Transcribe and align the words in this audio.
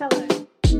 Hello. 0.00 0.26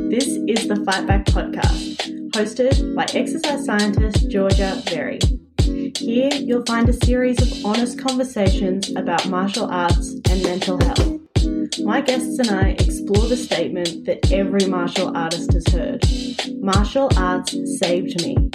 This 0.08 0.28
is 0.48 0.66
the 0.66 0.82
Fight 0.86 1.06
Back 1.06 1.26
podcast, 1.26 2.30
hosted 2.30 2.94
by 2.94 3.04
exercise 3.12 3.66
scientist 3.66 4.30
Georgia 4.30 4.80
Berry. 4.86 5.18
Here 5.58 6.32
you'll 6.32 6.64
find 6.64 6.88
a 6.88 6.94
series 7.04 7.38
of 7.42 7.66
honest 7.66 7.98
conversations 7.98 8.88
about 8.96 9.28
martial 9.28 9.66
arts 9.66 10.14
and 10.30 10.42
mental 10.42 10.82
health. 10.82 11.20
My 11.84 12.00
guests 12.00 12.38
and 12.38 12.48
I 12.48 12.70
explore 12.70 13.26
the 13.26 13.36
statement 13.36 14.06
that 14.06 14.32
every 14.32 14.66
martial 14.66 15.14
artist 15.14 15.52
has 15.52 15.66
heard 15.68 16.02
martial 16.58 17.10
arts 17.18 17.54
saved 17.78 18.24
me. 18.24 18.48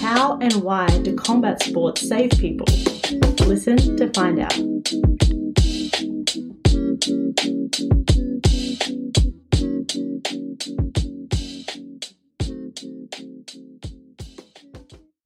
How 0.00 0.38
and 0.38 0.54
why 0.54 0.88
do 0.88 1.14
combat 1.14 1.62
sports 1.62 2.08
save 2.08 2.30
people? 2.30 2.66
Listen 3.46 3.96
to 3.96 4.10
find 4.12 4.40
out. 4.40 5.29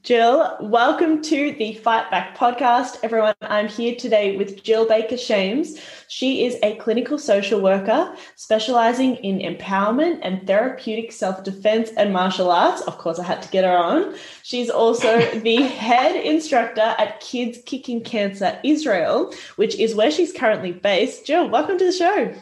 Jill, 0.05 0.59
welcome 0.61 1.23
to 1.23 1.53
the 1.53 1.77
Fight 1.77 2.11
Back 2.11 2.37
podcast. 2.37 2.99
Everyone, 3.03 3.35
I'm 3.41 3.69
here 3.69 3.95
today 3.95 4.37
with 4.37 4.63
Jill 4.63 4.87
Baker 4.87 5.17
Shames. 5.17 5.81
She 6.09 6.45
is 6.45 6.59
a 6.63 6.77
clinical 6.77 7.19
social 7.19 7.59
worker 7.63 8.15
specializing 8.37 9.17
in 9.17 9.39
empowerment 9.39 10.19
and 10.21 10.47
therapeutic 10.47 11.11
self 11.11 11.43
defense 11.43 11.89
and 11.97 12.13
martial 12.13 12.51
arts. 12.51 12.83
Of 12.83 12.99
course, 12.99 13.19
I 13.19 13.25
had 13.25 13.41
to 13.45 13.49
get 13.49 13.65
her 13.65 13.75
on. 13.75 14.15
She's 14.43 14.69
also 14.69 15.21
the 15.41 15.63
head 15.63 16.15
instructor 16.17 16.95
at 16.99 17.21
Kids 17.21 17.61
Kicking 17.65 18.05
Cancer 18.05 18.61
Israel, 18.63 19.33
which 19.57 19.75
is 19.77 19.95
where 19.95 20.11
she's 20.11 20.35
currently 20.35 20.73
based. 20.73 21.25
Jill, 21.25 21.49
welcome 21.49 21.79
to 21.79 21.87
the 21.87 21.93
show. 21.93 22.35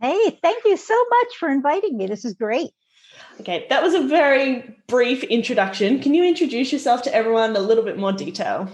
Hey, 0.00 0.38
thank 0.40 0.64
you 0.64 0.78
so 0.78 1.04
much 1.10 1.36
for 1.38 1.50
inviting 1.50 1.98
me. 1.98 2.06
This 2.06 2.24
is 2.24 2.32
great. 2.32 2.70
Okay, 3.40 3.66
that 3.70 3.82
was 3.82 3.94
a 3.94 4.02
very 4.02 4.76
brief 4.88 5.22
introduction. 5.24 6.00
Can 6.00 6.14
you 6.14 6.24
introduce 6.24 6.72
yourself 6.72 7.02
to 7.02 7.14
everyone 7.14 7.50
in 7.50 7.56
a 7.56 7.60
little 7.60 7.84
bit 7.84 7.98
more 7.98 8.12
detail? 8.12 8.68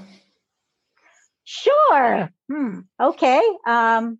Sure. 1.44 2.30
Hmm. 2.50 2.80
Okay. 3.00 3.42
Um, 3.66 4.18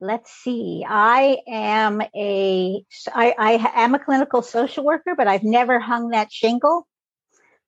let's 0.00 0.30
see. 0.30 0.84
I 0.86 1.38
am 1.48 2.02
a 2.14 2.84
I, 3.14 3.34
I 3.38 3.72
am 3.82 3.94
a 3.94 3.98
clinical 3.98 4.42
social 4.42 4.84
worker, 4.84 5.14
but 5.16 5.26
I've 5.26 5.42
never 5.44 5.80
hung 5.80 6.10
that 6.10 6.30
shingle. 6.30 6.86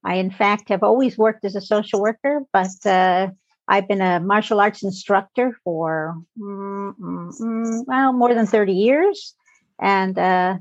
I, 0.05 0.17
in 0.17 0.31
fact, 0.31 0.69
have 0.69 0.83
always 0.83 1.17
worked 1.17 1.45
as 1.45 1.57
a 1.57 1.61
social 1.61 2.01
worker, 2.01 2.43
but 2.53 2.87
uh, 2.87 3.29
I've 3.69 3.89
been 3.89 4.01
a 4.01 4.21
martial 4.21 4.61
arts 4.61 4.83
instructor 4.83 5.57
for 5.65 6.17
mm, 6.39 6.95
mm, 6.99 7.41
mm, 7.41 7.85
well 7.87 8.13
more 8.13 8.35
than 8.35 8.47
thirty 8.47 8.75
years, 8.75 9.35
and 9.81 10.19
uh, 10.19 10.59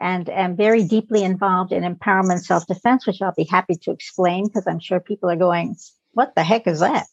and 0.00 0.28
am 0.30 0.56
very 0.56 0.84
deeply 0.84 1.22
involved 1.22 1.72
in 1.72 1.82
empowerment 1.82 2.40
self 2.40 2.66
defense, 2.66 3.06
which 3.06 3.20
I'll 3.20 3.34
be 3.36 3.44
happy 3.44 3.74
to 3.82 3.90
explain 3.90 4.46
because 4.46 4.66
I'm 4.66 4.80
sure 4.80 5.00
people 5.00 5.30
are 5.30 5.36
going, 5.36 5.76
"What 6.12 6.34
the 6.34 6.42
heck 6.42 6.66
is 6.66 6.80
that?" 6.80 7.06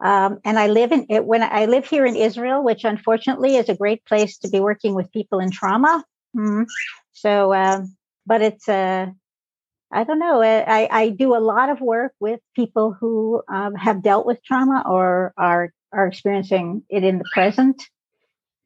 Um, 0.00 0.40
and 0.44 0.58
I 0.58 0.68
live 0.68 0.92
in 0.92 1.06
it 1.10 1.24
when 1.24 1.42
I 1.42 1.66
live 1.66 1.86
here 1.86 2.06
in 2.06 2.16
Israel, 2.16 2.64
which 2.64 2.84
unfortunately 2.84 3.56
is 3.56 3.68
a 3.68 3.76
great 3.76 4.04
place 4.04 4.38
to 4.38 4.48
be 4.48 4.58
working 4.58 4.94
with 4.94 5.12
people 5.12 5.40
in 5.40 5.50
trauma. 5.50 6.04
Mm-hmm. 6.36 6.62
So, 7.12 7.52
uh, 7.52 7.82
but 8.26 8.40
it's 8.40 8.68
uh, 8.68 9.06
I 9.92 10.04
don't 10.04 10.18
know. 10.18 10.42
I, 10.42 10.88
I 10.90 11.08
do 11.10 11.36
a 11.36 11.38
lot 11.38 11.68
of 11.68 11.80
work 11.80 12.12
with 12.20 12.40
people 12.54 12.92
who 12.92 13.42
um, 13.48 13.74
have 13.74 14.02
dealt 14.02 14.24
with 14.24 14.42
trauma 14.44 14.84
or 14.86 15.32
are 15.36 15.72
are 15.92 16.06
experiencing 16.06 16.82
it 16.88 17.04
in 17.04 17.18
the 17.18 17.24
present, 17.34 17.82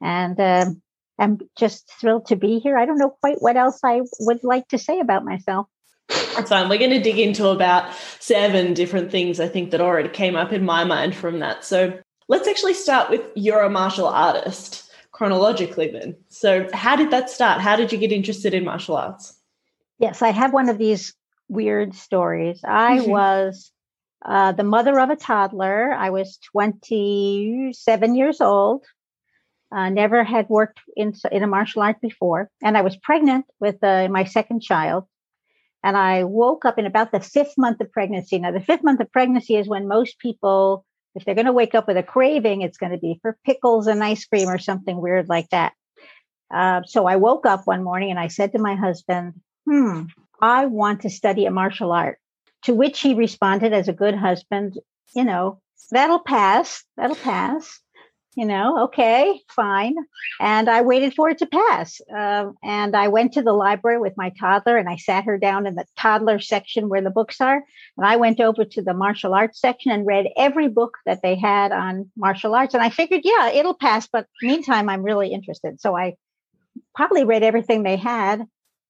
and 0.01 0.39
um, 0.39 0.83
I'm 1.19 1.39
just 1.57 1.91
thrilled 2.01 2.27
to 2.27 2.37
be 2.37 2.59
here. 2.59 2.77
I 2.77 2.87
don't 2.87 2.98
know 2.98 3.17
quite 3.20 3.41
what 3.41 3.57
else 3.57 3.81
I 3.84 4.03
would 4.20 4.43
like 4.43 4.69
to 4.69 4.79
say 4.79 5.01
about 5.01 5.25
myself. 5.25 5.67
That's 6.09 6.51
fine. 6.51 6.69
We're 6.69 6.79
going 6.79 6.91
to 6.91 7.01
dig 7.01 7.19
into 7.19 7.48
about 7.48 7.95
seven 8.20 8.75
different 8.75 9.11
things 9.11 9.41
I 9.41 9.48
think 9.48 9.70
that 9.70 9.81
already 9.81 10.09
came 10.09 10.36
up 10.36 10.52
in 10.52 10.64
my 10.64 10.85
mind 10.85 11.14
from 11.14 11.39
that. 11.39 11.64
So 11.64 11.98
let's 12.29 12.48
actually 12.48 12.75
start 12.75 13.11
with 13.11 13.23
you're 13.35 13.63
a 13.63 13.70
martial 13.70 14.07
artist 14.07 14.91
chronologically 15.13 15.89
then. 15.89 16.17
So 16.29 16.69
how 16.73 16.97
did 16.97 17.11
that 17.13 17.31
start? 17.31 17.61
How 17.61 17.77
did 17.77 17.92
you 17.92 17.98
get 17.98 18.13
interested 18.13 18.52
in 18.52 18.64
martial 18.64 18.96
arts? 18.96 19.39
Yes, 19.98 20.23
I 20.23 20.31
have 20.31 20.52
one 20.52 20.69
of 20.69 20.77
these 20.77 21.14
weird 21.48 21.95
stories. 21.95 22.61
I 22.64 23.01
was 23.01 23.70
uh, 24.25 24.52
the 24.52 24.64
mother 24.64 24.98
of 24.98 25.11
a 25.11 25.17
toddler. 25.17 25.92
I 25.92 26.11
was 26.11 26.39
27 26.52 28.14
years 28.14 28.41
old 28.41 28.85
uh, 29.74 29.90
never 29.90 30.23
had 30.23 30.48
worked 30.48 30.80
in 30.96 31.12
in 31.33 31.42
a 31.42 31.48
martial 31.48 31.83
art 31.83 32.01
before, 32.01 32.48
and 32.62 32.79
I 32.79 32.83
was 32.83 32.96
pregnant 32.96 33.46
with 33.58 33.83
uh, 33.83 34.08
my 34.08 34.24
second 34.24 34.62
child. 34.62 35.05
And 35.83 35.96
I 35.96 36.24
woke 36.24 36.64
up 36.64 36.79
in 36.79 36.86
about 36.86 37.12
the 37.12 37.20
fifth 37.20 37.58
month 37.58 37.80
of 37.80 37.92
pregnancy. 37.92 38.39
Now, 38.39 38.52
the 38.52 38.61
fifth 38.61 38.83
month 38.83 39.01
of 39.01 39.13
pregnancy 39.13 39.57
is 39.57 39.68
when 39.68 39.86
most 39.86 40.18
people, 40.18 40.86
if 41.14 41.24
they're 41.24 41.34
going 41.34 41.46
to 41.46 41.52
wake 41.52 41.74
up 41.74 41.86
with 41.86 41.98
a 41.98 42.02
craving, 42.02 42.63
it's 42.63 42.79
going 42.79 42.92
to 42.92 42.98
be 42.98 43.18
for 43.20 43.36
pickles 43.45 43.86
and 43.86 44.02
ice 44.02 44.24
cream 44.24 44.48
or 44.48 44.58
something 44.58 44.98
weird 44.98 45.29
like 45.29 45.51
that. 45.51 45.74
Uh, 46.52 46.83
so 46.86 47.07
I 47.07 47.17
woke 47.17 47.45
up 47.45 47.63
one 47.67 47.83
morning 47.83 48.11
and 48.11 48.18
I 48.18 48.29
said 48.29 48.52
to 48.52 48.58
my 48.58 48.77
husband, 48.77 49.34
"Hmm, 49.68 50.05
I 50.40 50.67
want 50.67 51.02
to 51.02 51.11
study 51.11 51.46
a 51.46 51.51
martial 51.51 51.92
art." 51.92 52.18
To 52.63 52.74
which 52.74 53.01
he 53.01 53.13
responded, 53.14 53.73
as 53.73 53.89
a 53.89 53.92
good 53.92 54.14
husband, 54.14 54.79
"You 55.14 55.24
know, 55.24 55.61
that'll 55.90 56.20
pass. 56.20 56.84
That'll 56.96 57.17
pass." 57.17 57.80
You 58.36 58.45
know, 58.45 58.84
okay, 58.84 59.40
fine. 59.48 59.95
And 60.40 60.68
I 60.68 60.83
waited 60.83 61.14
for 61.14 61.30
it 61.30 61.39
to 61.39 61.46
pass. 61.46 62.00
Uh, 62.14 62.50
and 62.62 62.96
I 62.96 63.08
went 63.08 63.33
to 63.34 63.42
the 63.42 63.52
library 63.52 63.98
with 63.98 64.17
my 64.17 64.30
toddler 64.40 64.77
and 64.77 64.89
I 64.89 64.96
sat 64.96 65.24
her 65.24 65.39
down 65.39 65.67
in 65.67 65.77
the 65.77 65.84
toddler 65.96 66.40
section 66.40 66.89
where 66.89 67.00
the 67.00 67.11
books 67.11 67.40
are. 67.40 67.62
And 67.96 68.06
I 68.06 68.17
went 68.17 68.40
over 68.40 68.64
to 68.64 68.83
the 68.83 68.95
martial 68.95 69.34
arts 69.34 69.61
section 69.61 69.92
and 69.92 70.06
read 70.06 70.27
every 70.36 70.68
book 70.68 70.98
that 71.06 71.22
they 71.22 71.36
had 71.36 71.70
on 71.70 72.11
martial 72.17 72.55
arts. 72.55 72.74
And 72.74 72.83
I 72.83 72.90
figured, 72.90 73.22
yeah, 73.24 73.50
it'll 73.50 73.74
pass. 73.74 74.08
But 74.08 74.27
meantime, 74.42 74.89
I'm 74.89 75.05
really 75.05 75.33
interested. 75.33 75.80
So 75.80 75.96
I 75.96 76.16
probably 76.95 77.24
read 77.24 77.45
everything 77.45 77.83
they 77.83 77.96
had. 77.96 78.45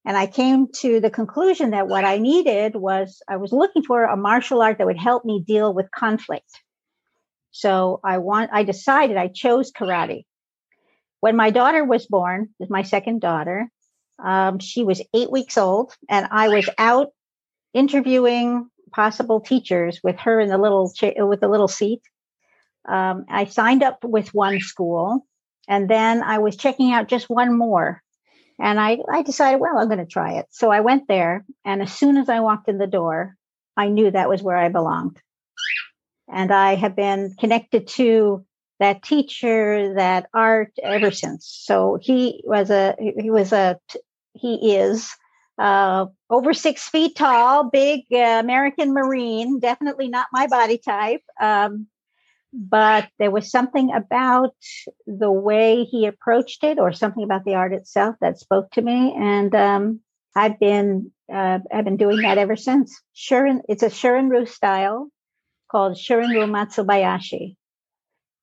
And 0.07 0.17
I 0.19 0.27
came 0.27 0.69
to 0.81 1.01
the 1.01 1.11
conclusion 1.11 1.71
that 1.71 1.89
what 1.89 2.05
I 2.05 2.19
needed 2.19 2.77
was 2.77 3.23
I 3.29 3.39
was 3.39 3.53
looking 3.53 3.83
for 3.83 4.05
a 4.05 4.17
martial 4.17 4.61
art 4.61 4.79
that 4.79 4.87
would 4.87 4.99
help 4.99 5.25
me 5.25 5.43
deal 5.47 5.73
with 5.73 5.91
conflict 5.91 6.61
so 7.55 8.01
I 8.03 8.19
want, 8.19 8.51
I 8.53 8.65
decided 8.65 9.17
I 9.17 9.29
chose 9.29 9.71
karate. 9.71 10.25
When 11.21 11.37
my 11.37 11.51
daughter 11.51 11.85
was 11.85 12.05
born, 12.05 12.49
was 12.59 12.69
my 12.69 12.83
second 12.83 13.21
daughter, 13.21 13.69
um, 14.19 14.59
she 14.59 14.83
was 14.83 15.01
eight 15.15 15.31
weeks 15.31 15.57
old, 15.57 15.95
and 16.11 16.27
I 16.33 16.49
was 16.49 16.69
out 16.79 17.11
interviewing 17.73 18.69
possible 18.91 19.41
teachers 19.41 20.01
with 20.03 20.19
her 20.19 20.41
in 20.41 20.49
the 20.49 20.59
little 20.59 20.93
cha- 20.93 21.25
with 21.25 21.41
the 21.41 21.49
little 21.49 21.69
seat. 21.69 22.03
Um, 22.89 23.25
I 23.29 23.45
signed 23.45 23.85
up 23.85 24.03
with 24.03 24.35
one 24.35 24.59
school, 24.59 25.25
and 25.69 25.89
then 25.89 26.25
I 26.25 26.39
was 26.39 26.57
checking 26.57 26.91
out 26.91 27.07
just 27.07 27.31
one 27.31 27.57
more. 27.57 28.03
And 28.59 28.81
I, 28.81 28.99
I 29.09 29.23
decided, 29.23 29.61
well, 29.61 29.79
I'm 29.79 29.87
going 29.87 29.99
to 29.99 30.07
try 30.07 30.39
it. 30.39 30.47
So 30.51 30.73
I 30.73 30.81
went 30.81 31.07
there, 31.07 31.45
and 31.65 31.83
as 31.83 31.93
soon 31.93 32.17
as 32.17 32.29
I 32.29 32.41
walked 32.41 32.69
in 32.69 32.79
the 32.79 32.89
door, 32.89 33.37
I 33.77 33.87
knew 33.87 34.11
that 34.11 34.29
was 34.29 34.43
where 34.43 34.57
I 34.57 34.71
belonged 34.71 35.21
and 36.29 36.53
I 36.53 36.75
have 36.75 36.97
been 36.97 37.35
connected 37.39 37.89
to 37.89 38.45
that 38.81 39.03
teacher, 39.03 39.95
that 39.95 40.27
art 40.35 40.73
ever 40.83 41.11
since. 41.11 41.47
So 41.47 41.99
he 42.01 42.43
was 42.45 42.71
a 42.71 42.97
he 42.99 43.31
was 43.31 43.53
a 43.53 43.79
he 44.33 44.77
is 44.77 45.09
uh, 45.59 46.07
over 46.29 46.53
six 46.53 46.89
feet 46.89 47.15
tall, 47.17 47.71
big 47.71 48.01
uh, 48.13 48.41
American 48.43 48.93
Marine. 48.93 49.61
Definitely 49.61 50.09
not 50.09 50.27
my 50.33 50.47
body 50.49 50.79
type. 50.79 51.23
Um, 51.41 51.87
but 52.53 53.09
there 53.19 53.31
was 53.31 53.51
something 53.51 53.93
about 53.93 54.55
the 55.07 55.31
way 55.31 55.85
he 55.85 56.07
approached 56.07 56.63
it, 56.65 56.79
or 56.79 56.93
something 56.93 57.25
about 57.25 57.45
the 57.45 57.55
art 57.55 57.73
itself 57.73 58.17
that 58.21 58.39
spoke 58.39 58.71
to 58.73 58.83
me, 58.83 59.15
and 59.17 59.55
um, 59.55 60.01
I've 60.37 60.59
been 60.59 61.13
uh, 61.33 61.61
I've 61.73 61.85
been 61.85 61.97
doing 61.97 62.23
that 62.23 62.39
ever 62.39 62.57
since. 62.57 63.01
Shurin, 63.15 63.61
it's 63.69 63.83
a 63.83 63.89
Shorin-ryu 63.89 64.47
style 64.47 65.09
called 65.75 65.97
Shorin-ryu 65.97 66.47
Matsubayashi. 66.47 67.57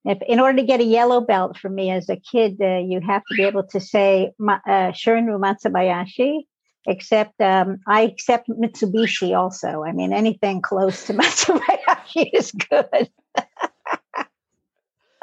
If, 0.04 0.18
in 0.28 0.42
order 0.42 0.58
to 0.58 0.66
get 0.66 0.82
a 0.82 0.84
yellow 0.84 1.22
belt 1.22 1.58
from 1.58 1.76
me 1.76 1.90
as 1.90 2.10
a 2.10 2.18
kid, 2.18 2.58
uh, 2.60 2.80
you 2.80 3.00
have 3.00 3.22
to 3.30 3.36
be 3.38 3.44
able 3.44 3.64
to 3.68 3.80
say 3.80 4.34
uh, 4.42 4.92
Shorin-ryu 4.92 5.38
Matsubayashi, 5.38 6.42
except 6.86 7.40
um, 7.40 7.78
I 7.88 8.02
accept 8.02 8.50
Mitsubishi 8.50 9.38
also. 9.38 9.84
I 9.84 9.94
mean, 9.94 10.12
anything 10.12 10.62
close 10.62 11.06
to 11.06 11.14
Matsubayashi 11.22 12.32
is 12.34 12.52
good. 12.52 13.10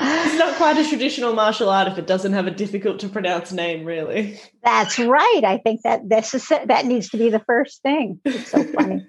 it's 0.01 0.39
not 0.39 0.57
quite 0.57 0.79
a 0.79 0.89
traditional 0.89 1.35
martial 1.35 1.69
art 1.69 1.89
if 1.89 1.99
it 1.99 2.07
doesn't 2.07 2.33
have 2.33 2.47
a 2.47 2.53
difficult 2.53 3.01
to 3.01 3.09
pronounce 3.11 3.53
name, 3.53 3.85
really. 3.85 4.41
That's 4.65 4.99
right. 4.99 5.43
I 5.45 5.59
think 5.59 5.83
that 5.83 6.09
this 6.09 6.33
is, 6.33 6.49
that 6.49 6.87
needs 6.87 7.11
to 7.11 7.19
be 7.19 7.29
the 7.29 7.41
first 7.41 7.83
thing. 7.83 8.19
It's 8.25 8.51
so 8.51 8.65
funny. 8.65 9.07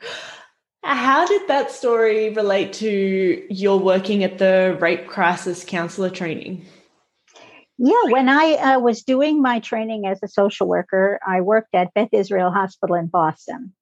How 0.90 1.26
did 1.26 1.46
that 1.48 1.70
story 1.70 2.30
relate 2.30 2.72
to 2.74 3.46
your 3.50 3.78
working 3.78 4.24
at 4.24 4.38
the 4.38 4.74
rape 4.80 5.06
crisis 5.06 5.62
counselor 5.62 6.08
training? 6.08 6.64
Yeah, 7.76 8.04
when 8.04 8.30
I 8.30 8.54
uh, 8.54 8.80
was 8.80 9.02
doing 9.02 9.42
my 9.42 9.60
training 9.60 10.06
as 10.06 10.18
a 10.22 10.28
social 10.28 10.66
worker, 10.66 11.20
I 11.26 11.42
worked 11.42 11.74
at 11.74 11.92
Beth 11.92 12.08
Israel 12.12 12.50
Hospital 12.50 12.96
in 12.96 13.06
Boston. 13.06 13.74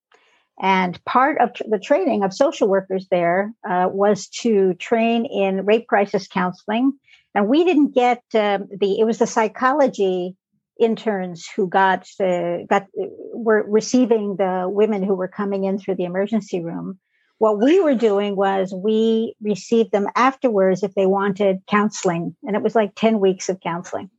And 0.60 1.02
part 1.04 1.40
of 1.40 1.50
the 1.70 1.78
training 1.78 2.24
of 2.24 2.34
social 2.34 2.66
workers 2.66 3.06
there 3.08 3.52
uh, 3.68 3.88
was 3.88 4.26
to 4.40 4.74
train 4.74 5.26
in 5.26 5.64
rape 5.64 5.86
crisis 5.86 6.26
counseling. 6.26 6.92
And 7.36 7.46
we 7.46 7.62
didn't 7.62 7.94
get 7.94 8.22
um, 8.34 8.66
the, 8.80 8.98
it 8.98 9.04
was 9.04 9.18
the 9.18 9.28
psychology 9.28 10.34
interns 10.78 11.48
who 11.48 11.68
got, 11.68 12.06
uh, 12.20 12.58
got, 12.68 12.86
were 12.94 13.64
receiving 13.68 14.36
the 14.36 14.66
women 14.68 15.02
who 15.02 15.14
were 15.14 15.28
coming 15.28 15.64
in 15.64 15.78
through 15.78 15.96
the 15.96 16.04
emergency 16.04 16.62
room. 16.62 16.98
What 17.38 17.60
we 17.60 17.80
were 17.80 17.94
doing 17.94 18.36
was 18.36 18.72
we 18.72 19.34
received 19.42 19.92
them 19.92 20.08
afterwards 20.14 20.82
if 20.82 20.94
they 20.94 21.06
wanted 21.06 21.58
counseling. 21.66 22.34
And 22.42 22.56
it 22.56 22.62
was 22.62 22.74
like 22.74 22.94
10 22.94 23.20
weeks 23.20 23.48
of 23.48 23.60
counseling. 23.60 24.10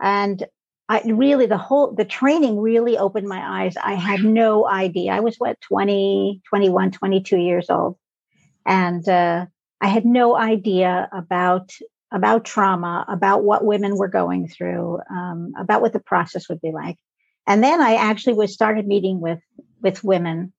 And 0.00 0.44
I 0.88 1.02
really, 1.06 1.46
the 1.46 1.56
whole, 1.56 1.94
the 1.94 2.04
training 2.04 2.58
really 2.58 2.98
opened 2.98 3.28
my 3.28 3.62
eyes. 3.62 3.76
I 3.76 3.94
had 3.94 4.24
no 4.24 4.66
idea. 4.66 5.12
I 5.12 5.20
was 5.20 5.36
what, 5.36 5.60
20, 5.60 6.42
21, 6.48 6.90
22 6.90 7.36
years 7.36 7.70
old. 7.70 7.96
And, 8.66 9.08
uh, 9.08 9.46
I 9.80 9.86
had 9.88 10.04
no 10.04 10.36
idea 10.36 11.08
about 11.12 11.72
about 12.12 12.44
trauma, 12.44 13.04
about 13.08 13.44
what 13.44 13.64
women 13.64 13.96
were 13.96 14.08
going 14.08 14.48
through, 14.48 14.98
um, 15.10 15.52
about 15.58 15.80
what 15.82 15.92
the 15.92 16.00
process 16.00 16.48
would 16.48 16.60
be 16.60 16.72
like. 16.72 16.96
And 17.46 17.62
then 17.62 17.80
I 17.80 17.94
actually 17.94 18.34
was 18.34 18.52
started 18.52 18.86
meeting 18.86 19.20
with 19.20 19.40
with 19.80 20.04
women 20.04 20.52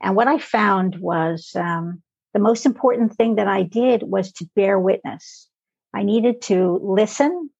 and 0.00 0.16
what 0.16 0.28
I 0.28 0.38
found 0.38 0.96
was 0.96 1.52
um, 1.54 2.02
the 2.34 2.40
most 2.40 2.66
important 2.66 3.14
thing 3.14 3.36
that 3.36 3.48
I 3.48 3.62
did 3.62 4.02
was 4.02 4.32
to 4.32 4.48
bear 4.54 4.78
witness. 4.78 5.48
I 5.94 6.02
needed 6.02 6.42
to 6.42 6.78
listen 6.82 7.50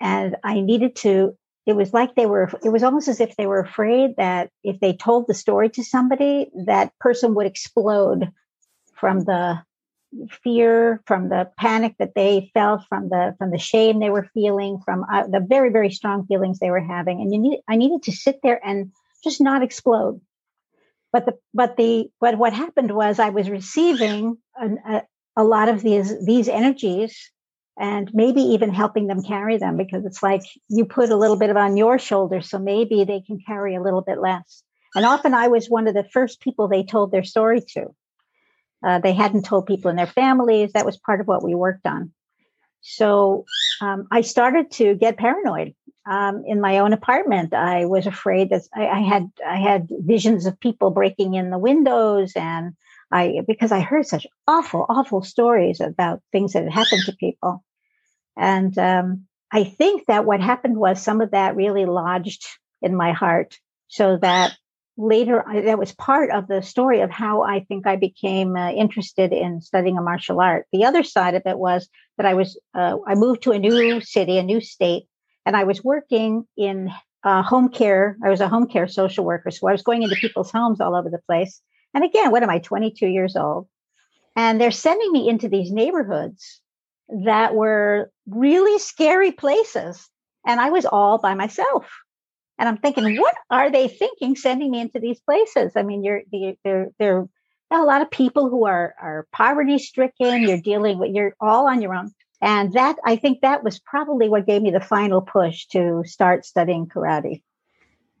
and 0.00 0.36
I 0.44 0.60
needed 0.60 0.96
to, 0.96 1.36
it 1.66 1.74
was 1.74 1.92
like 1.92 2.14
they 2.14 2.26
were, 2.26 2.50
it 2.64 2.68
was 2.68 2.84
almost 2.84 3.08
as 3.08 3.20
if 3.20 3.34
they 3.36 3.46
were 3.46 3.58
afraid 3.58 4.16
that 4.16 4.50
if 4.62 4.78
they 4.78 4.92
told 4.92 5.26
the 5.26 5.34
story 5.34 5.68
to 5.70 5.82
somebody, 5.82 6.50
that 6.66 6.92
person 7.00 7.34
would 7.34 7.46
explode 7.46 8.30
from 8.94 9.20
the 9.20 9.60
fear 10.42 11.02
from 11.06 11.28
the 11.28 11.50
panic 11.58 11.94
that 11.98 12.14
they 12.14 12.50
felt 12.54 12.82
from 12.88 13.08
the 13.08 13.34
from 13.38 13.50
the 13.50 13.58
shame 13.58 13.98
they 13.98 14.10
were 14.10 14.28
feeling 14.34 14.80
from 14.84 15.04
uh, 15.12 15.26
the 15.26 15.40
very 15.40 15.70
very 15.70 15.90
strong 15.90 16.26
feelings 16.26 16.58
they 16.58 16.70
were 16.70 16.80
having. 16.80 17.20
And 17.20 17.32
you 17.32 17.38
need 17.38 17.60
i 17.68 17.76
needed 17.76 18.02
to 18.04 18.12
sit 18.12 18.40
there 18.42 18.60
and 18.64 18.92
just 19.24 19.40
not 19.40 19.62
explode. 19.62 20.20
But 21.12 21.26
the 21.26 21.38
but 21.54 21.76
the 21.76 22.10
but 22.20 22.38
what 22.38 22.52
happened 22.52 22.90
was 22.94 23.18
I 23.18 23.30
was 23.30 23.48
receiving 23.48 24.38
an, 24.56 24.78
a, 24.88 25.02
a 25.36 25.44
lot 25.44 25.68
of 25.68 25.82
these 25.82 26.24
these 26.24 26.48
energies 26.48 27.30
and 27.78 28.10
maybe 28.14 28.40
even 28.40 28.70
helping 28.70 29.06
them 29.06 29.22
carry 29.22 29.58
them 29.58 29.76
because 29.76 30.04
it's 30.06 30.22
like 30.22 30.42
you 30.68 30.84
put 30.86 31.10
a 31.10 31.16
little 31.16 31.36
bit 31.36 31.50
of 31.50 31.56
on 31.56 31.76
your 31.76 31.98
shoulder 31.98 32.40
so 32.40 32.58
maybe 32.58 33.04
they 33.04 33.20
can 33.20 33.38
carry 33.46 33.74
a 33.74 33.82
little 33.82 34.02
bit 34.02 34.18
less. 34.18 34.62
And 34.94 35.04
often 35.04 35.34
i 35.34 35.48
was 35.48 35.68
one 35.68 35.88
of 35.88 35.94
the 35.94 36.08
first 36.12 36.40
people 36.40 36.68
they 36.68 36.84
told 36.84 37.12
their 37.12 37.24
story 37.24 37.60
to 37.74 37.94
uh, 38.84 38.98
they 38.98 39.12
hadn't 39.12 39.44
told 39.44 39.66
people 39.66 39.90
in 39.90 39.96
their 39.96 40.06
families 40.06 40.72
that 40.72 40.86
was 40.86 40.96
part 40.96 41.20
of 41.20 41.26
what 41.26 41.42
we 41.42 41.54
worked 41.54 41.86
on 41.86 42.12
so 42.88 43.44
um, 43.80 44.06
I 44.12 44.20
started 44.20 44.70
to 44.72 44.94
get 44.94 45.16
paranoid 45.16 45.74
um, 46.08 46.44
in 46.46 46.60
my 46.60 46.78
own 46.78 46.92
apartment. 46.92 47.52
I 47.52 47.86
was 47.86 48.06
afraid 48.06 48.50
that 48.50 48.62
I, 48.72 48.86
I, 48.86 49.00
had 49.00 49.28
I 49.44 49.56
had 49.56 49.88
visions 49.90 50.46
of 50.46 50.60
people 50.60 50.90
breaking 50.92 51.34
in 51.34 51.50
the 51.50 51.58
windows, 51.58 52.34
and 52.36 52.74
I 53.10 53.40
because 53.44 53.72
I 53.72 53.80
heard 53.80 54.06
such 54.06 54.24
awful, 54.46 54.86
awful 54.88 55.22
stories 55.22 55.80
about 55.80 56.22
things 56.30 56.52
that 56.52 56.62
had 56.62 56.72
happened 56.72 57.02
to 57.06 57.12
people. 57.12 57.64
And 58.36 58.78
um, 58.78 59.26
I 59.50 59.64
think 59.64 60.06
that 60.06 60.24
what 60.24 60.40
happened 60.40 60.76
was 60.76 61.02
some 61.02 61.20
of 61.20 61.32
that 61.32 61.56
really 61.56 61.86
lodged 61.86 62.46
in 62.82 62.94
my 62.94 63.10
heart, 63.10 63.58
so 63.88 64.16
that 64.18 64.56
later 64.96 65.46
I, 65.46 65.60
that 65.62 65.78
was 65.78 65.92
part 65.94 66.30
of 66.30 66.48
the 66.48 66.62
story 66.62 67.00
of 67.00 67.10
how 67.10 67.42
I 67.42 67.60
think 67.60 67.86
I 67.86 67.96
became 67.96 68.56
uh, 68.56 68.70
interested 68.70 69.32
in 69.32 69.60
studying 69.60 69.98
a 69.98 70.02
martial 70.02 70.40
art. 70.40 70.66
The 70.72 70.84
other 70.84 71.02
side 71.02 71.34
of 71.34 71.42
it 71.44 71.58
was 71.58 71.88
that 72.16 72.26
I 72.26 72.34
was 72.34 72.58
uh, 72.74 72.96
I 73.06 73.14
moved 73.14 73.42
to 73.42 73.52
a 73.52 73.58
new 73.58 74.00
city, 74.00 74.38
a 74.38 74.42
new 74.42 74.60
state, 74.60 75.04
and 75.44 75.56
I 75.56 75.64
was 75.64 75.84
working 75.84 76.46
in 76.56 76.90
uh, 77.24 77.42
home 77.42 77.68
care. 77.68 78.16
I 78.24 78.30
was 78.30 78.40
a 78.40 78.48
home 78.48 78.66
care 78.66 78.88
social 78.88 79.24
worker, 79.24 79.50
so 79.50 79.68
I 79.68 79.72
was 79.72 79.82
going 79.82 80.02
into 80.02 80.16
people's 80.16 80.50
homes 80.50 80.80
all 80.80 80.94
over 80.94 81.10
the 81.10 81.20
place. 81.26 81.60
And 81.92 82.04
again, 82.04 82.30
what 82.30 82.42
am 82.42 82.50
I? 82.50 82.58
Twenty 82.58 82.90
two 82.90 83.08
years 83.08 83.36
old, 83.36 83.68
and 84.34 84.60
they're 84.60 84.70
sending 84.70 85.12
me 85.12 85.28
into 85.28 85.48
these 85.48 85.70
neighborhoods 85.70 86.60
that 87.24 87.54
were 87.54 88.10
really 88.26 88.78
scary 88.78 89.32
places, 89.32 90.08
and 90.46 90.60
I 90.60 90.70
was 90.70 90.86
all 90.86 91.18
by 91.18 91.34
myself 91.34 91.86
and 92.58 92.68
I'm 92.68 92.78
thinking, 92.78 93.16
what 93.16 93.34
are 93.50 93.70
they 93.70 93.88
thinking 93.88 94.34
sending 94.36 94.70
me 94.70 94.80
into 94.80 94.98
these 94.98 95.20
places? 95.20 95.72
I 95.76 95.82
mean, 95.82 96.02
you're 96.02 96.22
there 96.64 96.88
there 96.98 97.28
are 97.70 97.82
a 97.82 97.84
lot 97.84 98.02
of 98.02 98.10
people 98.10 98.48
who 98.48 98.64
are 98.66 98.94
are 99.00 99.26
poverty 99.32 99.78
stricken. 99.78 100.42
You're 100.42 100.60
dealing 100.60 100.98
with 100.98 101.14
you're 101.14 101.34
all 101.40 101.68
on 101.68 101.82
your 101.82 101.94
own. 101.94 102.12
And 102.40 102.72
that 102.74 102.96
I 103.04 103.16
think 103.16 103.40
that 103.40 103.64
was 103.64 103.78
probably 103.78 104.28
what 104.28 104.46
gave 104.46 104.62
me 104.62 104.70
the 104.70 104.80
final 104.80 105.22
push 105.22 105.66
to 105.68 106.02
start 106.06 106.44
studying 106.44 106.86
karate. 106.86 107.42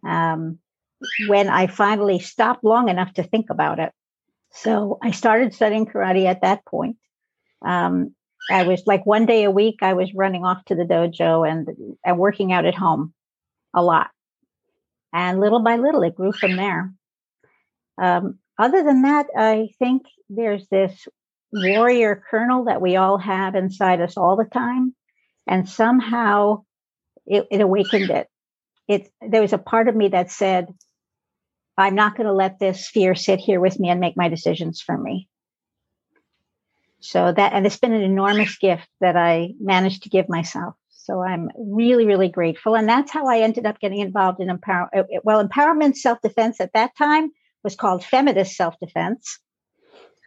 Um, 0.06 0.58
when 1.28 1.48
I 1.48 1.66
finally 1.66 2.18
stopped 2.18 2.64
long 2.64 2.88
enough 2.88 3.12
to 3.14 3.22
think 3.22 3.50
about 3.50 3.78
it. 3.78 3.92
So 4.52 4.98
I 5.02 5.10
started 5.10 5.54
studying 5.54 5.86
karate 5.86 6.24
at 6.24 6.42
that 6.42 6.64
point. 6.64 6.96
Um, 7.62 8.14
I 8.50 8.62
was 8.62 8.82
like 8.86 9.04
one 9.04 9.26
day 9.26 9.44
a 9.44 9.50
week, 9.50 9.80
I 9.82 9.94
was 9.94 10.14
running 10.14 10.44
off 10.44 10.64
to 10.66 10.74
the 10.74 10.84
dojo 10.84 11.48
and, 11.48 11.68
and 12.04 12.18
working 12.18 12.52
out 12.52 12.64
at 12.64 12.74
home 12.74 13.12
a 13.74 13.82
lot. 13.82 14.10
And 15.12 15.40
little 15.40 15.62
by 15.62 15.76
little, 15.76 16.02
it 16.02 16.14
grew 16.14 16.32
from 16.32 16.56
there. 16.56 16.92
Um, 18.00 18.38
other 18.58 18.82
than 18.82 19.02
that, 19.02 19.26
I 19.36 19.68
think 19.78 20.02
there's 20.28 20.66
this 20.68 21.06
warrior 21.52 22.22
kernel 22.30 22.64
that 22.64 22.80
we 22.82 22.96
all 22.96 23.18
have 23.18 23.54
inside 23.54 24.00
us 24.00 24.16
all 24.16 24.36
the 24.36 24.44
time. 24.44 24.94
And 25.46 25.68
somehow 25.68 26.64
it, 27.26 27.46
it 27.50 27.60
awakened 27.60 28.10
it. 28.10 28.28
It, 28.88 29.08
there 29.20 29.40
was 29.40 29.52
a 29.52 29.58
part 29.58 29.88
of 29.88 29.96
me 29.96 30.08
that 30.08 30.30
said, 30.30 30.66
I'm 31.78 31.94
not 31.94 32.16
going 32.16 32.26
to 32.26 32.32
let 32.32 32.58
this 32.58 32.88
fear 32.88 33.14
sit 33.14 33.38
here 33.38 33.60
with 33.60 33.78
me 33.78 33.88
and 33.88 34.00
make 34.00 34.16
my 34.16 34.28
decisions 34.28 34.80
for 34.80 34.96
me. 34.96 35.28
So 37.00 37.32
that, 37.32 37.52
and 37.52 37.66
it's 37.66 37.78
been 37.78 37.92
an 37.92 38.02
enormous 38.02 38.56
gift 38.56 38.88
that 39.00 39.16
I 39.16 39.50
managed 39.60 40.04
to 40.04 40.08
give 40.08 40.28
myself. 40.28 40.74
So 41.06 41.22
I'm 41.22 41.50
really, 41.56 42.04
really 42.04 42.28
grateful. 42.28 42.74
And 42.74 42.88
that's 42.88 43.12
how 43.12 43.28
I 43.28 43.38
ended 43.38 43.64
up 43.64 43.78
getting 43.78 44.00
involved 44.00 44.40
in 44.40 44.50
empower. 44.50 44.90
Uh, 44.92 45.00
uh, 45.02 45.20
well, 45.22 45.46
empowerment 45.46 45.94
self 45.94 46.20
defense 46.20 46.60
at 46.60 46.72
that 46.72 46.96
time 46.96 47.30
was 47.62 47.76
called 47.76 48.04
feminist 48.04 48.56
self 48.56 48.74
defense. 48.80 49.38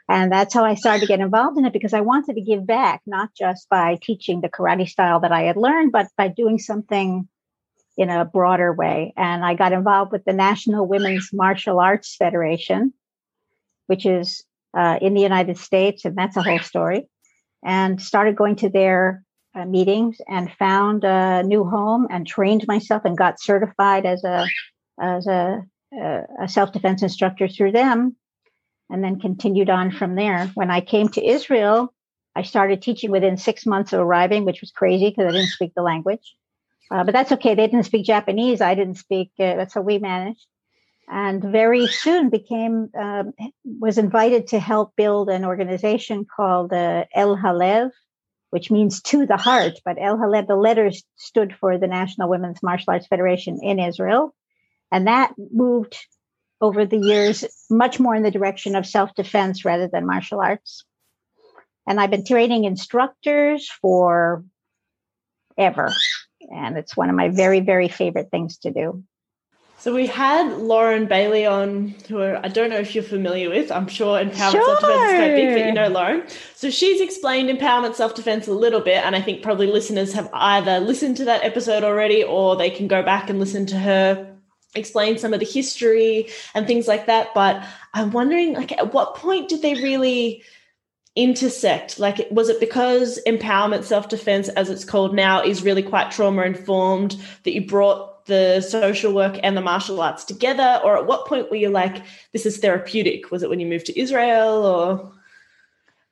And 0.08 0.32
that's 0.32 0.54
how 0.54 0.64
I 0.64 0.76
started 0.76 1.02
to 1.02 1.08
get 1.08 1.20
involved 1.20 1.58
in 1.58 1.66
it 1.66 1.74
because 1.74 1.94
I 1.94 2.00
wanted 2.00 2.36
to 2.36 2.42
give 2.42 2.66
back, 2.66 3.02
not 3.06 3.30
just 3.38 3.68
by 3.70 4.00
teaching 4.02 4.40
the 4.40 4.48
karate 4.48 4.88
style 4.88 5.20
that 5.20 5.34
I 5.34 5.42
had 5.42 5.58
learned, 5.58 5.92
but 5.92 6.08
by 6.18 6.30
doing 6.30 6.58
something 6.58 7.28
in 7.98 8.10
a 8.10 8.24
broader 8.24 8.74
way. 8.74 9.14
And 9.18 9.44
I 9.44 9.56
got 9.56 9.74
involved 9.74 10.14
with 10.14 10.24
the 10.24 10.34
National 10.34 10.88
Women's 10.88 11.30
Martial 11.34 11.80
Arts 11.80 12.16
Federation, 12.16 12.94
which 13.88 14.06
is 14.06 14.46
uh, 14.76 14.98
in 15.02 15.14
the 15.14 15.22
United 15.22 15.58
States, 15.58 16.06
and 16.06 16.16
that's 16.16 16.38
a 16.38 16.42
whole 16.42 16.60
story. 16.60 17.10
And 17.64 18.02
started 18.02 18.38
going 18.38 18.56
to 18.58 18.70
their 18.70 19.26
uh, 19.56 19.66
meetings 19.66 20.18
and 20.28 20.52
found 20.54 21.04
a 21.04 21.44
new 21.44 21.64
home 21.64 22.08
and 22.10 22.26
trained 22.26 22.68
myself 22.68 23.04
and 23.06 23.18
got 23.18 23.40
certified 23.40 24.06
as 24.06 24.24
a 24.24 24.48
as 25.02 25.28
a, 25.28 25.64
a 26.42 26.48
self 26.48 26.72
defense 26.72 27.02
instructor 27.02 27.48
through 27.48 27.72
them, 27.72 28.16
and 28.90 29.04
then 29.04 29.20
continued 29.20 29.70
on 29.70 29.92
from 29.92 30.16
there. 30.16 30.48
When 30.56 30.70
I 30.70 30.82
came 30.82 31.10
to 31.10 31.26
Israel, 31.26 31.94
I 32.36 32.44
started 32.44 32.82
teaching 32.82 33.12
within 33.12 33.38
six 33.38 33.66
months 33.66 33.94
of 33.94 34.00
arriving, 34.00 34.46
which 34.46 34.62
was 34.62 34.72
crazy 34.72 35.10
because 35.10 35.26
I 35.28 35.32
didn't 35.32 35.50
speak 35.50 35.74
the 35.76 35.82
language. 35.82 36.36
Uh, 36.92 37.04
but 37.04 37.14
that's 37.14 37.32
okay. 37.32 37.56
They 37.56 37.68
didn't 37.68 37.86
speak 37.86 38.06
Japanese. 38.06 38.62
I 38.62 38.76
didn't 38.76 38.96
speak. 38.96 39.32
Uh, 39.40 39.56
that's 39.56 39.74
how 39.74 39.82
we 39.82 40.00
managed. 40.00 40.46
And 41.08 41.42
very 41.44 41.88
soon 41.88 42.30
became 42.30 42.90
um, 42.98 43.34
was 43.66 43.98
invited 43.98 44.48
to 44.48 44.60
help 44.60 44.96
build 44.96 45.30
an 45.30 45.44
organization 45.44 46.26
called 46.26 46.72
uh, 46.72 47.06
El 47.16 47.36
Halev, 47.36 47.92
which 48.50 48.72
means 48.72 49.02
to 49.02 49.26
the 49.26 49.38
heart. 49.38 49.80
But 49.86 49.98
El 50.00 50.18
Halev, 50.18 50.48
the 50.48 50.56
letters 50.56 51.04
stood 51.16 51.56
for 51.60 51.78
the 51.78 51.88
National 51.88 52.30
Women's 52.30 52.64
Martial 52.64 52.94
Arts 52.94 53.08
Federation 53.08 53.60
in 53.62 53.80
Israel. 53.80 54.34
And 54.92 55.08
that 55.08 55.34
moved 55.38 55.96
over 56.62 56.86
the 56.86 56.98
years 56.98 57.46
much 57.70 58.00
more 58.00 58.16
in 58.16 58.24
the 58.24 58.32
direction 58.32 58.76
of 58.76 58.86
self 58.86 59.14
defense 59.16 59.66
rather 59.66 59.88
than 59.88 60.06
martial 60.06 60.42
arts. 60.42 60.84
And 61.88 62.00
I've 62.00 62.12
been 62.12 62.26
training 62.26 62.66
instructors 62.66 63.70
for 63.82 64.44
ever. 65.58 65.92
And 66.42 66.78
it's 66.78 66.96
one 66.96 67.10
of 67.10 67.16
my 67.16 67.30
very, 67.30 67.60
very 67.60 67.88
favorite 67.88 68.30
things 68.32 68.58
to 68.60 68.72
do. 68.72 69.04
So 69.80 69.94
we 69.94 70.08
had 70.08 70.58
Lauren 70.58 71.06
Bailey 71.06 71.46
on, 71.46 71.96
who 72.10 72.22
I 72.22 72.50
don't 72.50 72.70
know 72.70 72.80
if 72.80 72.94
you're 72.94 73.04
familiar 73.04 73.50
with. 73.50 73.72
I'm 73.72 73.88
sure 73.88 74.20
empowerment 74.20 74.52
sure. 74.52 74.66
self-defense 74.66 75.12
is 75.12 75.18
quite 75.18 75.36
big, 75.36 75.54
but 75.54 75.66
you 75.66 75.72
know 75.74 75.88
Lauren. 75.88 76.24
So 76.56 76.70
she's 76.70 77.00
explained 77.00 77.50
empowerment 77.50 77.96
self-defense 77.96 78.48
a 78.48 78.54
little 78.54 78.82
bit, 78.82 79.04
and 79.06 79.16
I 79.16 79.22
think 79.22 79.42
probably 79.42 79.68
listeners 79.68 80.14
have 80.14 80.30
either 80.34 80.80
listened 80.80 81.18
to 81.18 81.26
that 81.26 81.44
episode 81.44 81.84
already, 81.84 82.24
or 82.24 82.58
they 82.58 82.70
can 82.70 82.88
go 82.88 83.02
back 83.04 83.30
and 83.30 83.40
listen 83.40 83.66
to 83.68 83.78
her 83.78 84.26
explain 84.76 85.18
some 85.18 85.34
of 85.34 85.40
the 85.40 85.46
history 85.46 86.28
and 86.54 86.68
things 86.68 86.88
like 86.88 87.08
that. 87.08 87.30
But 87.34 87.64
I'm 87.94 88.12
wondering, 88.12 88.54
like, 88.54 88.72
at 88.72 88.94
what 88.94 89.16
point 89.16 89.50
did 89.50 89.62
they 89.62 89.76
really 89.76 90.44
intersect? 91.16 92.00
Like, 92.00 92.28
was 92.30 92.50
it 92.50 92.60
because 92.60 93.20
empowerment 93.26 93.84
self-defense, 93.84 94.50
as 94.50 94.70
it's 94.70 94.86
called 94.86 95.16
now, 95.16 95.42
is 95.42 95.64
really 95.64 95.84
quite 95.84 96.12
trauma 96.12 96.44
informed 96.44 97.18
that 97.44 97.54
you 97.54 97.66
brought 97.66 98.19
the 98.30 98.62
social 98.62 99.14
work 99.14 99.38
and 99.44 99.58
the 99.58 99.62
martial 99.62 100.02
arts 100.02 100.24
together? 100.24 100.80
Or 100.84 100.98
at 100.98 101.06
what 101.06 101.28
point 101.28 101.50
were 101.50 101.58
you 101.58 101.70
like, 101.70 102.04
this 102.32 102.46
is 102.46 102.58
therapeutic? 102.58 103.32
Was 103.32 103.44
it 103.44 103.50
when 103.50 103.60
you 103.60 103.68
moved 103.68 103.88
to 103.88 104.00
Israel 104.00 104.66
or? 104.66 105.12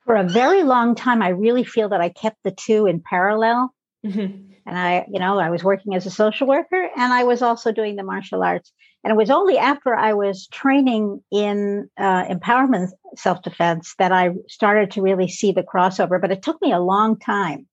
For 0.04 0.16
a 0.16 0.24
very 0.24 0.62
long 0.62 0.94
time, 0.94 1.22
I 1.22 1.28
really 1.28 1.64
feel 1.64 1.88
that 1.88 2.00
I 2.00 2.10
kept 2.10 2.42
the 2.44 2.50
two 2.50 2.86
in 2.86 3.00
parallel. 3.00 3.74
Mm-hmm. 4.04 4.52
And 4.66 4.78
I, 4.78 5.06
you 5.10 5.18
know, 5.18 5.38
I 5.38 5.48
was 5.48 5.64
working 5.64 5.94
as 5.94 6.04
a 6.04 6.10
social 6.10 6.46
worker 6.46 6.90
and 6.94 7.12
I 7.12 7.24
was 7.24 7.40
also 7.40 7.72
doing 7.72 7.96
the 7.96 8.02
martial 8.02 8.42
arts. 8.42 8.70
And 9.02 9.10
it 9.10 9.16
was 9.16 9.30
only 9.30 9.56
after 9.56 9.94
I 9.94 10.12
was 10.12 10.46
training 10.48 11.22
in 11.30 11.88
uh, 11.96 12.24
empowerment 12.26 12.90
self 13.16 13.42
defense 13.42 13.94
that 13.98 14.12
I 14.12 14.30
started 14.48 14.90
to 14.92 15.02
really 15.02 15.28
see 15.28 15.52
the 15.52 15.62
crossover. 15.62 16.20
But 16.20 16.32
it 16.32 16.42
took 16.42 16.60
me 16.60 16.72
a 16.72 16.80
long 16.80 17.18
time 17.18 17.66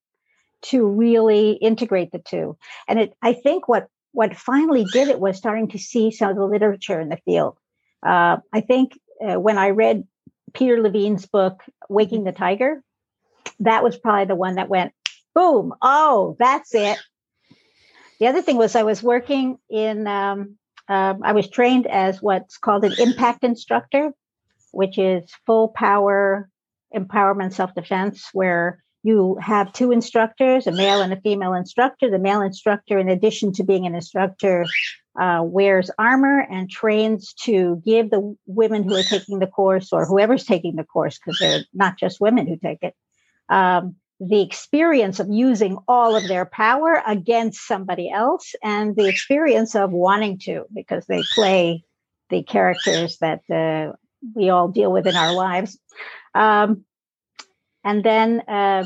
to 0.64 0.88
really 0.88 1.52
integrate 1.54 2.12
the 2.12 2.20
two. 2.20 2.58
And 2.88 3.00
it, 3.00 3.14
I 3.22 3.34
think 3.34 3.68
what 3.68 3.88
what 4.16 4.36
finally 4.36 4.86
did 4.86 5.10
it 5.10 5.20
was 5.20 5.38
starting 5.38 5.68
to 5.68 5.78
see 5.78 6.10
some 6.10 6.30
of 6.30 6.38
the 6.38 6.46
literature 6.46 7.02
in 7.02 7.10
the 7.10 7.20
field. 7.26 7.58
Uh, 8.06 8.38
I 8.54 8.62
think 8.62 8.98
uh, 9.22 9.40
when 9.40 9.58
I 9.58 9.72
read 9.72 10.08
Peter 10.54 10.82
Levine's 10.82 11.26
book, 11.26 11.62
Waking 11.90 12.24
the 12.24 12.32
Tiger, 12.32 12.82
that 13.60 13.84
was 13.84 13.98
probably 13.98 14.26
the 14.26 14.36
one 14.36 14.56
that 14.56 14.70
went, 14.70 14.94
boom, 15.34 15.74
oh, 15.82 16.38
that's 16.40 16.74
it. 16.74 16.98
The 18.22 18.28
other 18.28 18.42
thing 18.42 18.56
was 18.56 18.74
I 18.76 18.84
was 18.84 19.04
working 19.04 19.58
in, 19.70 20.08
um, 20.08 20.58
uh, 20.88 21.16
I 21.22 21.34
was 21.34 21.50
trained 21.50 21.86
as 21.86 22.22
what's 22.22 22.58
called 22.58 22.86
an 22.86 22.94
impact 22.98 23.44
instructor, 23.44 24.14
which 24.72 24.98
is 24.98 25.30
full 25.46 25.68
power 25.68 26.50
empowerment 26.96 27.52
self 27.52 27.76
defense, 27.76 28.30
where 28.32 28.82
you 29.06 29.38
have 29.40 29.72
two 29.72 29.92
instructors, 29.92 30.66
a 30.66 30.72
male 30.72 31.02
and 31.02 31.14
a 31.14 31.22
female 31.22 31.54
instructor. 31.54 32.10
The 32.10 32.18
male 32.18 32.42
instructor, 32.42 32.98
in 32.98 33.08
addition 33.08 33.54
to 33.54 33.64
being 33.64 33.86
an 33.86 33.94
instructor, 33.94 34.66
uh, 35.20 35.42
wears 35.44 35.92
armor 36.00 36.40
and 36.40 36.68
trains 36.68 37.34
to 37.44 37.80
give 37.86 38.10
the 38.10 38.36
women 38.48 38.82
who 38.82 38.96
are 38.96 39.04
taking 39.04 39.38
the 39.38 39.46
course 39.46 39.94
or 39.94 40.08
whoever's 40.08 40.44
taking 40.44 40.76
the 40.76 40.84
course, 40.84 41.20
because 41.20 41.38
they're 41.40 41.66
not 41.72 42.00
just 42.00 42.20
women 42.20 42.48
who 42.48 42.58
take 42.58 42.80
it, 42.82 42.96
um, 43.48 43.96
the 44.20 44.42
experience 44.42 45.20
of 45.20 45.30
using 45.30 45.78
all 45.88 46.16
of 46.16 46.28
their 46.28 46.46
power 46.46 47.04
against 47.06 47.68
somebody 47.68 48.10
else 48.10 48.56
and 48.64 48.96
the 48.96 49.08
experience 49.08 49.76
of 49.76 49.92
wanting 49.92 50.40
to, 50.40 50.66
because 50.74 51.06
they 51.06 51.22
play 51.36 51.84
the 52.32 52.42
characters 52.42 53.20
that 53.20 53.42
uh, 53.52 53.94
we 54.34 54.50
all 54.50 54.70
deal 54.70 54.92
with 54.92 55.06
in 55.06 55.16
our 55.16 55.34
lives. 55.34 55.78
Um, 56.34 56.85
and 57.86 58.04
then 58.04 58.42
um, 58.48 58.86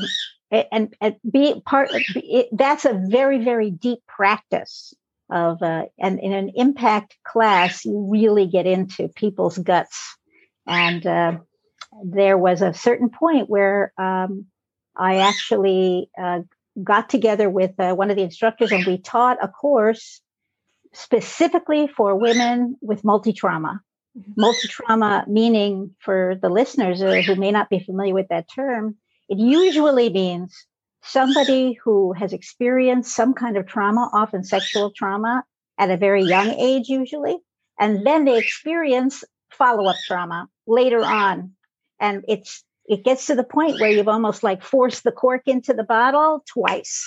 and, 0.50 0.94
and 1.00 1.16
be 1.28 1.60
part 1.64 1.90
it, 1.92 2.48
that's 2.52 2.84
a 2.84 2.92
very 2.92 3.42
very 3.42 3.70
deep 3.70 4.00
practice 4.06 4.94
of 5.30 5.62
uh, 5.62 5.86
and 5.98 6.20
in 6.20 6.32
an 6.32 6.52
impact 6.54 7.16
class 7.24 7.84
you 7.84 8.06
really 8.10 8.46
get 8.46 8.66
into 8.66 9.08
people's 9.08 9.58
guts. 9.58 10.16
And 10.66 11.04
uh, 11.06 11.38
there 12.04 12.36
was 12.36 12.62
a 12.62 12.74
certain 12.74 13.10
point 13.10 13.48
where 13.48 13.92
um, 13.98 14.46
i 14.96 15.16
actually 15.18 16.10
uh, 16.20 16.40
got 16.82 17.08
together 17.08 17.48
with 17.48 17.78
uh, 17.78 17.94
one 17.94 18.10
of 18.10 18.16
the 18.16 18.22
instructors 18.22 18.72
and 18.72 18.86
we 18.86 18.98
taught 18.98 19.38
a 19.42 19.48
course 19.48 20.20
specifically 20.92 21.88
for 21.88 22.16
women 22.16 22.76
with 22.80 23.04
multi-trauma 23.04 23.80
Multi 24.36 24.68
trauma, 24.68 25.24
meaning 25.28 25.94
for 26.00 26.36
the 26.42 26.48
listeners 26.48 27.02
uh, 27.02 27.22
who 27.22 27.36
may 27.36 27.50
not 27.50 27.70
be 27.70 27.78
familiar 27.78 28.14
with 28.14 28.28
that 28.28 28.48
term, 28.52 28.96
it 29.28 29.38
usually 29.38 30.10
means 30.10 30.66
somebody 31.02 31.78
who 31.84 32.12
has 32.12 32.32
experienced 32.32 33.14
some 33.14 33.34
kind 33.34 33.56
of 33.56 33.66
trauma, 33.66 34.10
often 34.12 34.42
sexual 34.44 34.90
trauma, 34.90 35.44
at 35.78 35.90
a 35.90 35.96
very 35.96 36.24
young 36.24 36.50
age, 36.50 36.88
usually, 36.88 37.38
and 37.78 38.06
then 38.06 38.24
they 38.24 38.36
experience 38.36 39.24
follow 39.50 39.88
up 39.88 39.96
trauma 40.06 40.48
later 40.66 41.02
on. 41.04 41.52
And 41.98 42.24
it's 42.28 42.62
it 42.86 43.04
gets 43.04 43.26
to 43.26 43.34
the 43.34 43.44
point 43.44 43.78
where 43.78 43.90
you've 43.90 44.08
almost 44.08 44.42
like 44.42 44.62
forced 44.62 45.04
the 45.04 45.12
cork 45.12 45.42
into 45.46 45.72
the 45.72 45.84
bottle 45.84 46.42
twice. 46.52 47.02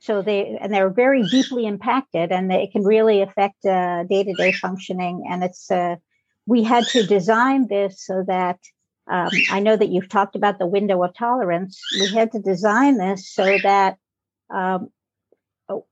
So 0.00 0.22
they 0.22 0.58
and 0.60 0.72
they're 0.72 0.90
very 0.90 1.22
deeply 1.22 1.66
impacted, 1.66 2.32
and 2.32 2.50
it 2.50 2.72
can 2.72 2.82
really 2.82 3.20
affect 3.20 3.62
day 3.62 4.24
to 4.24 4.34
day 4.34 4.52
functioning. 4.52 5.26
And 5.30 5.44
it's 5.44 5.70
uh, 5.70 5.96
we 6.46 6.62
had 6.62 6.86
to 6.88 7.06
design 7.06 7.68
this 7.68 8.04
so 8.04 8.24
that 8.26 8.58
um, 9.10 9.30
I 9.50 9.60
know 9.60 9.76
that 9.76 9.88
you've 9.88 10.08
talked 10.08 10.36
about 10.36 10.58
the 10.58 10.66
window 10.66 11.02
of 11.02 11.14
tolerance. 11.14 11.80
We 11.98 12.08
had 12.08 12.32
to 12.32 12.38
design 12.38 12.96
this 12.98 13.28
so 13.28 13.58
that 13.62 13.96
um, 14.50 14.90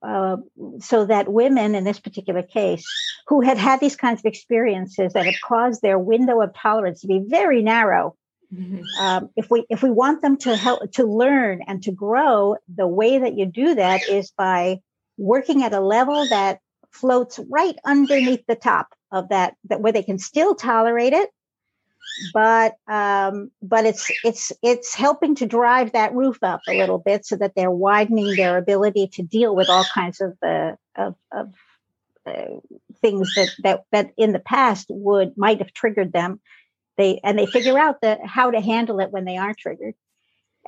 uh, 0.02 0.36
so 0.80 1.04
that 1.06 1.32
women 1.32 1.74
in 1.74 1.84
this 1.84 2.00
particular 2.00 2.42
case 2.42 2.84
who 3.28 3.40
had 3.40 3.58
had 3.58 3.80
these 3.80 3.96
kinds 3.96 4.20
of 4.20 4.26
experiences 4.26 5.12
that 5.12 5.26
have 5.26 5.40
caused 5.44 5.82
their 5.82 5.98
window 5.98 6.40
of 6.40 6.52
tolerance 6.54 7.00
to 7.00 7.06
be 7.06 7.24
very 7.26 7.62
narrow 7.62 8.16
mm-hmm. 8.52 8.82
um, 9.00 9.30
if 9.36 9.50
we 9.50 9.64
if 9.70 9.82
we 9.82 9.90
want 9.90 10.22
them 10.22 10.36
to 10.36 10.56
help 10.56 10.90
to 10.92 11.04
learn 11.04 11.62
and 11.66 11.82
to 11.82 11.92
grow 11.92 12.56
the 12.74 12.88
way 12.88 13.18
that 13.18 13.38
you 13.38 13.46
do 13.46 13.74
that 13.76 14.08
is 14.08 14.32
by 14.32 14.80
working 15.16 15.62
at 15.62 15.72
a 15.72 15.80
level 15.80 16.26
that 16.28 16.58
floats 16.90 17.38
right 17.48 17.76
underneath 17.84 18.44
the 18.48 18.56
top 18.56 18.88
of 19.10 19.28
that 19.30 19.54
that 19.64 19.80
where 19.80 19.92
they 19.92 20.02
can 20.02 20.18
still 20.18 20.54
tolerate 20.54 21.12
it 21.12 21.30
but 22.20 22.74
um, 22.88 23.50
but 23.62 23.86
it's 23.86 24.10
it's 24.24 24.52
it's 24.62 24.94
helping 24.94 25.34
to 25.36 25.46
drive 25.46 25.92
that 25.92 26.14
roof 26.14 26.38
up 26.42 26.62
a 26.66 26.74
little 26.74 26.98
bit 26.98 27.24
so 27.24 27.36
that 27.36 27.52
they're 27.54 27.70
widening 27.70 28.36
their 28.36 28.56
ability 28.56 29.08
to 29.14 29.22
deal 29.22 29.54
with 29.54 29.68
all 29.68 29.84
kinds 29.84 30.20
of 30.20 30.36
the 30.42 30.76
of, 30.96 31.14
of 31.32 31.52
uh, 32.26 32.56
things 33.00 33.34
that 33.34 33.52
that 33.60 33.84
that 33.92 34.10
in 34.16 34.32
the 34.32 34.40
past 34.40 34.86
would 34.90 35.36
might 35.36 35.58
have 35.58 35.72
triggered 35.72 36.12
them. 36.12 36.40
They 36.96 37.20
and 37.22 37.38
they 37.38 37.46
figure 37.46 37.78
out 37.78 38.00
the 38.00 38.18
how 38.24 38.50
to 38.50 38.60
handle 38.60 38.98
it 38.98 39.12
when 39.12 39.24
they 39.24 39.36
are 39.36 39.54
triggered 39.54 39.94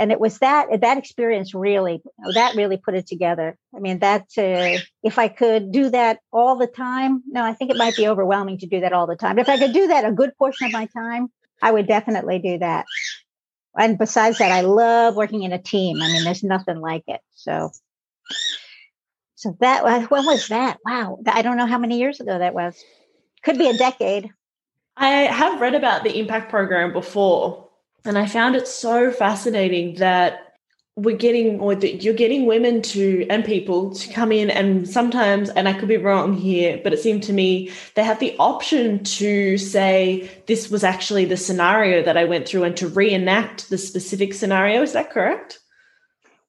and 0.01 0.11
it 0.11 0.19
was 0.19 0.39
that 0.39 0.81
that 0.81 0.99
experience 0.99 1.55
really 1.55 2.03
that 2.35 2.57
really 2.57 2.79
put 2.79 2.95
it 2.95 3.07
together. 3.07 3.57
I 3.77 3.81
mean 3.81 3.99
that 4.01 4.23
uh, 4.39 4.81
if 5.03 5.19
i 5.19 5.29
could 5.29 5.71
do 5.71 5.91
that 5.91 6.19
all 6.33 6.57
the 6.57 6.67
time 6.67 7.23
no 7.29 7.45
i 7.45 7.53
think 7.53 7.71
it 7.71 7.77
might 7.77 7.97
be 7.97 8.09
overwhelming 8.09 8.59
to 8.59 8.67
do 8.67 8.81
that 8.81 8.95
all 8.95 9.07
the 9.07 9.15
time. 9.15 9.37
But 9.37 9.43
if 9.43 9.49
i 9.51 9.59
could 9.59 9.75
do 9.75 9.89
that 9.89 10.07
a 10.07 10.13
good 10.13 10.37
portion 10.39 10.67
of 10.67 10.73
my 10.73 10.87
time 10.87 11.29
i 11.63 11.71
would 11.71 11.87
definitely 11.87 12.39
do 12.39 12.59
that. 12.59 12.87
And 13.79 13.99
besides 13.99 14.39
that 14.39 14.51
i 14.51 14.63
love 14.63 15.15
working 15.15 15.43
in 15.43 15.53
a 15.53 15.63
team. 15.63 16.01
I 16.03 16.09
mean 16.09 16.25
there's 16.25 16.43
nothing 16.43 16.81
like 16.81 17.05
it. 17.07 17.21
So 17.35 17.71
so 19.37 19.57
that 19.61 19.85
when 20.11 20.27
was 20.27 20.49
that? 20.49 20.79
Wow. 20.85 21.19
I 21.27 21.43
don't 21.43 21.57
know 21.57 21.67
how 21.67 21.79
many 21.79 21.99
years 21.99 22.21
ago 22.21 22.39
that 22.39 22.55
was. 22.55 22.83
Could 23.43 23.57
be 23.57 23.71
a 23.71 23.77
decade. 23.77 24.29
I 24.99 25.09
have 25.09 25.63
read 25.63 25.75
about 25.75 26.05
the 26.05 26.19
impact 26.19 26.51
program 26.51 26.93
before 26.93 27.70
and 28.05 28.19
I 28.19 28.27
found 28.27 28.57
it 28.57 28.67
so 28.67 29.11
fascinating 29.11 29.97
that 29.97 30.51
we're 30.97 31.17
getting 31.17 31.61
or 31.61 31.75
that 31.75 32.03
you're 32.03 32.15
getting 32.15 32.47
women 32.47 32.83
to 32.83 33.27
and 33.31 33.45
people 33.45 33.95
to 33.95 34.13
come 34.13 34.33
in 34.33 34.51
and 34.51 34.89
sometimes 34.89 35.49
and 35.51 35.69
I 35.69 35.73
could 35.73 35.89
be 35.89 35.97
wrong 35.97 36.35
here 36.35 36.81
but 36.83 36.93
it 36.93 36.99
seemed 36.99 37.23
to 37.25 37.33
me 37.33 37.71
they 37.95 38.05
have 38.05 38.19
the 38.19 38.37
option 38.39 39.03
to 39.05 39.57
say 39.57 40.31
this 40.47 40.69
was 40.69 40.85
actually 40.85 41.25
the 41.25 41.37
scenario 41.37 42.03
that 42.03 42.17
I 42.17 42.25
went 42.25 42.47
through 42.47 42.65
and 42.65 42.77
to 42.77 42.89
reenact 42.89 43.71
the 43.71 43.79
specific 43.79 44.35
scenario. 44.35 44.83
Is 44.83 44.93
that 44.93 45.11
correct? 45.11 45.61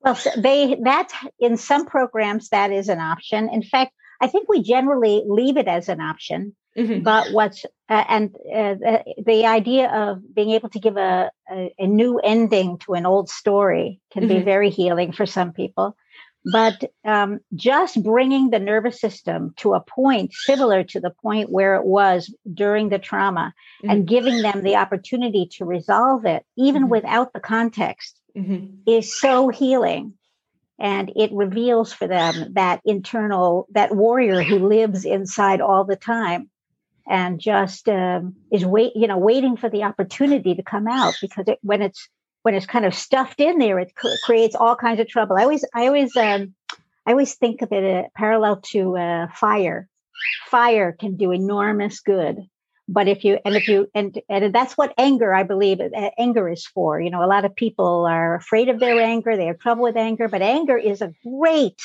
Well 0.01 0.20
they 0.38 0.75
that 0.84 1.10
in 1.39 1.55
some 1.55 1.86
programs 1.86 2.50
that 2.50 2.72
is 2.72 2.89
an 2.89 3.00
option. 3.00 3.48
In 3.50 3.62
fact 3.62 3.93
I 4.20 4.27
think 4.27 4.50
we 4.50 4.63
generally 4.63 5.24
leave 5.25 5.55
it 5.58 5.67
as 5.67 5.88
an 5.88 6.01
option 6.01 6.55
Mm-hmm. 6.78 7.04
But 7.04 7.32
what's 7.34 7.66
uh, 7.90 8.06
and 8.08 8.34
uh, 8.36 8.75
the, 8.75 9.04
the, 9.25 9.46
idea 9.46 9.90
of 9.90 10.34
being 10.34 10.51
able 10.51 10.70
to 10.70 10.80
give 10.80 10.96
a, 10.96 11.30
a, 11.51 11.74
a 11.78 11.86
new 11.86 12.20
ending 12.20 12.78
to 12.80 12.94
an 12.94 13.06
old 13.06 13.30
story 13.30 14.00
can 14.13 14.24
mm-hmm. 14.24 14.38
be 14.38 14.44
very 14.44 14.70
healing 14.70 15.12
for 15.12 15.25
some 15.25 15.51
people. 15.51 15.98
But 16.46 16.86
um, 17.04 17.40
just 17.54 18.01
bringing 18.01 18.50
the 18.50 18.60
nervous 18.60 19.01
system 19.01 19.54
to 19.58 19.74
a 19.74 19.82
point 19.82 20.34
similar 20.34 20.84
to 20.86 21.00
the 21.00 21.13
point 21.22 21.51
where 21.51 21.75
it 21.75 21.84
was 21.84 22.34
during 22.51 22.90
the 22.90 23.00
trauma 23.00 23.54
mm-hmm. 23.84 23.90
and 23.90 24.08
giving 24.08 24.42
them 24.42 24.63
the 24.63 24.78
opportunity 24.78 25.50
to 25.58 25.66
resolve 25.66 26.25
it, 26.25 26.46
even 26.58 26.84
mm-hmm. 26.84 26.92
without 26.92 27.34
the 27.34 27.42
context, 27.42 28.18
mm-hmm. 28.36 28.68
is 28.88 29.20
so 29.20 29.50
healing 29.50 30.13
and 30.80 31.12
it 31.16 31.32
reveals 31.32 31.94
for 31.94 32.08
them 32.08 32.54
that 32.54 32.82
internal 32.86 33.68
that 33.72 33.96
warrior 33.96 34.42
who 34.42 34.68
lives 34.68 35.06
inside 35.06 35.62
all 35.62 35.84
the 35.84 35.96
time 35.96 36.50
and 37.08 37.39
just 37.39 37.89
um, 37.89 38.36
is 38.51 38.65
wait 38.65 38.93
you 38.96 39.08
know 39.08 39.17
waiting 39.17 39.58
for 39.58 39.70
the 39.70 39.84
opportunity 39.84 40.55
to 40.55 40.63
come 40.63 40.88
out 40.88 41.13
because 41.22 41.48
it, 41.48 41.60
when 41.62 41.81
it's 41.81 42.08
when 42.43 42.55
it's 42.55 42.65
kind 42.65 42.86
of 42.86 42.93
stuffed 42.93 43.39
in 43.39 43.58
there 43.58 43.79
it 43.79 43.93
creates 44.24 44.55
all 44.55 44.75
kinds 44.75 45.00
of 45.00 45.08
trouble. 45.08 45.38
I 45.38 45.43
always 45.43 45.65
i 45.74 45.88
always 45.88 46.15
um, 46.15 46.53
i 47.05 47.12
always 47.12 47.36
think 47.36 47.62
of 47.62 47.72
it 47.72 48.05
uh, 48.05 48.08
parallel 48.15 48.62
to 48.72 48.98
uh, 48.98 49.27
fire. 49.34 49.88
Fire 50.48 50.91
can 50.91 51.15
do 51.15 51.31
enormous 51.31 52.01
good 52.01 52.48
but 52.91 53.08
if 53.08 53.24
you 53.24 53.39
and 53.46 53.55
if 53.55 53.67
you 53.67 53.89
and 53.96 54.20
and 54.29 54.53
that's 54.53 54.77
what 54.77 54.93
anger 54.98 55.34
i 55.34 55.43
believe 55.43 55.79
uh, 55.79 56.10
anger 56.17 56.50
is 56.50 56.65
for. 56.65 57.00
You 57.00 57.10
know 57.10 57.24
a 57.24 57.27
lot 57.27 57.46
of 57.46 57.55
people 57.55 58.05
are 58.05 58.36
afraid 58.36 58.70
of 58.70 58.79
their 58.79 59.00
anger 59.00 59.38
they 59.38 59.46
have 59.48 59.60
trouble 59.60 59.84
with 59.84 59.98
anger 59.98 60.27
but 60.27 60.41
anger 60.41 60.77
is 60.77 61.01
a 61.01 61.13
great 61.24 61.81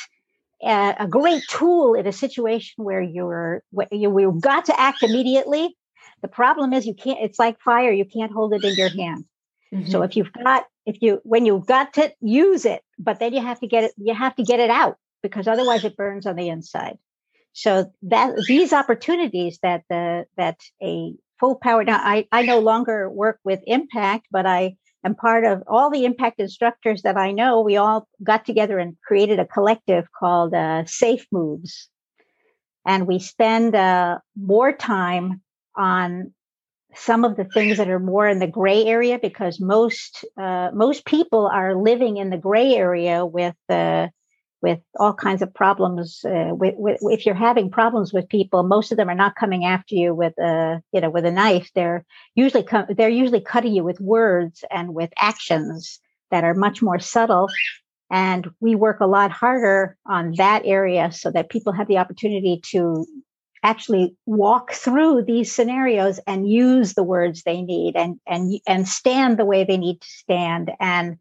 a 0.63 1.07
great 1.09 1.43
tool 1.49 1.95
in 1.95 2.07
a 2.07 2.13
situation 2.13 2.85
where 2.85 3.03
you're 3.03 3.63
you 3.93 4.19
you've 4.19 4.41
got 4.41 4.67
to 4.67 4.81
act 4.81 5.03
immediately. 5.03 5.77
The 6.23 6.29
problem 6.29 6.73
is 6.73 6.87
you 6.87 6.95
can't 6.95 7.19
it's 7.21 7.39
like 7.39 7.61
fire 7.61 7.93
you 7.93 8.05
can't 8.05 8.33
hold 8.33 8.53
it 8.55 8.65
in 8.65 8.75
your 8.75 8.89
hand. 8.89 9.25
Mm-hmm. 9.75 9.91
so 9.91 10.03
if 10.03 10.17
you've 10.17 10.33
got 10.33 10.65
if 10.87 11.03
you 11.03 11.21
when 11.25 11.45
you've 11.45 11.67
got 11.67 11.95
to 11.95 12.13
use 12.21 12.65
it 12.65 12.83
but 13.01 13.19
then 13.19 13.33
you 13.33 13.41
have 13.41 13.59
to 13.59 13.67
get 13.67 13.83
it 13.83 13.93
you 13.97 14.15
have 14.15 14.37
to 14.37 14.45
get 14.45 14.61
it 14.61 14.71
out 14.71 14.97
because 15.23 15.49
otherwise 15.49 15.85
it 15.85 15.97
burns 15.97 16.27
on 16.27 16.37
the 16.37 16.49
inside. 16.49 16.99
So 17.53 17.91
that 18.03 18.37
these 18.47 18.73
opportunities 18.73 19.59
that 19.63 19.83
the 19.89 20.27
that 20.37 20.61
a 20.83 21.15
full 21.41 21.57
power 21.57 21.85
now 21.85 22.01
I, 22.03 22.29
I 22.31 22.43
no 22.43 22.61
longer 22.61 23.11
work 23.11 23.41
with 23.45 23.61
impact, 23.67 24.29
but 24.31 24.47
I 24.47 24.77
am 25.07 25.15
part 25.15 25.45
of 25.45 25.63
all 25.67 25.91
the 25.91 26.05
impact 26.05 26.41
instructors 26.41 27.03
that 27.03 27.17
I 27.17 27.33
know. 27.33 27.61
We 27.61 27.77
all 27.77 28.09
got 28.23 28.45
together 28.45 28.79
and 28.79 28.97
created 29.07 29.39
a 29.39 29.47
collective 29.47 30.07
called 30.19 30.55
uh, 30.55 30.85
Safe 30.87 31.27
Moves, 31.33 31.89
and 32.85 33.07
we 33.07 33.19
spend 33.19 33.75
uh, 33.75 34.19
more 34.37 34.73
time 34.73 35.41
on 35.75 36.33
some 36.95 37.25
of 37.25 37.37
the 37.37 37.45
things 37.45 37.77
that 37.77 37.89
are 37.89 38.01
more 38.01 38.27
in 38.27 38.39
the 38.39 38.47
gray 38.47 38.85
area 38.85 39.19
because 39.19 39.61
most 39.61 40.25
uh, 40.41 40.71
most 40.73 41.05
people 41.05 41.47
are 41.47 41.75
living 41.75 42.17
in 42.17 42.31
the 42.31 42.39
gray 42.39 42.75
area 42.75 43.25
with 43.25 43.55
the 43.69 44.11
with 44.67 44.81
all 44.99 45.15
kinds 45.15 45.43
of 45.43 45.55
problems. 45.55 46.25
Uh, 46.25 46.51
with, 46.53 46.75
with, 46.77 46.99
if 47.03 47.25
you're 47.25 47.37
having 47.37 47.71
problems 47.71 48.13
with 48.13 48.29
people, 48.29 48.65
most 48.65 48.91
of 48.91 48.97
them 48.97 49.09
are 49.09 49.15
not 49.15 49.37
coming 49.37 49.65
after 49.65 49.95
you 49.95 50.13
with 50.13 50.37
a 50.39 50.83
you 50.93 51.01
know 51.01 51.11
with 51.11 51.25
a 51.25 51.31
knife. 51.31 51.71
They're 51.75 52.05
usually 52.35 52.65
com- 52.65 52.89
they're 52.97 53.09
usually 53.23 53.41
cutting 53.41 53.75
you 53.75 53.85
with 53.85 54.01
words 54.01 54.65
and 54.69 54.93
with 54.93 55.11
actions 55.19 56.01
that 56.33 56.43
are 56.43 56.55
much 56.55 56.83
more 56.83 56.99
subtle. 56.99 57.49
And 58.11 58.51
we 58.61 58.75
work 58.75 58.99
a 59.01 59.07
lot 59.07 59.31
harder 59.31 59.97
on 60.05 60.35
that 60.37 60.63
area 60.65 61.13
so 61.13 61.31
that 61.31 61.49
people 61.49 61.73
have 61.73 61.87
the 61.87 61.99
opportunity 61.99 62.61
to 62.73 63.07
actually 63.63 64.17
walk 64.27 64.73
through 64.73 65.23
these 65.23 65.53
scenarios 65.53 66.19
and 66.27 66.51
use 66.51 66.95
the 66.95 67.05
words 67.05 67.43
they 67.43 67.63
need 67.63 67.95
and 67.95 68.19
and 68.27 68.61
and 68.67 68.89
stand 68.89 69.39
the 69.39 69.45
way 69.45 69.63
they 69.63 69.79
need 69.79 70.01
to 70.01 70.09
stand 70.09 70.73
and 70.81 71.19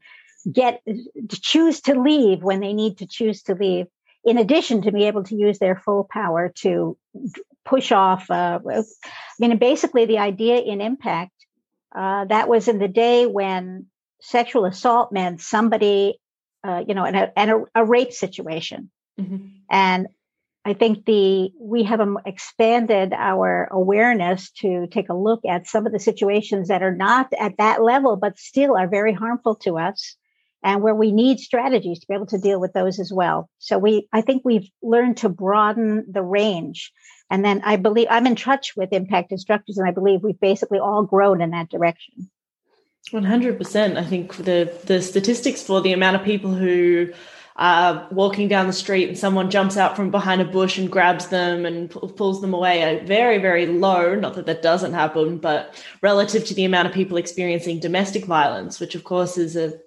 get 0.52 0.82
to 0.86 1.42
choose 1.42 1.82
to 1.82 2.00
leave 2.00 2.44
when 2.44 2.60
they 2.60 2.74
need 2.74 3.00
to 3.00 3.08
choose 3.08 3.44
to 3.44 3.56
leave 3.56 3.88
in 4.24 4.38
addition 4.38 4.82
to 4.82 4.92
be 4.92 5.06
able 5.06 5.24
to 5.24 5.36
use 5.36 5.60
their 5.60 5.76
full 5.76 6.08
power 6.10 6.52
to 6.56 6.98
push 7.64 7.92
off 7.92 8.30
uh, 8.30 8.60
i 8.68 8.84
mean 9.40 9.58
basically 9.58 10.06
the 10.06 10.20
idea 10.20 10.58
in 10.58 10.82
impact 10.82 11.32
uh, 11.96 12.26
that 12.26 12.50
was 12.50 12.68
in 12.68 12.78
the 12.78 12.88
day 12.88 13.26
when 13.26 13.86
sexual 14.22 14.66
assault 14.66 15.12
meant 15.12 15.42
somebody 15.42 16.20
uh, 16.64 16.84
you 16.88 16.94
know 16.94 17.06
and 17.06 17.16
a, 17.16 17.64
a 17.74 17.86
rape 17.86 18.12
situation 18.12 18.92
mm-hmm. 19.20 19.48
and 19.70 20.08
i 20.64 20.74
think 20.74 21.06
the 21.06 21.52
we 21.60 21.84
have 21.84 22.02
um, 22.02 22.20
expanded 22.26 23.14
our 23.14 23.68
awareness 23.72 24.52
to 24.52 24.88
take 24.88 25.10
a 25.10 25.16
look 25.16 25.42
at 25.48 25.68
some 25.68 25.88
of 25.88 25.92
the 25.92 26.00
situations 26.00 26.68
that 26.68 26.84
are 26.84 26.96
not 26.96 27.32
at 27.40 27.58
that 27.58 27.82
level 27.82 28.16
but 28.16 28.38
still 28.38 28.78
are 28.78 28.88
very 28.88 29.14
harmful 29.14 29.56
to 29.56 29.78
us 29.78 30.16
and 30.66 30.82
where 30.82 30.96
we 30.96 31.12
need 31.12 31.40
strategies 31.40 32.00
to 32.00 32.08
be 32.08 32.16
able 32.16 32.26
to 32.26 32.40
deal 32.40 32.60
with 32.60 32.74
those 32.74 33.00
as 33.00 33.14
well. 33.14 33.48
So 33.60 33.78
we, 33.78 34.10
I 34.12 34.22
think 34.22 34.42
we've 34.44 34.68
learned 34.82 35.18
to 35.18 35.30
broaden 35.30 36.06
the 36.12 36.24
range. 36.24 36.92
And 37.30 37.46
then 37.46 37.62
I 37.64 37.76
believe 37.76 38.08
I'm 38.10 38.26
in 38.26 38.36
touch 38.36 38.76
with 38.76 38.92
impact 38.92 39.32
instructors, 39.32 39.78
and 39.78 39.88
I 39.88 39.92
believe 39.92 40.24
we've 40.24 40.40
basically 40.40 40.80
all 40.80 41.04
grown 41.04 41.40
in 41.40 41.52
that 41.52 41.70
direction. 41.70 42.32
100%. 43.14 43.98
I 43.98 44.04
think 44.04 44.38
the, 44.38 44.76
the 44.86 45.02
statistics 45.04 45.62
for 45.62 45.82
the 45.82 45.94
amount 45.94 46.16
of 46.16 46.24
people 46.24 46.52
who 46.52 47.14
are 47.58 48.08
walking 48.12 48.48
down 48.48 48.68
the 48.68 48.74
street 48.74 49.08
and 49.08 49.18
someone 49.18 49.52
jumps 49.52 49.78
out 49.78 49.96
from 49.96 50.10
behind 50.10 50.42
a 50.42 50.46
bush 50.46 50.78
and 50.78 50.92
grabs 50.92 51.28
them 51.28 51.66
and 51.66 51.90
pulls 51.92 52.42
them 52.42 52.54
away 52.54 52.84
are 52.84 53.06
very, 53.06 53.38
very 53.38 53.68
low. 53.68 54.16
Not 54.16 54.34
that 54.34 54.48
that 54.48 54.64
doesn't 54.64 54.94
happen, 54.94 55.38
but 55.38 55.76
relative 56.02 56.44
to 56.46 56.54
the 56.56 56.66
amount 56.66 56.88
of 56.88 56.94
people 56.94 57.18
experiencing 57.18 57.80
domestic 57.80 58.26
violence, 58.26 58.80
which 58.80 58.96
of 58.96 59.04
course 59.04 59.38
is 59.38 59.56
a 59.56 59.80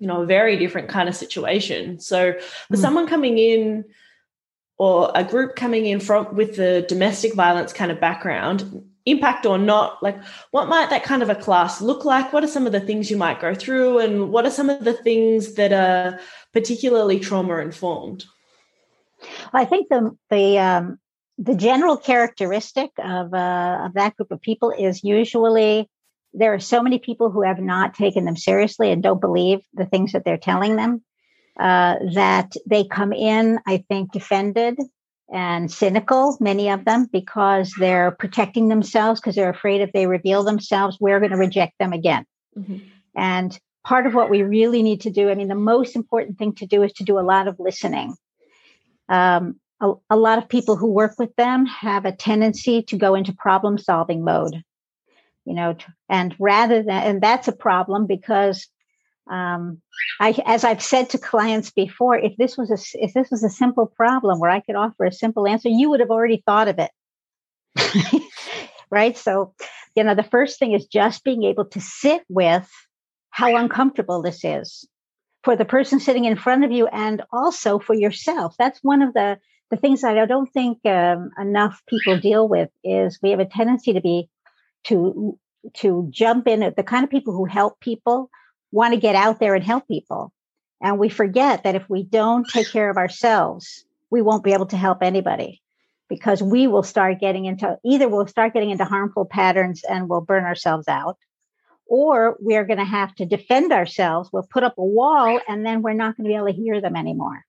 you 0.00 0.06
know 0.06 0.22
a 0.22 0.26
very 0.26 0.56
different 0.56 0.88
kind 0.88 1.08
of 1.08 1.14
situation. 1.14 2.00
So 2.00 2.32
for 2.68 2.76
mm. 2.76 2.80
someone 2.80 3.06
coming 3.06 3.38
in 3.38 3.84
or 4.78 5.12
a 5.14 5.22
group 5.22 5.54
coming 5.54 5.86
in 5.86 6.00
from 6.00 6.34
with 6.34 6.56
the 6.56 6.84
domestic 6.88 7.34
violence 7.34 7.72
kind 7.72 7.92
of 7.92 8.00
background 8.00 8.82
impact 9.06 9.46
or 9.46 9.58
not 9.58 10.02
like 10.02 10.22
what 10.50 10.68
might 10.68 10.90
that 10.90 11.04
kind 11.04 11.22
of 11.22 11.28
a 11.28 11.34
class 11.34 11.80
look 11.80 12.04
like? 12.04 12.32
What 12.32 12.44
are 12.44 12.48
some 12.48 12.66
of 12.66 12.72
the 12.72 12.80
things 12.80 13.10
you 13.10 13.16
might 13.16 13.40
go 13.40 13.54
through? 13.54 13.98
And 13.98 14.30
what 14.30 14.46
are 14.46 14.50
some 14.50 14.70
of 14.70 14.84
the 14.84 14.94
things 14.94 15.54
that 15.54 15.72
are 15.72 16.18
particularly 16.52 17.20
trauma 17.20 17.58
informed? 17.58 18.24
Well, 19.52 19.62
i 19.62 19.66
think 19.66 19.88
the 19.90 20.16
the 20.30 20.58
um, 20.58 20.98
the 21.36 21.54
general 21.54 21.98
characteristic 21.98 22.90
of 22.98 23.34
uh, 23.34 23.82
of 23.84 23.94
that 23.94 24.16
group 24.16 24.30
of 24.30 24.40
people 24.40 24.70
is 24.70 25.04
usually 25.04 25.90
there 26.32 26.54
are 26.54 26.60
so 26.60 26.82
many 26.82 26.98
people 26.98 27.30
who 27.30 27.42
have 27.42 27.58
not 27.58 27.94
taken 27.94 28.24
them 28.24 28.36
seriously 28.36 28.90
and 28.90 29.02
don't 29.02 29.20
believe 29.20 29.60
the 29.74 29.86
things 29.86 30.12
that 30.12 30.24
they're 30.24 30.38
telling 30.38 30.76
them 30.76 31.02
uh, 31.58 31.96
that 32.14 32.54
they 32.66 32.84
come 32.84 33.12
in, 33.12 33.58
I 33.66 33.84
think, 33.88 34.12
defended 34.12 34.78
and 35.32 35.70
cynical, 35.70 36.36
many 36.40 36.70
of 36.70 36.84
them, 36.84 37.06
because 37.12 37.72
they're 37.78 38.10
protecting 38.10 38.68
themselves 38.68 39.20
because 39.20 39.36
they're 39.36 39.50
afraid 39.50 39.80
if 39.80 39.92
they 39.92 40.06
reveal 40.06 40.42
themselves, 40.42 40.98
we're 41.00 41.20
going 41.20 41.30
to 41.30 41.36
reject 41.36 41.74
them 41.78 41.92
again. 41.92 42.24
Mm-hmm. 42.58 42.78
And 43.14 43.58
part 43.84 44.06
of 44.06 44.14
what 44.14 44.30
we 44.30 44.42
really 44.42 44.82
need 44.82 45.02
to 45.02 45.10
do, 45.10 45.30
I 45.30 45.34
mean, 45.34 45.48
the 45.48 45.54
most 45.54 45.94
important 45.94 46.38
thing 46.38 46.54
to 46.56 46.66
do 46.66 46.82
is 46.82 46.92
to 46.94 47.04
do 47.04 47.18
a 47.18 47.20
lot 47.20 47.46
of 47.46 47.60
listening. 47.60 48.14
Um, 49.08 49.60
a, 49.80 49.92
a 50.10 50.16
lot 50.16 50.38
of 50.38 50.48
people 50.48 50.76
who 50.76 50.90
work 50.90 51.14
with 51.18 51.34
them 51.36 51.66
have 51.66 52.04
a 52.04 52.12
tendency 52.12 52.82
to 52.84 52.96
go 52.96 53.14
into 53.14 53.32
problem 53.32 53.78
solving 53.78 54.24
mode 54.24 54.62
you 55.50 55.56
know 55.56 55.76
and 56.08 56.36
rather 56.38 56.80
than 56.82 57.02
and 57.02 57.20
that's 57.20 57.48
a 57.48 57.52
problem 57.52 58.06
because 58.06 58.68
um, 59.28 59.80
I, 60.20 60.34
as 60.44 60.64
I've 60.64 60.82
said 60.82 61.10
to 61.10 61.18
clients 61.18 61.70
before, 61.70 62.18
if 62.18 62.36
this 62.36 62.56
was 62.56 62.70
a 62.70 62.78
if 63.04 63.14
this 63.14 63.30
was 63.30 63.44
a 63.44 63.50
simple 63.50 63.86
problem 63.86 64.38
where 64.38 64.50
I 64.50 64.60
could 64.60 64.74
offer 64.74 65.04
a 65.04 65.12
simple 65.12 65.46
answer, 65.46 65.68
you 65.68 65.90
would 65.90 66.00
have 66.00 66.10
already 66.10 66.42
thought 66.44 66.68
of 66.68 66.78
it, 66.78 68.22
right? 68.90 69.16
So, 69.16 69.54
you 69.94 70.04
know, 70.04 70.14
the 70.14 70.24
first 70.24 70.58
thing 70.58 70.72
is 70.72 70.86
just 70.86 71.24
being 71.24 71.44
able 71.44 71.64
to 71.66 71.80
sit 71.80 72.22
with 72.28 72.68
how 73.30 73.56
uncomfortable 73.56 74.20
this 74.22 74.44
is 74.44 74.86
for 75.44 75.56
the 75.56 75.64
person 75.64 76.00
sitting 76.00 76.24
in 76.24 76.36
front 76.36 76.64
of 76.64 76.72
you, 76.72 76.86
and 76.88 77.22
also 77.32 77.78
for 77.78 77.94
yourself. 77.94 78.54
That's 78.58 78.80
one 78.82 79.02
of 79.02 79.14
the 79.14 79.38
the 79.70 79.76
things 79.76 80.00
that 80.00 80.18
I 80.18 80.26
don't 80.26 80.52
think 80.52 80.84
um, 80.86 81.30
enough 81.38 81.80
people 81.88 82.18
deal 82.18 82.48
with 82.48 82.70
is 82.82 83.20
we 83.22 83.30
have 83.30 83.40
a 83.40 83.46
tendency 83.46 83.92
to 83.92 84.00
be 84.00 84.28
to 84.84 85.38
to 85.74 86.06
jump 86.10 86.48
in 86.48 86.62
at 86.62 86.76
the 86.76 86.82
kind 86.82 87.04
of 87.04 87.10
people 87.10 87.34
who 87.34 87.44
help 87.44 87.80
people 87.80 88.30
want 88.72 88.94
to 88.94 89.00
get 89.00 89.14
out 89.14 89.40
there 89.40 89.54
and 89.54 89.64
help 89.64 89.86
people. 89.86 90.32
And 90.80 90.98
we 90.98 91.10
forget 91.10 91.64
that 91.64 91.74
if 91.74 91.88
we 91.90 92.02
don't 92.02 92.48
take 92.48 92.70
care 92.70 92.88
of 92.88 92.96
ourselves 92.96 93.84
we 94.10 94.22
won't 94.22 94.44
be 94.44 94.52
able 94.52 94.66
to 94.66 94.76
help 94.76 95.02
anybody. 95.02 95.62
Because 96.08 96.42
we 96.42 96.66
will 96.66 96.82
start 96.82 97.20
getting 97.20 97.44
into 97.44 97.78
either 97.84 98.08
we'll 98.08 98.26
start 98.26 98.52
getting 98.52 98.70
into 98.70 98.84
harmful 98.84 99.24
patterns 99.24 99.84
and 99.88 100.08
we'll 100.08 100.20
burn 100.20 100.44
ourselves 100.44 100.88
out 100.88 101.16
or 101.86 102.36
we're 102.40 102.64
going 102.64 102.80
to 102.80 102.84
have 102.84 103.14
to 103.16 103.26
defend 103.26 103.72
ourselves. 103.72 104.28
We'll 104.32 104.46
put 104.50 104.64
up 104.64 104.76
a 104.76 104.84
wall 104.84 105.40
and 105.46 105.64
then 105.64 105.82
we're 105.82 105.92
not 105.92 106.16
going 106.16 106.24
to 106.24 106.28
be 106.28 106.34
able 106.34 106.46
to 106.46 106.52
hear 106.52 106.80
them 106.80 106.96
anymore. 106.96 107.44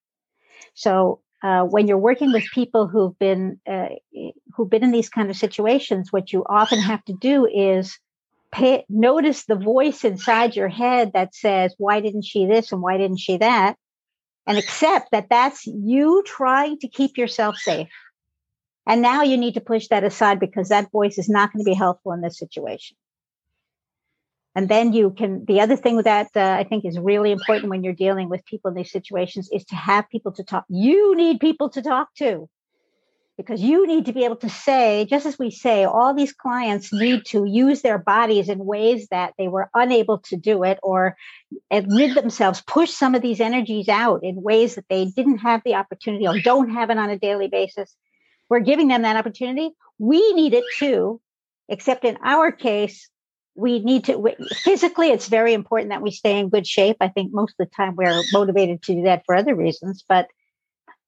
So 0.75 1.21
uh, 1.43 1.63
when 1.63 1.87
you're 1.87 1.97
working 1.97 2.31
with 2.31 2.43
people 2.53 2.87
who've 2.87 3.17
been 3.17 3.59
uh, 3.67 3.89
who've 4.55 4.69
been 4.69 4.83
in 4.83 4.91
these 4.91 5.09
kind 5.09 5.29
of 5.29 5.35
situations, 5.37 6.11
what 6.11 6.31
you 6.31 6.43
often 6.47 6.79
have 6.79 7.03
to 7.05 7.13
do 7.13 7.47
is 7.47 7.97
pay, 8.51 8.85
notice 8.89 9.45
the 9.45 9.55
voice 9.55 10.03
inside 10.03 10.55
your 10.55 10.67
head 10.67 11.11
that 11.13 11.33
says, 11.33 11.73
"Why 11.77 11.99
didn't 11.99 12.25
she 12.25 12.45
this 12.45 12.71
and 12.71 12.81
why 12.81 12.97
didn't 12.97 13.19
she 13.19 13.37
that?" 13.37 13.75
and 14.47 14.57
accept 14.57 15.11
that 15.11 15.29
that's 15.29 15.65
you 15.67 16.23
trying 16.25 16.77
to 16.79 16.87
keep 16.87 17.17
yourself 17.17 17.57
safe. 17.57 17.89
And 18.87 19.01
now 19.01 19.21
you 19.21 19.37
need 19.37 19.53
to 19.53 19.61
push 19.61 19.87
that 19.89 20.03
aside 20.03 20.39
because 20.39 20.69
that 20.69 20.91
voice 20.91 21.17
is 21.17 21.29
not 21.29 21.53
going 21.53 21.63
to 21.63 21.69
be 21.69 21.75
helpful 21.75 22.11
in 22.13 22.21
this 22.21 22.39
situation. 22.39 22.97
And 24.55 24.67
then 24.67 24.93
you 24.93 25.11
can 25.11 25.45
the 25.45 25.61
other 25.61 25.75
thing 25.75 25.97
that 25.97 26.29
uh, 26.35 26.55
i 26.59 26.63
think 26.63 26.85
is 26.85 26.99
really 26.99 27.31
important 27.31 27.69
when 27.69 27.83
you're 27.83 27.93
dealing 27.93 28.29
with 28.29 28.45
people 28.45 28.69
in 28.69 28.75
these 28.75 28.91
situations 28.91 29.49
is 29.51 29.65
to 29.65 29.75
have 29.75 30.09
people 30.09 30.31
to 30.31 30.43
talk 30.43 30.65
you 30.69 31.15
need 31.15 31.39
people 31.39 31.69
to 31.69 31.81
talk 31.81 32.13
to. 32.15 32.49
Because 33.37 33.61
you 33.61 33.87
need 33.87 34.05
to 34.05 34.13
be 34.13 34.25
able 34.25 34.35
to 34.35 34.49
say 34.49 35.07
just 35.09 35.25
as 35.25 35.39
we 35.39 35.49
say 35.49 35.83
all 35.83 36.13
these 36.13 36.33
clients 36.33 36.93
need 36.93 37.25
to 37.27 37.45
use 37.45 37.81
their 37.81 37.97
bodies 37.97 38.49
in 38.49 38.65
ways 38.65 39.07
that 39.07 39.33
they 39.37 39.47
were 39.47 39.69
unable 39.73 40.19
to 40.19 40.37
do 40.37 40.63
it 40.63 40.77
or 40.83 41.15
rid 41.71 42.13
themselves 42.13 42.61
push 42.61 42.91
some 42.91 43.15
of 43.15 43.23
these 43.23 43.39
energies 43.39 43.89
out 43.89 44.23
in 44.23 44.43
ways 44.43 44.75
that 44.75 44.85
they 44.89 45.05
didn't 45.05 45.39
have 45.39 45.61
the 45.63 45.73
opportunity 45.73 46.27
or 46.27 46.39
don't 46.39 46.69
have 46.71 46.91
it 46.91 46.99
on 46.99 47.09
a 47.09 47.17
daily 47.17 47.47
basis. 47.47 47.95
We're 48.47 48.59
giving 48.59 48.89
them 48.89 49.01
that 49.03 49.15
opportunity. 49.15 49.71
We 49.97 50.33
need 50.33 50.53
it 50.53 50.65
too 50.77 51.19
except 51.67 52.05
in 52.05 52.17
our 52.23 52.51
case 52.51 53.09
we 53.61 53.79
need 53.79 54.05
to 54.05 54.35
physically 54.63 55.09
it's 55.09 55.27
very 55.27 55.53
important 55.53 55.91
that 55.91 56.01
we 56.01 56.11
stay 56.11 56.39
in 56.39 56.49
good 56.49 56.67
shape. 56.67 56.97
I 56.99 57.09
think 57.09 57.33
most 57.33 57.55
of 57.59 57.67
the 57.67 57.75
time 57.75 57.95
we're 57.95 58.21
motivated 58.33 58.81
to 58.83 58.95
do 58.95 59.01
that 59.03 59.23
for 59.25 59.35
other 59.35 59.55
reasons 59.55 60.03
but 60.07 60.27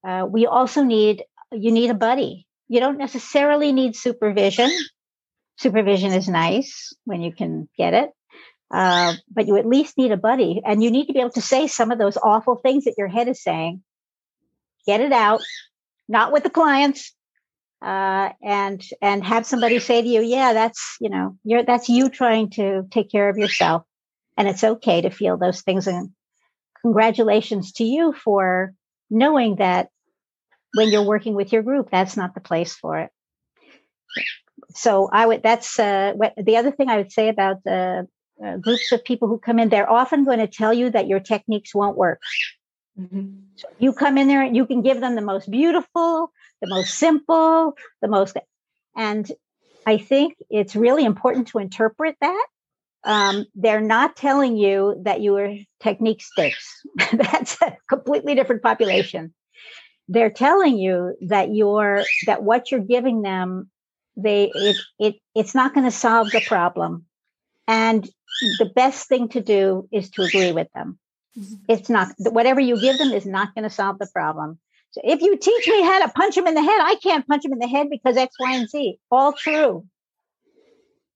uh, 0.06 0.26
we 0.28 0.46
also 0.46 0.82
need 0.82 1.24
you 1.52 1.72
need 1.72 1.90
a 1.90 1.94
buddy. 1.94 2.46
You 2.68 2.80
don't 2.80 2.98
necessarily 2.98 3.72
need 3.72 3.94
supervision. 3.94 4.70
Supervision 5.58 6.12
is 6.12 6.28
nice 6.28 6.92
when 7.04 7.20
you 7.20 7.32
can 7.32 7.68
get 7.76 7.94
it 7.94 8.10
uh, 8.74 9.14
but 9.30 9.46
you 9.46 9.56
at 9.56 9.66
least 9.66 9.96
need 9.96 10.12
a 10.12 10.16
buddy 10.16 10.60
and 10.64 10.82
you 10.82 10.90
need 10.90 11.06
to 11.06 11.12
be 11.12 11.20
able 11.20 11.30
to 11.30 11.40
say 11.40 11.66
some 11.66 11.90
of 11.90 11.98
those 11.98 12.16
awful 12.16 12.56
things 12.56 12.84
that 12.84 12.94
your 12.98 13.08
head 13.08 13.28
is 13.28 13.42
saying. 13.42 13.82
Get 14.86 15.00
it 15.00 15.12
out. 15.12 15.40
Not 16.08 16.32
with 16.32 16.42
the 16.42 16.50
clients 16.50 17.12
uh, 17.84 18.32
and 18.42 18.82
and 19.02 19.22
have 19.22 19.44
somebody 19.44 19.78
say 19.78 20.00
to 20.00 20.08
you, 20.08 20.22
"Yeah, 20.22 20.54
that's 20.54 20.96
you 21.00 21.10
know, 21.10 21.36
you're 21.44 21.64
that's 21.64 21.88
you 21.88 22.08
trying 22.08 22.50
to 22.50 22.86
take 22.90 23.10
care 23.10 23.28
of 23.28 23.36
yourself, 23.36 23.82
and 24.36 24.48
it's 24.48 24.64
okay 24.64 25.02
to 25.02 25.10
feel 25.10 25.36
those 25.36 25.60
things." 25.60 25.86
And 25.86 26.10
congratulations 26.80 27.72
to 27.72 27.84
you 27.84 28.14
for 28.14 28.72
knowing 29.10 29.56
that 29.56 29.90
when 30.72 30.88
you're 30.88 31.06
working 31.06 31.34
with 31.34 31.52
your 31.52 31.62
group, 31.62 31.90
that's 31.90 32.16
not 32.16 32.34
the 32.34 32.40
place 32.40 32.74
for 32.74 33.00
it. 33.00 33.10
So 34.74 35.10
I 35.12 35.26
would. 35.26 35.42
That's 35.42 35.78
uh, 35.78 36.14
what 36.16 36.32
the 36.36 36.56
other 36.56 36.70
thing 36.70 36.88
I 36.88 36.96
would 36.96 37.12
say 37.12 37.28
about 37.28 37.64
the 37.64 38.08
uh, 38.42 38.56
groups 38.56 38.92
of 38.92 39.04
people 39.04 39.28
who 39.28 39.38
come 39.38 39.58
in. 39.58 39.68
They're 39.68 39.90
often 39.90 40.24
going 40.24 40.38
to 40.38 40.46
tell 40.48 40.72
you 40.72 40.88
that 40.90 41.06
your 41.06 41.20
techniques 41.20 41.74
won't 41.74 41.98
work. 41.98 42.20
Mm-hmm. 42.98 43.40
So 43.56 43.68
you 43.78 43.92
come 43.92 44.16
in 44.18 44.28
there 44.28 44.42
and 44.42 44.56
you 44.56 44.66
can 44.66 44.82
give 44.82 45.00
them 45.00 45.16
the 45.16 45.20
most 45.20 45.50
beautiful, 45.50 46.32
the 46.64 46.74
most 46.74 46.94
simple, 46.94 47.74
the 48.00 48.08
most. 48.08 48.36
And 48.96 49.30
I 49.86 49.98
think 49.98 50.36
it's 50.50 50.76
really 50.76 51.04
important 51.04 51.48
to 51.48 51.58
interpret 51.58 52.16
that. 52.20 52.46
Um, 53.04 53.44
they're 53.54 53.82
not 53.82 54.16
telling 54.16 54.56
you 54.56 55.00
that 55.04 55.20
your 55.20 55.56
technique 55.80 56.22
sticks. 56.22 56.82
That's 57.12 57.60
a 57.60 57.76
completely 57.88 58.34
different 58.34 58.62
population. 58.62 59.34
They're 60.08 60.30
telling 60.30 60.78
you 60.78 61.16
that 61.28 61.54
you're 61.54 62.04
that 62.26 62.42
what 62.42 62.70
you're 62.70 62.80
giving 62.80 63.22
them, 63.22 63.70
they 64.16 64.50
it 64.54 64.76
it 64.98 65.14
it's 65.34 65.54
not 65.54 65.74
going 65.74 65.84
to 65.84 65.90
solve 65.90 66.30
the 66.30 66.42
problem. 66.46 67.04
And 67.66 68.08
the 68.58 68.70
best 68.74 69.08
thing 69.08 69.28
to 69.30 69.40
do 69.40 69.88
is 69.92 70.10
to 70.10 70.22
agree 70.22 70.52
with 70.52 70.68
them. 70.74 70.98
Mm-hmm. 71.38 71.54
It's 71.68 71.90
not 71.90 72.08
whatever 72.18 72.60
you 72.60 72.80
give 72.80 72.98
them 72.98 73.12
is 73.12 73.26
not 73.26 73.54
going 73.54 73.64
to 73.64 73.70
solve 73.70 73.98
the 73.98 74.08
problem. 74.12 74.58
If 75.02 75.22
you 75.22 75.36
teach 75.36 75.66
me 75.68 75.82
how 75.82 76.04
to 76.04 76.12
punch 76.12 76.36
him 76.36 76.46
in 76.46 76.54
the 76.54 76.62
head, 76.62 76.80
I 76.80 76.96
can't 77.02 77.26
punch 77.26 77.44
him 77.44 77.52
in 77.52 77.58
the 77.58 77.68
head 77.68 77.88
because 77.90 78.16
X, 78.16 78.36
Y, 78.38 78.54
and 78.54 78.68
Z. 78.68 78.98
All 79.10 79.32
true. 79.32 79.84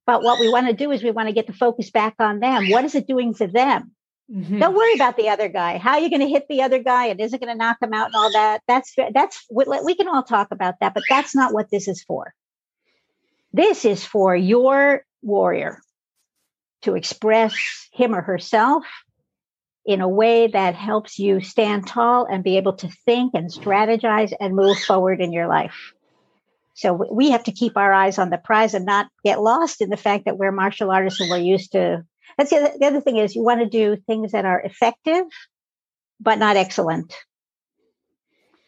But 0.07 0.23
what 0.23 0.41
we 0.41 0.51
want 0.51 0.67
to 0.69 0.73
do 0.73 0.91
is 0.91 1.03
we 1.03 1.11
want 1.11 1.29
to 1.29 1.35
get 1.35 1.47
the 1.47 1.53
focus 1.53 1.91
back 1.91 2.15
on 2.19 2.41
them. 2.41 2.71
What 2.71 2.85
is 2.85 2.95
it 2.95 3.07
doing 3.07 3.35
to 3.35 3.47
them? 3.47 3.93
Mm-hmm. 4.31 4.59
Don't 4.59 4.75
worry 4.75 4.95
about 4.95 5.17
the 5.17 5.29
other 5.29 5.49
guy. 5.49 5.79
How 5.79 5.93
are 5.93 6.01
you 6.01 6.11
going 6.11 6.21
to 6.21 6.29
hit 6.29 6.47
the 6.49 6.63
other 6.63 6.83
guy? 6.83 7.07
And 7.07 7.21
is 7.21 7.33
it 7.33 7.41
going 7.41 7.53
to 7.53 7.59
knock 7.59 7.79
him 7.81 7.95
out 7.95 8.07
and 8.07 8.15
all 8.15 8.33
that? 8.33 8.63
That's 8.67 8.95
that's 9.15 9.45
we 9.51 9.95
can 9.95 10.09
all 10.09 10.23
talk 10.23 10.49
about 10.51 10.77
that, 10.81 10.95
but 10.95 11.03
that's 11.09 11.35
not 11.35 11.55
what 11.55 11.71
this 11.71 11.89
is 11.89 12.03
for. 12.03 12.35
This 13.53 13.85
is 13.85 14.05
for 14.05 14.37
your 14.37 15.05
warrior 15.23 15.81
to 16.83 16.95
express 16.95 17.55
him 17.93 18.15
or 18.15 18.21
herself 18.21 18.85
in 19.89 20.03
a 20.03 20.09
way 20.09 20.47
that 20.47 20.75
helps 20.75 21.19
you 21.19 21.41
stand 21.41 21.87
tall 21.87 22.27
and 22.27 22.45
be 22.45 22.59
able 22.59 22.75
to 22.75 22.89
think 23.07 23.33
and 23.33 23.51
strategize 23.51 24.35
and 24.39 24.55
move 24.55 24.79
forward 24.81 25.19
in 25.19 25.33
your 25.33 25.49
life. 25.49 25.95
So 26.75 26.93
we 27.11 27.31
have 27.31 27.45
to 27.45 27.53
keep 27.53 27.75
our 27.79 27.91
eyes 27.91 28.19
on 28.19 28.29
the 28.29 28.37
prize 28.37 28.75
and 28.75 28.85
not 28.85 29.09
get 29.25 29.41
lost 29.41 29.81
in 29.81 29.89
the 29.89 29.97
fact 29.97 30.27
that 30.27 30.37
we're 30.37 30.53
martial 30.53 30.91
artists 30.91 31.21
and 31.21 31.31
we're 31.31 31.39
used 31.39 31.73
to. 31.73 32.05
That's 32.37 32.51
the 32.51 32.57
other, 32.57 32.73
the 32.79 32.87
other 32.87 33.01
thing 33.01 33.17
is 33.17 33.35
you 33.35 33.43
want 33.43 33.61
to 33.61 33.67
do 33.67 33.97
things 33.97 34.33
that 34.33 34.45
are 34.45 34.61
effective, 34.61 35.25
but 36.21 36.39
not 36.39 36.59
excellent. 36.59 37.15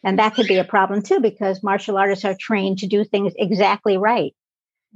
And 0.03 0.17
that 0.17 0.33
could 0.33 0.47
be 0.47 0.57
a 0.57 0.63
problem 0.63 1.03
too, 1.03 1.19
because 1.19 1.61
martial 1.61 1.97
artists 1.97 2.25
are 2.25 2.35
trained 2.37 2.79
to 2.79 2.87
do 2.87 3.03
things 3.03 3.33
exactly 3.37 3.95
right. 3.99 4.33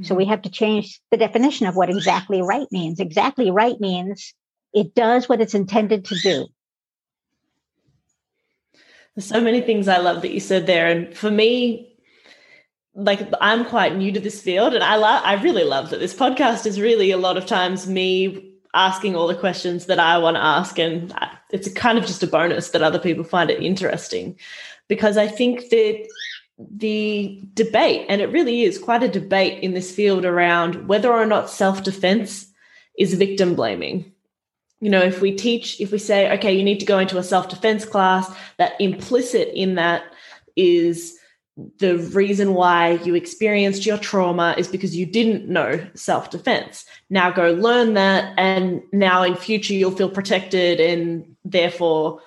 So 0.01 0.07
mm-hmm. 0.07 0.17
we 0.17 0.25
have 0.25 0.41
to 0.41 0.49
change 0.49 0.99
the 1.11 1.17
definition 1.17 1.67
of 1.67 1.75
what 1.75 1.91
exactly 1.91 2.41
right 2.41 2.67
means. 2.71 2.99
Exactly 2.99 3.51
right 3.51 3.79
means 3.79 4.33
it 4.75 4.93
does 4.93 5.27
what 5.27 5.41
it's 5.41 5.55
intended 5.55 6.05
to 6.05 6.15
do. 6.15 6.47
There's 9.15 9.25
so 9.25 9.39
many 9.39 9.61
things 9.61 9.87
I 9.87 9.97
love 9.97 10.21
that 10.21 10.33
you 10.33 10.41
said 10.41 10.67
there. 10.67 10.87
And 10.87 11.15
for 11.15 11.31
me, 11.31 11.95
like 12.93 13.27
I'm 13.39 13.65
quite 13.65 13.95
new 13.95 14.11
to 14.11 14.19
this 14.19 14.41
field 14.41 14.73
and 14.73 14.83
I 14.83 14.95
love 14.95 15.21
I 15.25 15.41
really 15.41 15.65
love 15.65 15.89
that 15.89 15.99
this 15.99 16.13
podcast 16.13 16.65
is 16.65 16.79
really 16.79 17.11
a 17.11 17.17
lot 17.17 17.35
of 17.35 17.45
times 17.45 17.87
me 17.87 18.53
asking 18.73 19.15
all 19.15 19.27
the 19.27 19.35
questions 19.35 19.87
that 19.87 19.99
I 19.99 20.17
want 20.17 20.35
to 20.35 20.43
ask 20.43 20.79
and 20.79 21.13
it's 21.51 21.71
kind 21.73 21.97
of 21.97 22.05
just 22.05 22.23
a 22.23 22.27
bonus 22.27 22.69
that 22.69 22.81
other 22.81 22.99
people 22.99 23.25
find 23.25 23.49
it 23.49 23.61
interesting 23.61 24.37
because 24.87 25.17
I 25.17 25.27
think 25.27 25.69
that 25.71 26.07
the 26.57 27.41
debate 27.53 28.05
and 28.07 28.21
it 28.21 28.31
really 28.31 28.63
is 28.63 28.77
quite 28.77 29.03
a 29.03 29.09
debate 29.09 29.61
in 29.61 29.73
this 29.73 29.93
field 29.93 30.23
around 30.23 30.87
whether 30.87 31.11
or 31.11 31.25
not 31.25 31.49
self-defense 31.49 32.47
is 32.97 33.13
victim 33.13 33.55
blaming 33.55 34.09
you 34.85 34.91
know 34.91 35.01
if 35.01 35.19
we 35.19 35.31
teach 35.31 35.81
if 35.81 35.91
we 35.91 35.97
say 35.97 36.31
okay 36.31 36.55
you 36.55 36.63
need 36.63 36.79
to 36.79 36.85
go 36.85 36.99
into 36.99 37.17
a 37.17 37.23
self-defense 37.23 37.85
class 37.85 38.31
that 38.57 38.79
implicit 38.79 39.47
in 39.55 39.73
that 39.73 40.03
is 40.55 41.17
the 41.79 41.97
reason 42.13 42.53
why 42.53 42.91
you 43.03 43.15
experienced 43.15 43.83
your 43.83 43.97
trauma 43.97 44.53
is 44.59 44.67
because 44.67 44.95
you 44.95 45.05
didn't 45.05 45.47
know 45.47 45.79
self-defense. 45.93 46.83
Now 47.09 47.31
go 47.31 47.53
learn 47.53 47.93
that 47.93 48.33
and 48.37 48.81
now 48.91 49.23
in 49.23 49.35
future 49.35 49.73
you'll 49.73 49.91
feel 49.91 50.09
protected 50.09 50.81
and 50.81 51.35
therefore 51.45 52.21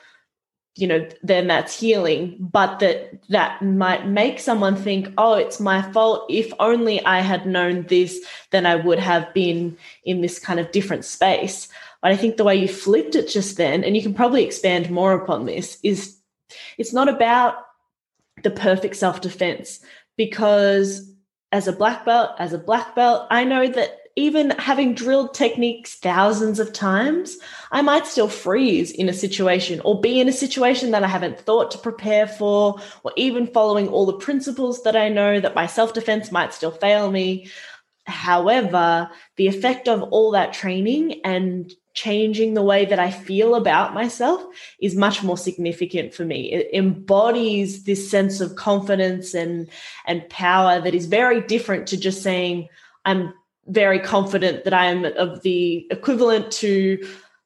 you 0.77 0.87
know 0.87 1.07
then 1.23 1.47
that's 1.47 1.79
healing. 1.79 2.39
But 2.41 2.79
that 2.81 3.21
that 3.29 3.63
might 3.63 4.09
make 4.09 4.41
someone 4.41 4.77
think 4.77 5.13
oh 5.19 5.35
it's 5.35 5.61
my 5.61 5.83
fault. 5.93 6.25
If 6.31 6.53
only 6.59 7.05
i 7.05 7.21
had 7.21 7.47
known 7.47 7.83
this 7.85 8.19
then 8.51 8.65
i 8.65 8.77
would 8.77 8.99
have 8.99 9.33
been 9.35 9.77
in 10.05 10.23
this 10.23 10.39
kind 10.39 10.59
of 10.59 10.73
different 10.73 11.05
space 11.05 11.69
but 12.01 12.13
I 12.13 12.17
think 12.17 12.37
the 12.37 12.45
way 12.45 12.57
you 12.57 12.69
flipped 12.69 13.15
it 13.15 13.29
just 13.29 13.57
then, 13.57 13.85
and 13.85 13.97
you 13.97 14.03
can 14.03 14.15
probably 14.15 14.45
expand 14.45 14.91
more 14.91 15.13
upon 15.13 15.47
this, 15.47 15.79
is 15.83 16.17
it's 16.77 16.93
not 16.93 17.09
about 17.09 17.57
the 18.43 18.51
perfect 18.51 18.97
self 18.97 19.21
defense 19.21 19.81
because 20.17 21.13
as 21.51 21.67
a 21.67 21.73
black 21.73 22.05
belt, 22.05 22.31
as 22.39 22.53
a 22.53 22.59
black 22.59 22.95
belt, 22.95 23.27
I 23.31 23.45
know 23.45 23.67
that 23.67 23.99
even 24.17 24.51
having 24.51 24.95
drilled 24.95 25.33
techniques 25.33 25.95
thousands 25.95 26.59
of 26.59 26.73
times, 26.73 27.39
I 27.71 27.83
might 27.83 28.05
still 28.05 28.29
freeze 28.29 28.91
in 28.91 29.09
a 29.09 29.13
situation 29.13 29.81
or 29.85 30.01
be 30.01 30.21
in 30.21 30.29
a 30.29 30.33
situation 30.33 30.91
that 30.91 31.05
I 31.05 31.09
haven't 31.09 31.39
thought 31.39 31.71
to 31.71 31.79
prepare 31.79 32.27
for, 32.27 32.81
or 33.05 33.13
even 33.17 33.47
following 33.47 33.87
all 33.89 34.07
the 34.07 34.13
principles 34.15 34.83
that 34.83 34.97
I 34.97 35.09
know 35.09 35.39
that 35.41 35.55
my 35.55 35.67
self 35.67 35.95
defense 35.95 36.33
might 36.33 36.53
still 36.53 36.73
fail 36.73 37.11
me. 37.11 37.49
However, 38.07 39.09
the 39.37 39.47
effect 39.47 39.87
of 39.87 40.03
all 40.03 40.33
that 40.33 40.53
training 40.53 41.21
and 41.25 41.73
changing 41.95 42.55
the 42.55 42.63
way 42.63 42.85
that 42.85 42.99
I 42.99 43.11
feel 43.11 43.55
about 43.55 43.95
myself 43.95 44.45
is 44.81 44.95
much 44.95 45.23
more 45.23 45.37
significant 45.37 46.15
for 46.15 46.25
me. 46.25 46.53
It 46.53 46.69
embodies 46.73 47.85
this 47.85 48.09
sense 48.11 48.41
of 48.41 48.57
confidence 48.57 49.35
and 49.35 49.69
and 50.07 50.29
power 50.29 50.81
that 50.81 50.95
is 50.95 51.07
very 51.07 51.41
different 51.41 51.89
to 51.89 51.97
just 51.97 52.23
saying 52.23 52.69
I'm 53.05 53.33
very 53.67 53.99
confident 53.99 54.65
that 54.65 54.75
I 54.75 54.87
am 54.87 55.05
of 55.05 55.43
the 55.43 55.87
equivalent 55.91 56.51
to 56.53 56.99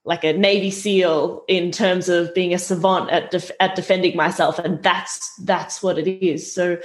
like 0.05 0.25
a 0.25 0.33
Navy 0.33 0.71
SEAL 0.71 1.45
in 1.47 1.71
terms 1.71 2.09
of 2.09 2.35
being 2.35 2.53
a 2.53 2.59
savant 2.59 3.11
at 3.11 3.31
def- 3.31 3.53
at 3.61 3.77
defending 3.77 4.17
myself, 4.17 4.59
and 4.59 4.83
that's 4.83 5.33
that's 5.45 5.83
what 5.83 5.99
it 5.99 6.09
is. 6.09 6.53
So, 6.53 6.79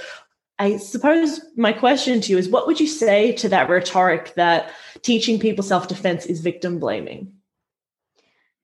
I 0.58 0.76
suppose 0.76 1.40
my 1.56 1.72
question 1.72 2.20
to 2.20 2.32
you 2.32 2.38
is, 2.38 2.48
what 2.48 2.66
would 2.66 2.78
you 2.78 2.86
say 2.86 3.32
to 3.32 3.48
that 3.48 3.68
rhetoric 3.68 4.34
that 4.34 4.70
teaching 5.02 5.40
people 5.40 5.64
self 5.64 5.88
defense 5.88 6.26
is 6.26 6.40
victim 6.40 6.78
blaming? 6.78 7.32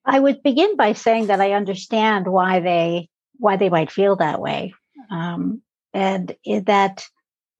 I 0.04 0.20
would 0.20 0.42
begin 0.42 0.76
by 0.76 0.92
saying 0.92 1.28
that 1.28 1.40
I 1.40 1.52
understand 1.52 2.26
why 2.26 2.60
they 2.60 3.08
why 3.38 3.56
they 3.56 3.70
might 3.70 3.90
feel 3.90 4.16
that 4.16 4.40
way, 4.40 4.74
um, 5.10 5.62
and 5.92 6.34
that 6.46 7.04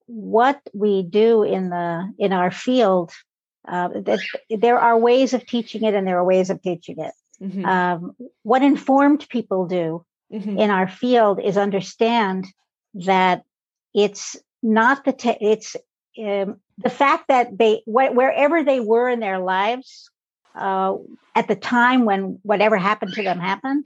what 0.07 0.61
we 0.73 1.03
do 1.03 1.43
in 1.43 1.69
the 1.69 2.13
in 2.19 2.33
our 2.33 2.51
field 2.51 3.11
uh, 3.67 3.89
that 3.89 4.19
there 4.49 4.79
are 4.79 4.97
ways 4.97 5.33
of 5.33 5.45
teaching 5.45 5.83
it 5.83 5.93
and 5.93 6.07
there 6.07 6.19
are 6.19 6.25
ways 6.25 6.49
of 6.49 6.61
teaching 6.61 6.99
it. 6.99 7.13
Mm-hmm. 7.41 7.65
Um, 7.65 8.15
what 8.43 8.61
informed 8.61 9.27
people 9.29 9.65
do 9.65 10.05
mm-hmm. 10.31 10.57
in 10.57 10.69
our 10.69 10.87
field 10.87 11.39
is 11.43 11.57
understand 11.57 12.45
that 12.93 13.43
it's 13.93 14.37
not 14.61 15.03
the 15.03 15.13
te- 15.13 15.37
it's 15.41 15.75
um, 16.17 16.61
the 16.77 16.89
fact 16.89 17.27
that 17.27 17.57
they 17.57 17.81
wh- 17.85 18.15
wherever 18.15 18.63
they 18.63 18.79
were 18.79 19.09
in 19.09 19.19
their 19.19 19.39
lives 19.39 20.09
uh, 20.55 20.95
at 21.35 21.47
the 21.47 21.55
time 21.55 22.05
when 22.05 22.39
whatever 22.43 22.77
happened 22.77 23.13
to 23.13 23.23
them 23.23 23.39
happened, 23.39 23.85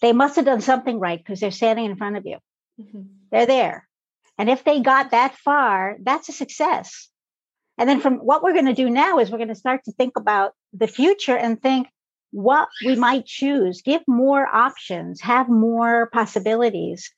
they 0.00 0.12
must 0.12 0.36
have 0.36 0.44
done 0.44 0.60
something 0.60 0.98
right 0.98 1.18
because 1.18 1.40
they're 1.40 1.50
standing 1.50 1.86
in 1.86 1.96
front 1.96 2.16
of 2.16 2.26
you. 2.26 2.38
Mm-hmm. 2.80 3.02
They're 3.30 3.46
there. 3.46 3.88
And 4.38 4.50
if 4.50 4.64
they 4.64 4.80
got 4.80 5.10
that 5.10 5.36
far, 5.36 5.96
that's 6.02 6.28
a 6.28 6.32
success. 6.32 7.08
And 7.78 7.88
then 7.88 8.00
from 8.00 8.16
what 8.16 8.42
we're 8.42 8.52
going 8.52 8.66
to 8.66 8.74
do 8.74 8.90
now 8.90 9.18
is 9.18 9.30
we're 9.30 9.38
going 9.38 9.48
to 9.48 9.54
start 9.54 9.84
to 9.84 9.92
think 9.92 10.16
about 10.16 10.52
the 10.72 10.86
future 10.86 11.36
and 11.36 11.60
think 11.60 11.88
what 12.30 12.68
we 12.84 12.96
might 12.96 13.26
choose, 13.26 13.82
give 13.82 14.02
more 14.06 14.46
options, 14.46 15.20
have 15.20 15.48
more 15.48 16.08
possibilities. 16.12 17.10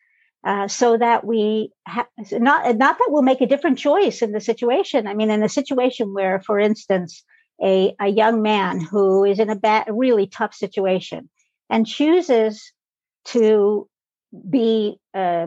Uh, 0.47 0.69
so 0.69 0.99
that 0.99 1.25
we 1.25 1.73
have 1.87 2.07
not 2.33 2.77
not 2.77 2.99
that 2.99 3.09
we'll 3.09 3.23
make 3.23 3.41
a 3.41 3.47
different 3.47 3.79
choice 3.79 4.21
in 4.21 4.33
the 4.33 4.41
situation. 4.41 5.07
I 5.07 5.15
mean, 5.15 5.31
in 5.31 5.43
a 5.43 5.49
situation 5.49 6.13
where, 6.13 6.39
for 6.41 6.61
instance, 6.61 7.25
a, 7.63 7.95
a 8.01 8.09
young 8.09 8.43
man 8.43 8.81
who 8.81 9.25
is 9.25 9.39
in 9.39 9.51
a 9.51 9.57
bad, 9.57 9.87
really 9.89 10.27
tough 10.27 10.55
situation 10.55 11.29
and 11.71 11.87
chooses 11.87 12.73
to 13.27 13.89
be 14.49 14.99
uh, 15.15 15.47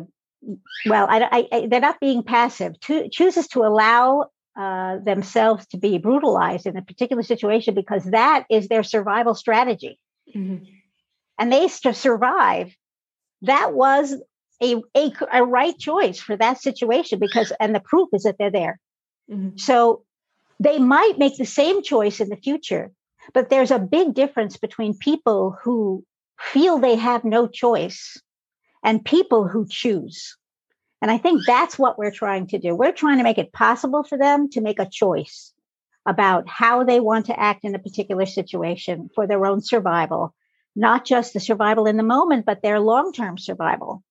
well, 0.86 1.08
I, 1.10 1.48
I, 1.52 1.68
they're 1.68 1.80
not 1.80 2.00
being 2.00 2.24
passive. 2.24 2.80
To, 2.82 3.10
chooses 3.10 3.48
to 3.50 3.64
allow 3.64 4.30
uh, 4.58 4.98
themselves 5.00 5.68
to 5.68 5.78
be 5.78 5.98
brutalized 5.98 6.66
in 6.66 6.78
a 6.78 6.82
particular 6.82 7.24
situation 7.24 7.74
because 7.74 8.04
that 8.06 8.46
is 8.50 8.68
their 8.68 8.84
survival 8.84 9.36
strategy, 9.36 10.00
mm-hmm. 10.34 10.64
and 11.40 11.52
they 11.52 11.68
to 11.68 11.94
survive. 11.94 12.74
That 13.44 13.74
was 13.74 14.16
a, 14.62 14.82
a, 14.96 15.12
a 15.32 15.44
right 15.44 15.78
choice 15.78 16.20
for 16.20 16.36
that 16.38 16.60
situation 16.62 17.20
because, 17.20 17.52
and 17.60 17.76
the 17.76 17.80
proof 17.80 18.10
is 18.14 18.24
that 18.24 18.38
they're 18.40 18.52
there. 18.52 18.80
Mm-hmm. 19.30 19.58
So 19.58 20.04
they 20.60 20.80
might 20.80 21.18
make 21.18 21.38
the 21.38 21.46
same 21.46 21.84
choice 21.84 22.20
in 22.20 22.30
the 22.30 22.38
future, 22.38 22.92
but 23.34 23.50
there's 23.50 23.72
a 23.72 23.80
big 23.80 24.14
difference 24.14 24.58
between 24.58 24.98
people 24.98 25.58
who 25.64 26.04
feel 26.40 26.78
they 26.78 26.96
have 26.96 27.24
no 27.24 27.48
choice 27.48 28.18
and 28.84 29.04
people 29.04 29.48
who 29.48 29.68
choose. 29.70 30.38
And 31.02 31.12
I 31.12 31.18
think 31.18 31.46
that's 31.46 31.78
what 31.78 31.98
we're 31.98 32.12
trying 32.12 32.48
to 32.48 32.58
do. 32.58 32.76
We're 32.76 32.92
trying 32.92 33.18
to 33.18 33.24
make 33.24 33.38
it 33.38 33.54
possible 33.54 34.04
for 34.04 34.18
them 34.18 34.50
to 34.52 34.62
make 34.62 34.80
a 34.80 34.90
choice 34.90 35.54
about 36.08 36.48
how 36.48 36.84
they 36.84 37.00
want 37.00 37.28
to 37.28 37.40
act 37.40 37.66
in 37.66 37.76
a 37.76 37.80
particular 37.80 38.26
situation 38.26 39.10
for 39.14 39.28
their 39.28 39.46
own 39.46 39.62
survival, 39.62 40.34
not 40.76 41.06
just 41.06 41.34
the 41.34 41.40
survival 41.40 41.86
in 41.86 41.98
the 41.98 42.04
moment, 42.04 42.46
but 42.46 42.62
their 42.62 42.80
long 42.80 43.12
term 43.12 43.38
survival. 43.38 44.04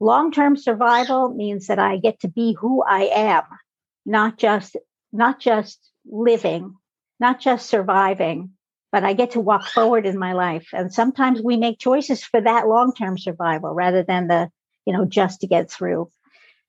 Long 0.00 0.32
term 0.32 0.56
survival 0.56 1.32
means 1.32 1.68
that 1.68 1.78
I 1.78 1.96
get 1.96 2.20
to 2.20 2.28
be 2.28 2.56
who 2.58 2.82
I 2.82 3.04
am, 3.04 3.44
not 4.04 4.36
just, 4.36 4.76
not 5.12 5.40
just 5.40 5.78
living, 6.06 6.74
not 7.20 7.40
just 7.40 7.68
surviving, 7.68 8.50
but 8.92 9.04
I 9.04 9.12
get 9.12 9.32
to 9.32 9.40
walk 9.40 9.66
forward 9.66 10.06
in 10.06 10.18
my 10.18 10.32
life. 10.32 10.68
And 10.72 10.92
sometimes 10.92 11.42
we 11.42 11.56
make 11.56 11.78
choices 11.78 12.22
for 12.22 12.40
that 12.40 12.68
long 12.68 12.94
term 12.94 13.18
survival 13.18 13.74
rather 13.74 14.02
than 14.02 14.28
the, 14.28 14.50
you 14.86 14.92
know, 14.92 15.04
just 15.04 15.40
to 15.40 15.46
get 15.46 15.70
through. 15.70 16.10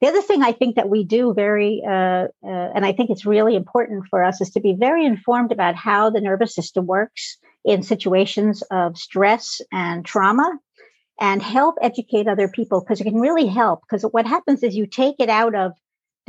The 0.01 0.07
other 0.07 0.21
thing 0.21 0.43
I 0.43 0.53
think 0.53 0.75
that 0.75 0.89
we 0.89 1.03
do 1.03 1.33
very, 1.33 1.81
uh, 1.85 1.91
uh, 1.91 2.27
and 2.43 2.85
I 2.85 2.93
think 2.93 3.09
it's 3.09 3.25
really 3.25 3.55
important 3.55 4.05
for 4.09 4.23
us, 4.23 4.39
is 4.39 4.51
to 4.51 4.61
be 4.61 4.73
very 4.73 5.05
informed 5.05 5.51
about 5.51 5.75
how 5.75 6.09
the 6.09 6.21
nervous 6.21 6.55
system 6.55 6.85
works 6.85 7.37
in 7.65 7.83
situations 7.83 8.61
of 8.71 8.97
stress 8.97 9.59
and 9.73 10.05
trauma 10.05 10.57
and 11.19 11.41
help 11.41 11.75
educate 11.81 12.29
other 12.29 12.47
people 12.47 12.79
because 12.79 13.01
it 13.01 13.03
can 13.03 13.19
really 13.19 13.47
help. 13.47 13.81
Because 13.81 14.03
what 14.03 14.25
happens 14.25 14.63
is 14.63 14.73
you 14.73 14.87
take 14.87 15.15
it 15.19 15.27
out 15.27 15.53
of 15.53 15.73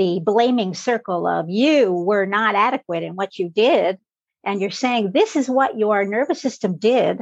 the 0.01 0.19
blaming 0.25 0.73
circle 0.73 1.27
of 1.27 1.51
you 1.51 1.93
were 1.93 2.25
not 2.25 2.55
adequate 2.55 3.03
in 3.03 3.17
what 3.17 3.39
you 3.39 3.51
did 3.51 3.99
and 4.43 4.59
you're 4.59 4.71
saying 4.71 5.13
this 5.13 5.37
is 5.37 5.47
what 5.47 5.79
your 5.79 6.07
nervous 6.07 6.41
system 6.41 6.79
did 6.79 7.19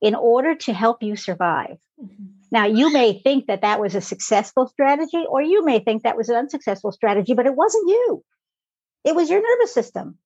in 0.00 0.14
order 0.14 0.54
to 0.54 0.72
help 0.72 1.02
you 1.02 1.14
survive. 1.14 1.76
Mm-hmm. 2.02 2.24
Now, 2.50 2.64
you 2.64 2.90
may 2.90 3.20
think 3.20 3.48
that 3.48 3.60
that 3.60 3.80
was 3.80 3.94
a 3.94 4.00
successful 4.00 4.66
strategy, 4.66 5.24
or 5.28 5.42
you 5.42 5.62
may 5.62 5.80
think 5.80 6.04
that 6.04 6.16
was 6.16 6.30
an 6.30 6.36
unsuccessful 6.36 6.90
strategy, 6.90 7.34
but 7.34 7.44
it 7.44 7.54
wasn't 7.54 7.88
you. 7.88 8.24
It 9.04 9.14
was 9.14 9.28
your 9.28 9.42
nervous 9.42 9.74
system. 9.74 10.16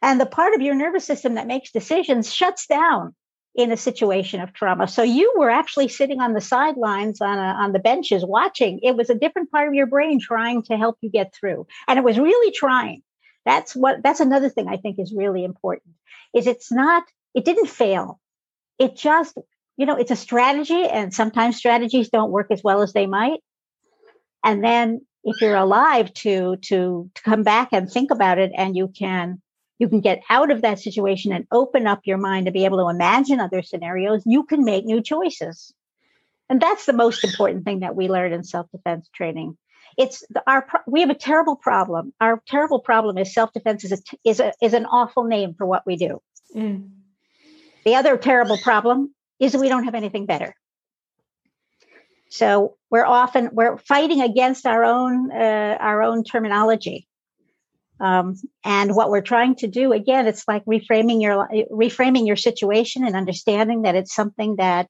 And 0.00 0.20
the 0.20 0.26
part 0.26 0.54
of 0.54 0.62
your 0.62 0.76
nervous 0.76 1.04
system 1.04 1.34
that 1.34 1.48
makes 1.48 1.72
decisions 1.72 2.32
shuts 2.32 2.68
down 2.68 3.16
in 3.54 3.70
a 3.70 3.76
situation 3.76 4.40
of 4.40 4.52
trauma. 4.52 4.88
So 4.88 5.02
you 5.02 5.34
were 5.36 5.50
actually 5.50 5.88
sitting 5.88 6.20
on 6.20 6.32
the 6.32 6.40
sidelines 6.40 7.20
on, 7.20 7.38
a, 7.38 7.62
on 7.62 7.72
the 7.72 7.78
benches 7.78 8.24
watching. 8.24 8.80
It 8.82 8.96
was 8.96 9.10
a 9.10 9.14
different 9.14 9.50
part 9.50 9.68
of 9.68 9.74
your 9.74 9.86
brain 9.86 10.20
trying 10.20 10.62
to 10.64 10.76
help 10.76 10.96
you 11.02 11.10
get 11.10 11.34
through. 11.34 11.66
And 11.86 11.98
it 11.98 12.04
was 12.04 12.18
really 12.18 12.52
trying. 12.52 13.02
That's 13.44 13.74
what 13.74 14.02
that's 14.02 14.20
another 14.20 14.48
thing 14.48 14.68
I 14.68 14.76
think 14.76 14.98
is 14.98 15.12
really 15.12 15.44
important. 15.44 15.94
Is 16.34 16.46
it's 16.46 16.70
not 16.70 17.04
it 17.34 17.44
didn't 17.44 17.66
fail. 17.66 18.20
It 18.78 18.96
just, 18.96 19.36
you 19.76 19.84
know, 19.84 19.96
it's 19.96 20.10
a 20.10 20.16
strategy 20.16 20.84
and 20.84 21.12
sometimes 21.12 21.56
strategies 21.56 22.08
don't 22.08 22.30
work 22.30 22.46
as 22.50 22.62
well 22.62 22.82
as 22.82 22.92
they 22.92 23.06
might. 23.06 23.40
And 24.44 24.62
then 24.62 25.04
if 25.24 25.40
you're 25.40 25.56
alive 25.56 26.12
to 26.14 26.56
to 26.56 27.10
to 27.14 27.22
come 27.22 27.42
back 27.42 27.70
and 27.72 27.90
think 27.90 28.10
about 28.10 28.38
it 28.38 28.52
and 28.56 28.76
you 28.76 28.88
can 28.88 29.41
you 29.82 29.88
can 29.88 30.00
get 30.00 30.22
out 30.30 30.50
of 30.50 30.62
that 30.62 30.78
situation 30.78 31.32
and 31.32 31.46
open 31.50 31.86
up 31.86 32.00
your 32.04 32.18
mind 32.18 32.46
to 32.46 32.52
be 32.52 32.64
able 32.64 32.78
to 32.78 32.88
imagine 32.88 33.40
other 33.40 33.62
scenarios, 33.62 34.22
you 34.24 34.44
can 34.44 34.64
make 34.64 34.84
new 34.84 35.02
choices. 35.02 35.74
And 36.48 36.60
that's 36.60 36.86
the 36.86 36.92
most 36.92 37.24
important 37.24 37.64
thing 37.64 37.80
that 37.80 37.96
we 37.96 38.08
learn 38.08 38.32
in 38.32 38.44
self-defense 38.44 39.10
training 39.12 39.58
it's 39.96 40.24
the, 40.30 40.42
our 40.46 40.66
we 40.86 41.00
have 41.00 41.10
a 41.10 41.14
terrible 41.14 41.56
problem. 41.56 42.12
Our 42.20 42.42
terrible 42.46 42.80
problem 42.80 43.18
is 43.18 43.34
self 43.34 43.52
defense 43.52 43.84
is 43.84 43.92
a 43.92 43.98
is 44.24 44.40
a 44.40 44.52
is 44.62 44.74
an 44.74 44.86
awful 44.86 45.24
name 45.24 45.54
for 45.54 45.66
what 45.66 45.86
we 45.86 45.96
do. 45.96 46.22
Mm. 46.54 46.90
The 47.84 47.96
other 47.96 48.16
terrible 48.16 48.58
problem 48.58 49.14
is 49.38 49.56
we 49.56 49.68
don't 49.68 49.84
have 49.84 49.94
anything 49.94 50.26
better. 50.26 50.54
So 52.30 52.76
we're 52.90 53.04
often 53.04 53.50
we're 53.52 53.76
fighting 53.76 54.22
against 54.22 54.64
our 54.64 54.84
own 54.84 55.30
uh, 55.30 55.76
our 55.78 56.02
own 56.02 56.24
terminology. 56.24 57.06
Um, 58.02 58.34
and 58.64 58.96
what 58.96 59.10
we're 59.10 59.22
trying 59.22 59.54
to 59.56 59.68
do 59.68 59.92
again, 59.92 60.26
it's 60.26 60.48
like 60.48 60.64
reframing 60.64 61.22
your 61.22 61.48
reframing 61.70 62.26
your 62.26 62.34
situation 62.36 63.04
and 63.04 63.14
understanding 63.14 63.82
that 63.82 63.94
it's 63.94 64.12
something 64.12 64.56
that 64.56 64.88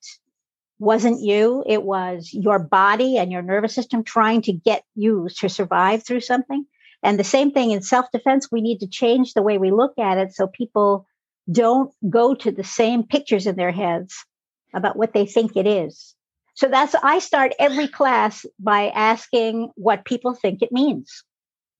wasn't 0.79 1.21
you. 1.21 1.63
It 1.67 1.83
was 1.83 2.31
your 2.33 2.59
body 2.59 3.19
and 3.19 3.31
your 3.31 3.43
nervous 3.43 3.75
system 3.75 4.03
trying 4.03 4.41
to 4.43 4.53
get 4.55 4.83
you 4.95 5.29
to 5.41 5.51
survive 5.51 6.07
through 6.07 6.23
something. 6.23 6.65
And 7.03 7.19
the 7.19 7.25
same 7.25 7.51
thing 7.53 7.73
in 7.73 7.83
self 7.83 8.07
defense, 8.13 8.49
we 8.51 8.63
need 8.63 8.79
to 8.79 8.89
change 8.89 9.35
the 9.35 9.43
way 9.43 9.59
we 9.59 9.71
look 9.71 9.99
at 9.99 10.17
it 10.17 10.33
so 10.33 10.47
people 10.47 11.07
don't 11.51 11.93
go 12.09 12.35
to 12.35 12.51
the 12.51 12.65
same 12.65 13.03
pictures 13.03 13.47
in 13.47 13.57
their 13.57 13.73
heads 13.73 14.25
about 14.73 14.97
what 14.97 15.13
they 15.13 15.27
think 15.27 15.55
it 15.55 15.67
is. 15.67 16.15
So 16.55 16.69
that's, 16.69 16.95
I 17.03 17.19
start 17.19 17.53
every 17.59 17.89
class 17.89 18.47
by 18.59 18.89
asking 18.89 19.71
what 19.75 20.07
people 20.07 20.33
think 20.33 20.63
it 20.63 20.73
means. 20.73 21.25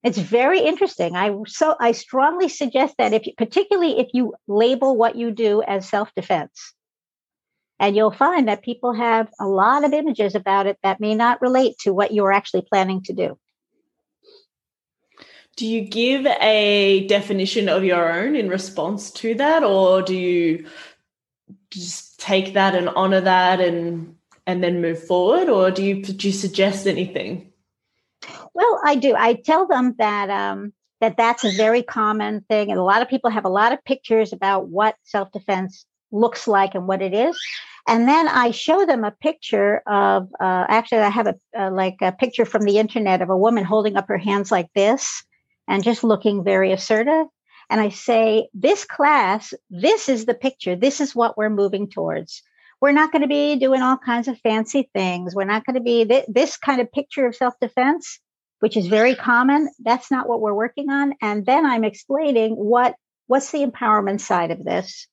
It's 0.03 0.17
very 0.17 0.59
interesting. 0.59 1.15
I 1.15 1.33
so 1.47 1.75
I 1.79 1.93
strongly 1.93 2.49
suggest 2.49 2.95
that 2.97 3.13
if 3.13 3.25
you, 3.25 3.33
particularly 3.37 3.99
if 3.99 4.09
you 4.13 4.35
label 4.47 4.97
what 4.97 5.15
you 5.15 5.31
do 5.31 5.63
as 5.63 5.87
self 5.87 6.13
defense, 6.13 6.73
and 7.79 7.95
you'll 7.95 8.11
find 8.11 8.49
that 8.49 8.63
people 8.63 8.93
have 8.93 9.29
a 9.39 9.47
lot 9.47 9.85
of 9.85 9.93
images 9.93 10.35
about 10.35 10.67
it 10.67 10.77
that 10.83 10.99
may 10.99 11.15
not 11.15 11.41
relate 11.41 11.77
to 11.79 11.93
what 11.93 12.13
you're 12.13 12.33
actually 12.33 12.63
planning 12.69 13.01
to 13.03 13.13
do. 13.13 13.37
Do 15.55 15.65
you 15.65 15.81
give 15.81 16.25
a 16.25 17.07
definition 17.07 17.69
of 17.69 17.85
your 17.85 18.11
own 18.11 18.35
in 18.35 18.49
response 18.49 19.09
to 19.11 19.35
that, 19.35 19.63
or 19.63 20.01
do 20.01 20.15
you 20.15 20.65
just 21.69 22.19
take 22.19 22.55
that 22.55 22.75
and 22.75 22.89
honor 22.89 23.21
that 23.21 23.61
and 23.61 24.17
and 24.45 24.61
then 24.61 24.81
move 24.81 25.01
forward, 25.01 25.47
or 25.47 25.71
do 25.71 25.81
you 25.81 26.03
do 26.03 26.27
you 26.27 26.33
suggest 26.33 26.87
anything? 26.87 27.52
Well, 28.53 28.81
I 28.83 28.95
do. 28.95 29.15
I 29.15 29.33
tell 29.33 29.67
them 29.67 29.95
that 29.97 30.29
um, 30.29 30.73
that 31.01 31.17
that's 31.17 31.43
a 31.43 31.55
very 31.55 31.83
common 31.83 32.41
thing, 32.49 32.69
and 32.69 32.79
a 32.79 32.83
lot 32.83 33.01
of 33.01 33.09
people 33.09 33.29
have 33.29 33.45
a 33.45 33.49
lot 33.49 33.73
of 33.73 33.83
pictures 33.83 34.33
about 34.33 34.67
what 34.67 34.95
self 35.03 35.31
defense 35.31 35.85
looks 36.11 36.47
like 36.47 36.75
and 36.75 36.87
what 36.87 37.01
it 37.01 37.13
is. 37.13 37.37
And 37.87 38.07
then 38.07 38.27
I 38.29 38.51
show 38.51 38.85
them 38.85 39.03
a 39.03 39.11
picture 39.11 39.81
of, 39.87 40.29
uh, 40.39 40.65
actually, 40.69 40.99
I 40.99 41.09
have 41.09 41.27
a 41.27 41.35
uh, 41.57 41.71
like 41.71 41.97
a 42.01 42.13
picture 42.13 42.45
from 42.45 42.63
the 42.63 42.77
internet 42.77 43.21
of 43.21 43.29
a 43.29 43.37
woman 43.37 43.65
holding 43.65 43.97
up 43.97 44.07
her 44.07 44.17
hands 44.17 44.51
like 44.51 44.69
this 44.73 45.23
and 45.67 45.83
just 45.83 46.03
looking 46.03 46.43
very 46.43 46.71
assertive. 46.71 47.27
And 47.69 47.81
I 47.81 47.89
say, 47.89 48.49
this 48.53 48.85
class, 48.85 49.53
this 49.69 50.07
is 50.07 50.25
the 50.25 50.33
picture. 50.33 50.75
This 50.75 51.01
is 51.01 51.15
what 51.15 51.37
we're 51.37 51.49
moving 51.49 51.89
towards. 51.89 52.43
We're 52.81 52.91
not 52.91 53.11
going 53.11 53.21
to 53.21 53.27
be 53.27 53.55
doing 53.55 53.81
all 53.81 53.97
kinds 53.97 54.27
of 54.27 54.39
fancy 54.39 54.89
things. 54.93 55.33
We're 55.33 55.45
not 55.45 55.65
going 55.65 55.75
to 55.75 55.81
be 55.81 56.05
th- 56.05 56.25
this 56.27 56.57
kind 56.57 56.81
of 56.81 56.91
picture 56.91 57.25
of 57.25 57.35
self 57.35 57.53
defense, 57.59 58.19
which 58.63 58.77
is 58.77 58.87
very 58.87 59.13
common. 59.13 59.69
That's 59.79 60.09
not 60.09 60.29
what 60.29 60.39
we're 60.39 60.53
working 60.53 60.89
on. 60.89 61.15
And 61.21 61.45
then 61.45 61.65
I'm 61.65 61.83
explaining 61.83 62.53
what 62.53 62.95
what's 63.27 63.51
the 63.51 63.65
empowerment 63.65 64.21
side 64.21 64.51
of 64.51 64.63
this? 64.63 65.05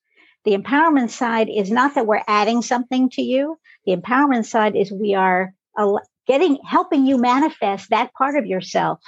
The 0.45 0.57
empowerment 0.57 1.09
side 1.09 1.49
is 1.49 1.69
not 1.69 1.95
that 1.95 2.07
we're 2.07 2.23
adding 2.29 2.61
something 2.61 3.09
to 3.09 3.21
you. 3.21 3.57
The 3.85 3.93
empowerment 3.93 4.45
side 4.45 4.77
is 4.77 4.89
we 4.89 5.15
are 5.15 5.53
getting, 6.27 6.59
helping 6.65 7.05
you 7.05 7.17
manifest 7.17 7.89
that 7.89 8.13
part 8.13 8.37
of 8.37 8.45
yourself 8.45 9.01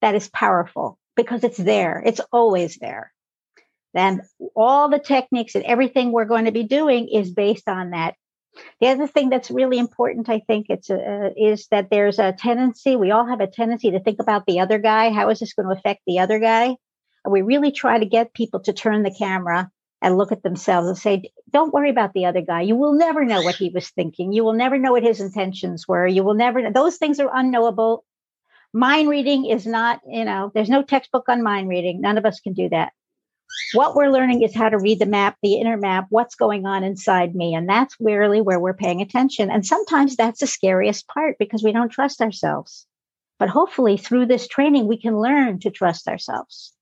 that 0.00 0.14
is 0.14 0.28
powerful 0.28 0.96
because 1.16 1.42
it's 1.42 1.58
there. 1.58 2.00
It's 2.06 2.20
always 2.30 2.76
there. 2.76 3.12
And 3.94 4.22
all 4.54 4.88
the 4.88 5.00
techniques 5.00 5.56
and 5.56 5.64
everything 5.64 6.12
we're 6.12 6.24
going 6.24 6.44
to 6.44 6.52
be 6.52 6.62
doing 6.62 7.08
is 7.08 7.32
based 7.32 7.68
on 7.68 7.90
that. 7.90 8.14
The 8.80 8.88
other 8.88 9.06
thing 9.06 9.28
that's 9.28 9.50
really 9.50 9.78
important, 9.78 10.28
I 10.28 10.40
think, 10.40 10.66
it's 10.68 10.90
uh, 10.90 11.30
is 11.36 11.66
that 11.70 11.88
there's 11.90 12.18
a 12.18 12.32
tendency. 12.32 12.96
We 12.96 13.10
all 13.10 13.26
have 13.26 13.40
a 13.40 13.46
tendency 13.46 13.90
to 13.92 14.00
think 14.00 14.20
about 14.20 14.46
the 14.46 14.60
other 14.60 14.78
guy. 14.78 15.10
How 15.10 15.30
is 15.30 15.40
this 15.40 15.54
going 15.54 15.68
to 15.68 15.78
affect 15.78 16.02
the 16.06 16.20
other 16.20 16.38
guy? 16.38 16.76
And 17.24 17.32
we 17.32 17.42
really 17.42 17.72
try 17.72 17.98
to 17.98 18.06
get 18.06 18.34
people 18.34 18.60
to 18.60 18.72
turn 18.72 19.02
the 19.02 19.14
camera 19.14 19.70
and 20.00 20.16
look 20.16 20.30
at 20.32 20.42
themselves 20.42 20.88
and 20.88 20.96
say, 20.96 21.32
don't 21.50 21.74
worry 21.74 21.90
about 21.90 22.12
the 22.12 22.26
other 22.26 22.40
guy. 22.40 22.62
You 22.62 22.76
will 22.76 22.92
never 22.92 23.24
know 23.24 23.42
what 23.42 23.56
he 23.56 23.70
was 23.70 23.88
thinking. 23.90 24.32
You 24.32 24.44
will 24.44 24.52
never 24.52 24.78
know 24.78 24.92
what 24.92 25.02
his 25.02 25.20
intentions 25.20 25.88
were. 25.88 26.06
You 26.06 26.22
will 26.22 26.34
never 26.34 26.62
know. 26.62 26.70
Those 26.72 26.96
things 26.96 27.18
are 27.18 27.30
unknowable. 27.32 28.04
Mind 28.72 29.08
reading 29.08 29.46
is 29.46 29.66
not, 29.66 30.00
you 30.06 30.24
know, 30.24 30.52
there's 30.54 30.68
no 30.68 30.82
textbook 30.82 31.28
on 31.28 31.42
mind 31.42 31.68
reading. 31.68 32.00
None 32.00 32.18
of 32.18 32.26
us 32.26 32.38
can 32.40 32.52
do 32.52 32.68
that. 32.68 32.92
What 33.72 33.94
we're 33.94 34.10
learning 34.10 34.42
is 34.42 34.54
how 34.54 34.68
to 34.68 34.78
read 34.78 34.98
the 34.98 35.06
map, 35.06 35.36
the 35.42 35.54
inner 35.54 35.76
map, 35.76 36.06
what's 36.10 36.34
going 36.34 36.66
on 36.66 36.84
inside 36.84 37.34
me. 37.34 37.54
And 37.54 37.68
that's 37.68 37.96
really 38.00 38.40
where 38.40 38.60
we're 38.60 38.74
paying 38.74 39.00
attention. 39.00 39.50
And 39.50 39.64
sometimes 39.64 40.16
that's 40.16 40.40
the 40.40 40.46
scariest 40.46 41.06
part 41.08 41.36
because 41.38 41.62
we 41.62 41.72
don't 41.72 41.90
trust 41.90 42.20
ourselves. 42.20 42.86
But 43.38 43.48
hopefully 43.48 43.96
through 43.96 44.26
this 44.26 44.48
training, 44.48 44.88
we 44.88 45.00
can 45.00 45.16
learn 45.16 45.60
to 45.60 45.70
trust 45.70 46.08
ourselves 46.08 46.72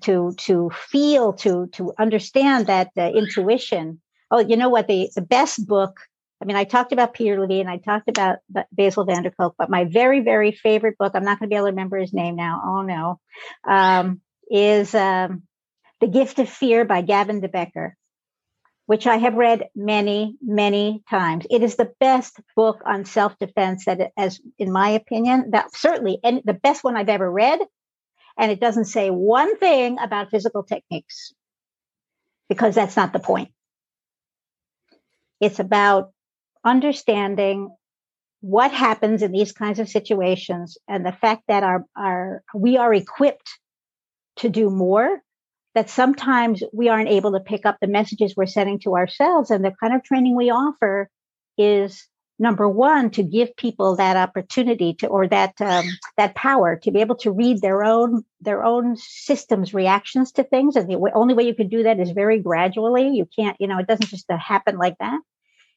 to 0.00 0.32
to 0.38 0.70
feel 0.70 1.32
to 1.34 1.66
to 1.68 1.92
understand 1.98 2.66
that 2.66 2.90
uh, 2.96 3.10
intuition 3.10 4.00
oh 4.30 4.38
you 4.38 4.56
know 4.56 4.68
what 4.68 4.88
the 4.88 5.10
the 5.14 5.20
best 5.20 5.66
book 5.66 6.00
i 6.40 6.44
mean 6.44 6.56
i 6.56 6.64
talked 6.64 6.92
about 6.92 7.12
peter 7.12 7.38
levine 7.38 7.68
i 7.68 7.76
talked 7.76 8.08
about 8.08 8.38
Bessel 8.72 9.04
van 9.04 9.22
der 9.22 9.30
Kolk 9.30 9.54
but 9.58 9.70
my 9.70 9.84
very 9.84 10.20
very 10.20 10.52
favorite 10.52 10.96
book 10.96 11.12
i'm 11.14 11.24
not 11.24 11.38
going 11.38 11.48
to 11.48 11.52
be 11.52 11.56
able 11.56 11.66
to 11.66 11.72
remember 11.72 11.98
his 11.98 12.14
name 12.14 12.36
now 12.36 12.62
oh 12.64 12.82
no 12.82 13.20
um, 13.68 14.20
is 14.50 14.94
um, 14.94 15.42
the 16.02 16.08
gift 16.08 16.38
of 16.38 16.48
fear 16.48 16.84
by 16.84 17.00
gavin 17.00 17.40
de 17.40 17.48
becker 17.48 17.96
which 18.86 19.06
i 19.06 19.16
have 19.16 19.34
read 19.34 19.68
many 19.74 20.36
many 20.42 21.02
times 21.08 21.46
it 21.48 21.62
is 21.62 21.76
the 21.76 21.92
best 22.00 22.38
book 22.54 22.82
on 22.84 23.06
self-defense 23.06 23.86
that 23.86 24.12
as 24.18 24.40
in 24.58 24.70
my 24.70 24.90
opinion 24.90 25.50
that 25.52 25.74
certainly 25.74 26.18
and 26.22 26.42
the 26.44 26.54
best 26.54 26.84
one 26.84 26.96
i've 26.96 27.08
ever 27.08 27.30
read 27.30 27.60
and 28.36 28.50
it 28.50 28.60
doesn't 28.60 28.86
say 28.86 29.10
one 29.10 29.56
thing 29.58 29.98
about 29.98 30.30
physical 30.30 30.62
techniques 30.62 31.32
because 32.48 32.74
that's 32.74 32.96
not 32.96 33.12
the 33.12 33.18
point. 33.18 33.50
It's 35.40 35.58
about 35.58 36.12
understanding 36.64 37.74
what 38.40 38.72
happens 38.72 39.22
in 39.22 39.32
these 39.32 39.52
kinds 39.52 39.78
of 39.78 39.88
situations 39.88 40.76
and 40.88 41.06
the 41.06 41.12
fact 41.12 41.44
that 41.48 41.62
our, 41.62 41.84
our 41.96 42.42
we 42.54 42.76
are 42.76 42.92
equipped 42.92 43.58
to 44.36 44.48
do 44.48 44.70
more 44.70 45.20
that 45.74 45.90
sometimes 45.90 46.62
we 46.72 46.88
aren't 46.88 47.08
able 47.08 47.32
to 47.32 47.40
pick 47.40 47.64
up 47.64 47.78
the 47.80 47.86
messages 47.86 48.34
we're 48.36 48.46
sending 48.46 48.78
to 48.80 48.94
ourselves 48.94 49.50
and 49.50 49.64
the 49.64 49.72
kind 49.80 49.94
of 49.94 50.02
training 50.02 50.36
we 50.36 50.50
offer 50.50 51.08
is 51.56 52.06
number 52.38 52.68
one 52.68 53.10
to 53.10 53.22
give 53.22 53.54
people 53.56 53.96
that 53.96 54.16
opportunity 54.16 54.94
to 54.94 55.06
or 55.06 55.28
that 55.28 55.54
um, 55.60 55.84
that 56.16 56.34
power 56.34 56.76
to 56.76 56.90
be 56.90 57.00
able 57.00 57.14
to 57.14 57.30
read 57.30 57.60
their 57.60 57.84
own 57.84 58.24
their 58.40 58.64
own 58.64 58.96
systems 58.96 59.72
reactions 59.72 60.32
to 60.32 60.42
things 60.42 60.74
and 60.74 60.88
the 60.88 61.10
only 61.14 61.34
way 61.34 61.44
you 61.44 61.54
can 61.54 61.68
do 61.68 61.84
that 61.84 62.00
is 62.00 62.10
very 62.10 62.40
gradually. 62.40 63.10
You 63.10 63.28
can't 63.38 63.56
you 63.60 63.68
know 63.68 63.78
it 63.78 63.86
doesn't 63.86 64.08
just 64.08 64.30
happen 64.30 64.76
like 64.76 64.98
that. 64.98 65.20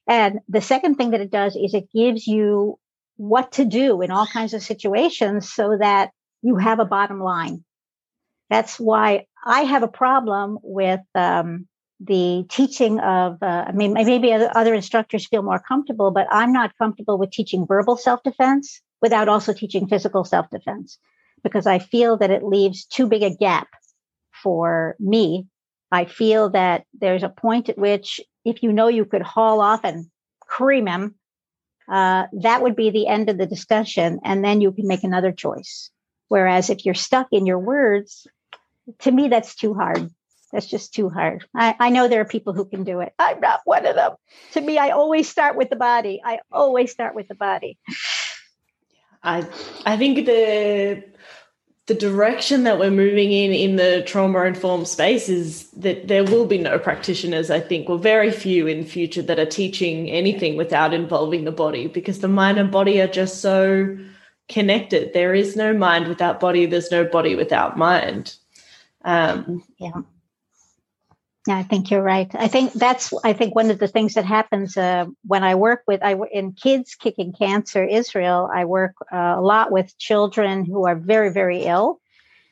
And 0.08 0.40
the 0.50 0.62
second 0.62 0.96
thing 0.96 1.12
that 1.12 1.22
it 1.22 1.32
does 1.32 1.56
is 1.56 1.74
it 1.74 1.92
gives 1.94 2.26
you 2.26 2.80
what 3.18 3.54
to 3.54 3.66
do 3.66 4.02
in 4.02 4.12
all 4.12 4.26
kinds 4.26 4.54
of 4.54 4.64
situations 4.64 5.52
so 5.52 5.78
that 5.80 6.12
you 6.42 6.58
have 6.58 6.80
a 6.80 6.86
bottom 6.86 7.20
line. 7.20 7.64
That's 8.50 8.80
why 8.80 9.26
i 9.46 9.62
have 9.62 9.84
a 9.84 9.88
problem 9.88 10.58
with 10.64 11.02
um, 11.16 11.68
the 12.00 12.46
teaching 12.50 13.00
of 13.00 13.42
uh, 13.42 13.66
i 13.68 13.72
mean 13.72 13.94
maybe 13.94 14.34
other 14.34 14.74
instructors 14.74 15.28
feel 15.28 15.42
more 15.42 15.60
comfortable 15.60 16.12
but 16.12 16.28
i'm 16.32 16.52
not 16.52 16.78
comfortable 16.78 17.18
with 17.18 17.32
teaching 17.32 17.66
verbal 17.68 17.98
self-defense 17.98 18.82
without 19.02 19.30
also 19.30 19.54
teaching 19.54 19.88
physical 19.88 20.24
self-defense 20.24 20.98
because 21.44 21.66
i 21.66 21.80
feel 21.80 22.18
that 22.18 22.32
it 22.32 22.44
leaves 22.44 22.86
too 22.86 23.08
big 23.08 23.24
a 23.24 23.36
gap 23.36 23.68
for 24.46 24.96
me. 25.00 25.48
I 25.92 26.06
feel 26.06 26.52
that 26.52 26.84
there's 26.94 27.24
a 27.24 27.30
point 27.30 27.68
at 27.70 27.80
which 27.80 28.20
if 28.44 28.62
you 28.62 28.72
know 28.72 28.90
you 28.90 29.06
could 29.06 29.24
haul 29.24 29.60
off 29.60 29.82
and 29.84 30.06
cream 30.42 30.88
him 30.88 31.16
uh, 31.92 32.26
that 32.42 32.62
would 32.62 32.76
be 32.76 32.92
the 32.92 33.08
end 33.08 33.30
of 33.30 33.38
the 33.38 33.46
discussion 33.48 34.20
and 34.24 34.44
then 34.44 34.62
you 34.62 34.72
can 34.72 34.88
make 34.88 35.04
another 35.04 35.32
choice. 35.32 35.90
Whereas 36.28 36.70
if 36.70 36.86
you're 36.86 36.96
stuck 36.96 37.28
in 37.32 37.46
your 37.46 37.60
words 37.60 38.28
to 39.00 39.12
me 39.12 39.28
that's 39.28 39.56
too 39.56 39.74
hard 39.74 40.10
that's 40.56 40.68
just 40.68 40.94
too 40.94 41.10
hard. 41.10 41.46
I, 41.54 41.76
I 41.80 41.90
know 41.90 42.08
there 42.08 42.22
are 42.22 42.26
people 42.26 42.54
who 42.54 42.64
can 42.64 42.86
do 42.86 43.02
it. 43.02 43.14
I'm 43.20 43.42
not 43.42 43.60
one 43.66 43.86
of 43.86 43.96
them. 43.96 44.14
To 44.54 44.62
me, 44.62 44.78
I 44.78 44.92
always 44.92 45.28
start 45.28 45.58
with 45.58 45.70
the 45.70 45.76
body. 45.76 46.22
I 46.24 46.40
always 46.50 46.92
start 46.92 47.14
with 47.14 47.28
the 47.28 47.36
body. 47.36 47.78
I 49.22 49.46
I 49.86 49.98
think 49.98 50.26
the 50.26 51.04
the 51.88 51.94
direction 51.94 52.64
that 52.64 52.80
we're 52.80 52.90
moving 52.90 53.32
in 53.32 53.52
in 53.52 53.76
the 53.76 54.04
trauma 54.08 54.46
informed 54.46 54.88
space 54.88 55.28
is 55.28 55.70
that 55.72 56.08
there 56.08 56.24
will 56.24 56.48
be 56.48 56.58
no 56.58 56.80
practitioners 56.80 57.52
i 57.52 57.60
think 57.60 57.88
or 57.88 58.00
very 58.00 58.32
few 58.32 58.66
in 58.66 58.84
future 58.84 59.22
that 59.22 59.38
are 59.38 59.46
teaching 59.46 60.10
anything 60.10 60.58
without 60.58 60.96
involving 60.96 61.44
the 61.44 61.52
body 61.52 61.86
because 61.86 62.22
the 62.22 62.28
mind 62.28 62.58
and 62.58 62.72
body 62.72 63.00
are 63.00 63.08
just 63.08 63.40
so 63.40 63.96
connected 64.50 65.14
there 65.14 65.36
is 65.36 65.56
no 65.56 65.78
mind 65.78 66.08
without 66.08 66.40
body 66.40 66.66
there's 66.66 66.90
no 66.90 67.06
body 67.06 67.36
without 67.36 67.78
mind 67.78 68.36
um, 69.06 69.64
yeah 69.80 70.02
yeah, 71.48 71.58
I 71.58 71.64
think 71.64 71.92
you're 71.92 72.02
right. 72.02 72.34
I 72.34 72.48
think 72.48 72.74
that's 72.74 73.14
I 73.24 73.34
think 73.34 73.54
one 73.54 73.70
of 73.70 73.78
the 73.78 73.88
things 73.88 74.16
that 74.16 74.26
happens 74.26 74.76
uh, 74.78 75.06
when 75.26 75.44
I 75.44 75.56
work 75.56 75.84
with 75.88 76.02
I 76.04 76.16
in 76.32 76.54
Kids 76.54 76.96
Kicking 76.96 77.34
Cancer 77.34 77.84
Israel. 77.84 78.50
I 78.52 78.66
work 78.66 78.96
uh, 79.14 79.36
a 79.38 79.42
lot 79.42 79.72
with 79.72 79.96
children 80.00 80.66
who 80.66 80.88
are 80.88 80.96
very 80.96 81.32
very 81.32 81.64
ill, 81.64 82.00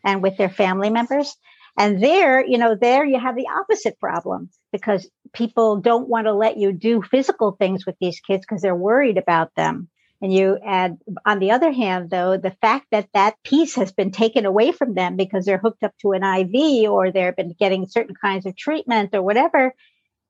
and 0.03 0.21
with 0.21 0.37
their 0.37 0.49
family 0.49 0.91
members. 0.91 1.35
And 1.75 2.03
there, 2.03 2.45
you 2.45 2.59
know, 2.59 2.75
there 2.75 3.03
you 3.03 3.19
have 3.19 3.35
the 3.35 3.47
opposite 3.47 3.99
problem 3.99 4.51
because 4.71 5.09
people 5.33 5.77
don't 5.77 6.07
want 6.07 6.27
to 6.27 6.33
let 6.33 6.57
you 6.57 6.71
do 6.71 7.01
physical 7.01 7.53
things 7.53 7.87
with 7.87 7.95
these 7.99 8.19
kids 8.19 8.45
because 8.47 8.61
they're 8.61 8.75
worried 8.75 9.17
about 9.17 9.55
them. 9.55 9.89
And 10.23 10.33
you 10.33 10.57
add, 10.65 10.99
on 11.25 11.39
the 11.39 11.51
other 11.51 11.73
hand, 11.73 12.09
though, 12.09 12.37
the 12.37 12.55
fact 12.61 12.87
that 12.91 13.09
that 13.13 13.35
piece 13.43 13.75
has 13.75 13.91
been 13.91 14.11
taken 14.11 14.45
away 14.45 14.71
from 14.71 14.93
them 14.93 15.17
because 15.17 15.43
they're 15.43 15.57
hooked 15.57 15.83
up 15.83 15.91
to 15.99 16.13
an 16.13 16.23
IV 16.23 16.89
or 16.89 17.11
they've 17.11 17.35
been 17.35 17.53
getting 17.59 17.87
certain 17.87 18.15
kinds 18.15 18.45
of 18.45 18.55
treatment 18.55 19.13
or 19.13 19.21
whatever 19.21 19.73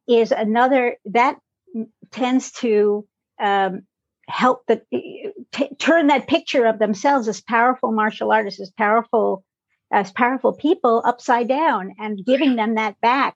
is 0.08 0.32
another 0.32 0.98
that 1.06 1.38
tends 2.10 2.52
to 2.54 3.08
um, 3.40 3.84
help 4.28 4.64
the 4.68 4.82
t- 5.52 5.76
turn 5.78 6.08
that 6.08 6.28
picture 6.28 6.66
of 6.66 6.80
themselves 6.80 7.28
as 7.28 7.42
powerful 7.42 7.92
martial 7.92 8.32
artists, 8.32 8.62
as 8.62 8.72
powerful 8.72 9.46
as 9.92 10.12
powerful 10.12 10.54
people 10.54 11.04
upside 11.06 11.48
down 11.48 11.94
and 12.00 12.26
giving 12.26 12.56
them 12.56 12.76
that 12.76 13.00
back 13.00 13.36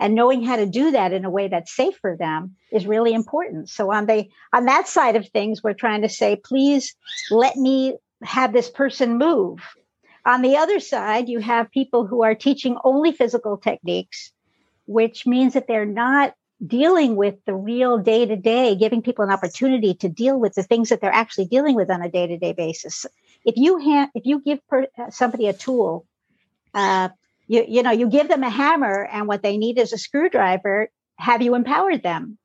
and 0.00 0.14
knowing 0.14 0.42
how 0.42 0.56
to 0.56 0.66
do 0.66 0.92
that 0.92 1.12
in 1.12 1.26
a 1.26 1.30
way 1.30 1.46
that's 1.46 1.76
safe 1.76 1.96
for 2.00 2.16
them 2.16 2.56
is 2.72 2.86
really 2.86 3.12
important. 3.12 3.68
So 3.68 3.92
on 3.92 4.06
the 4.06 4.28
on 4.52 4.64
that 4.64 4.88
side 4.88 5.14
of 5.14 5.28
things 5.28 5.62
we're 5.62 5.74
trying 5.74 6.02
to 6.02 6.08
say 6.08 6.36
please 6.42 6.96
let 7.30 7.56
me 7.56 7.96
have 8.24 8.52
this 8.52 8.70
person 8.70 9.18
move. 9.18 9.60
On 10.24 10.42
the 10.42 10.56
other 10.56 10.80
side 10.80 11.28
you 11.28 11.38
have 11.38 11.70
people 11.70 12.06
who 12.06 12.24
are 12.24 12.34
teaching 12.34 12.78
only 12.82 13.12
physical 13.12 13.58
techniques 13.58 14.32
which 14.86 15.26
means 15.26 15.52
that 15.52 15.68
they're 15.68 15.86
not 15.86 16.34
dealing 16.66 17.14
with 17.14 17.36
the 17.46 17.54
real 17.54 17.98
day 17.98 18.26
to 18.26 18.36
day 18.36 18.74
giving 18.74 19.02
people 19.02 19.24
an 19.24 19.30
opportunity 19.30 19.94
to 19.94 20.08
deal 20.08 20.38
with 20.38 20.54
the 20.54 20.62
things 20.62 20.88
that 20.88 21.00
they're 21.00 21.12
actually 21.12 21.46
dealing 21.46 21.76
with 21.76 21.90
on 21.90 22.02
a 22.02 22.10
day 22.10 22.26
to 22.26 22.38
day 22.38 22.52
basis. 22.52 23.06
If 23.44 23.56
you 23.56 23.78
have 23.78 24.08
if 24.14 24.24
you 24.24 24.40
give 24.40 24.66
per, 24.66 24.86
somebody 25.10 25.46
a 25.46 25.52
tool 25.52 26.06
uh, 26.72 27.10
you 27.50 27.64
you 27.66 27.82
know 27.82 27.90
you 27.90 28.08
give 28.08 28.28
them 28.28 28.44
a 28.44 28.48
hammer 28.48 29.08
and 29.10 29.26
what 29.26 29.42
they 29.42 29.58
need 29.58 29.76
is 29.76 29.92
a 29.92 29.98
screwdriver. 29.98 30.88
Have 31.18 31.42
you 31.42 31.56
empowered 31.56 32.02
them? 32.02 32.38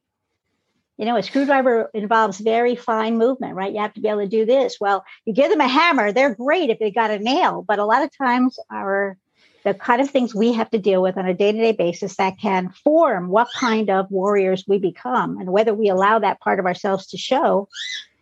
You 0.98 1.06
know 1.06 1.16
a 1.16 1.22
screwdriver 1.22 1.91
involves 1.93 2.39
very 2.39 2.76
fine 2.76 3.18
movement 3.20 3.53
right? 3.53 3.72
You 3.72 3.82
have 3.82 3.93
to 3.93 4.01
be 4.01 4.10
able 4.10 4.22
to 4.22 4.28
do 4.28 4.45
this. 4.45 4.78
Well 4.82 5.06
you 5.26 5.34
give 5.34 5.51
them 5.51 5.62
a 5.62 5.68
hammer 5.68 6.12
they're 6.12 6.34
great 6.34 6.72
if 6.72 6.80
they 6.80 6.89
got 6.89 7.12
a 7.12 7.20
nail 7.20 7.64
but 7.68 7.78
a 7.78 7.86
lot 7.86 8.03
of 8.03 8.18
times 8.18 8.58
our 8.72 9.16
the 9.64 9.76
kind 9.76 10.01
of 10.01 10.10
things 10.10 10.34
we 10.34 10.53
have 10.53 10.70
to 10.72 10.80
deal 10.80 11.01
with 11.01 11.18
on 11.18 11.28
a 11.28 11.34
day-to-day 11.34 11.72
basis 11.72 12.18
that 12.18 12.39
can 12.39 12.72
form 12.84 13.30
what 13.30 13.47
kind 13.56 13.89
of 13.89 14.10
warriors 14.12 14.64
we 14.68 14.78
become 14.80 15.38
and 15.39 15.51
whether 15.51 15.74
we 15.74 15.89
allow 15.89 16.20
that 16.20 16.39
part 16.39 16.60
of 16.60 16.66
ourselves 16.66 17.08
to 17.08 17.18
show 17.18 17.68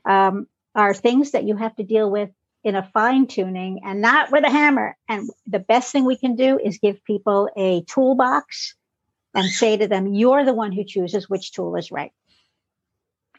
um, 0.05 0.47
are 0.73 0.93
things 0.93 1.31
that 1.31 1.43
you 1.43 1.57
have 1.57 1.75
to 1.75 1.83
deal 1.83 2.09
with 2.09 2.29
in 2.63 2.75
a 2.75 2.89
fine 2.93 3.27
tuning 3.27 3.81
and 3.83 4.01
not 4.01 4.31
with 4.31 4.45
a 4.45 4.49
hammer. 4.49 4.97
And 5.09 5.29
the 5.45 5.59
best 5.59 5.91
thing 5.91 6.05
we 6.05 6.17
can 6.17 6.35
do 6.35 6.59
is 6.63 6.77
give 6.77 7.03
people 7.03 7.49
a 7.57 7.81
toolbox 7.83 8.75
and 9.33 9.49
say 9.49 9.77
to 9.77 9.87
them, 9.87 10.13
you're 10.13 10.45
the 10.45 10.53
one 10.53 10.71
who 10.71 10.83
chooses 10.83 11.29
which 11.29 11.51
tool 11.51 11.75
is 11.75 11.91
right. 11.91 12.11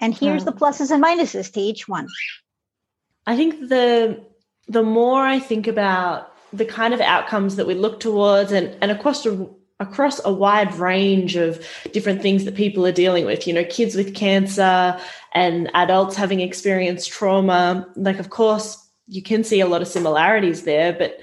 And 0.01 0.13
here's 0.15 0.45
the 0.45 0.53
pluses 0.53 0.91
and 0.91 1.03
minuses 1.03 1.53
to 1.53 1.61
each 1.61 1.89
one. 1.89 2.09
I 3.27 3.37
think 3.37 3.69
the 3.69 4.23
the 4.67 4.83
more 4.83 5.25
I 5.25 5.39
think 5.39 5.67
about 5.67 6.33
the 6.53 6.65
kind 6.65 6.95
of 6.95 7.01
outcomes 7.01 7.57
that 7.57 7.67
we 7.67 7.75
look 7.75 8.01
towards 8.01 8.53
and, 8.53 8.77
and 8.81 8.91
across 8.91 9.27
a, 9.27 9.47
across 9.81 10.25
a 10.25 10.33
wide 10.33 10.75
range 10.75 11.37
of 11.37 11.65
different 11.93 12.23
things 12.23 12.45
that 12.45 12.55
people 12.55 12.87
are 12.87 12.93
dealing 12.93 13.25
with, 13.27 13.47
you 13.47 13.53
know, 13.53 13.65
kids 13.65 13.95
with 13.95 14.15
cancer 14.15 14.99
and 15.33 15.71
adults 15.75 16.17
having 16.17 16.41
experienced 16.41 17.11
trauma, 17.11 17.87
like 17.97 18.19
of 18.19 18.31
course 18.31 18.84
you 19.09 19.23
can 19.23 19.45
see 19.45 19.61
a 19.61 19.67
lot 19.67 19.83
of 19.83 19.89
similarities 19.89 20.63
there, 20.63 20.93
but 20.93 21.21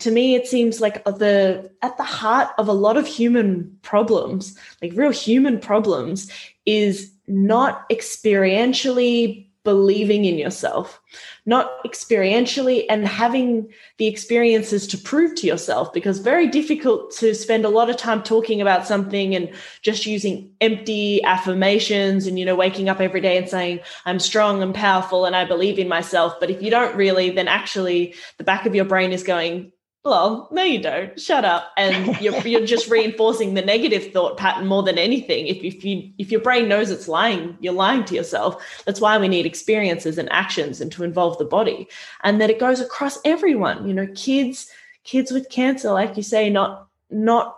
to 0.00 0.10
me 0.10 0.34
it 0.34 0.46
seems 0.46 0.80
like 0.80 1.04
the 1.04 1.70
at 1.82 1.96
the 1.96 2.02
heart 2.02 2.48
of 2.58 2.68
a 2.68 2.72
lot 2.72 2.96
of 2.96 3.06
human 3.06 3.76
problems, 3.82 4.58
like 4.80 4.92
real 4.94 5.10
human 5.10 5.58
problems 5.58 6.30
is 6.66 7.12
not 7.26 7.88
experientially 7.88 9.46
believing 9.64 10.24
in 10.24 10.38
yourself, 10.38 11.00
not 11.46 11.82
experientially 11.84 12.84
and 12.88 13.06
having 13.06 13.72
the 13.98 14.06
experiences 14.06 14.86
to 14.88 14.98
prove 14.98 15.34
to 15.36 15.46
yourself 15.46 15.92
because 15.92 16.18
very 16.18 16.48
difficult 16.48 17.12
to 17.12 17.34
spend 17.34 17.64
a 17.64 17.68
lot 17.68 17.88
of 17.88 17.96
time 17.96 18.22
talking 18.22 18.60
about 18.60 18.86
something 18.86 19.34
and 19.34 19.52
just 19.82 20.04
using 20.04 20.50
empty 20.60 21.22
affirmations 21.24 22.26
and 22.26 22.38
you 22.38 22.44
know 22.44 22.54
waking 22.54 22.88
up 22.88 23.00
every 23.00 23.20
day 23.20 23.36
and 23.36 23.48
saying 23.48 23.80
I'm 24.04 24.18
strong 24.18 24.62
and 24.62 24.74
powerful 24.74 25.24
and 25.24 25.36
I 25.36 25.44
believe 25.44 25.78
in 25.78 25.88
myself. 25.88 26.38
But 26.40 26.50
if 26.50 26.62
you 26.62 26.70
don't 26.70 26.96
really 26.96 27.30
then 27.30 27.48
actually 27.48 28.14
the 28.38 28.44
back 28.44 28.66
of 28.66 28.74
your 28.74 28.84
brain 28.84 29.12
is 29.12 29.22
going 29.22 29.71
well, 30.04 30.48
no, 30.50 30.64
you 30.64 30.80
don't. 30.82 31.18
Shut 31.20 31.44
up. 31.44 31.70
And 31.76 32.20
you're, 32.20 32.36
you're 32.40 32.66
just 32.66 32.88
reinforcing 32.90 33.54
the 33.54 33.62
negative 33.62 34.12
thought 34.12 34.36
pattern 34.36 34.66
more 34.66 34.82
than 34.82 34.98
anything. 34.98 35.46
If, 35.46 35.58
if 35.62 35.84
you 35.84 36.10
if 36.18 36.32
your 36.32 36.40
brain 36.40 36.68
knows 36.68 36.90
it's 36.90 37.06
lying, 37.06 37.56
you're 37.60 37.72
lying 37.72 38.04
to 38.06 38.14
yourself. 38.14 38.82
That's 38.84 39.00
why 39.00 39.16
we 39.18 39.28
need 39.28 39.46
experiences 39.46 40.18
and 40.18 40.30
actions 40.32 40.80
and 40.80 40.90
to 40.92 41.04
involve 41.04 41.38
the 41.38 41.44
body. 41.44 41.88
And 42.24 42.40
that 42.40 42.50
it 42.50 42.58
goes 42.58 42.80
across 42.80 43.18
everyone. 43.24 43.86
You 43.86 43.94
know, 43.94 44.08
kids, 44.16 44.68
kids 45.04 45.30
with 45.30 45.48
cancer, 45.50 45.92
like 45.92 46.16
you 46.16 46.24
say, 46.24 46.50
not 46.50 46.88
not 47.10 47.56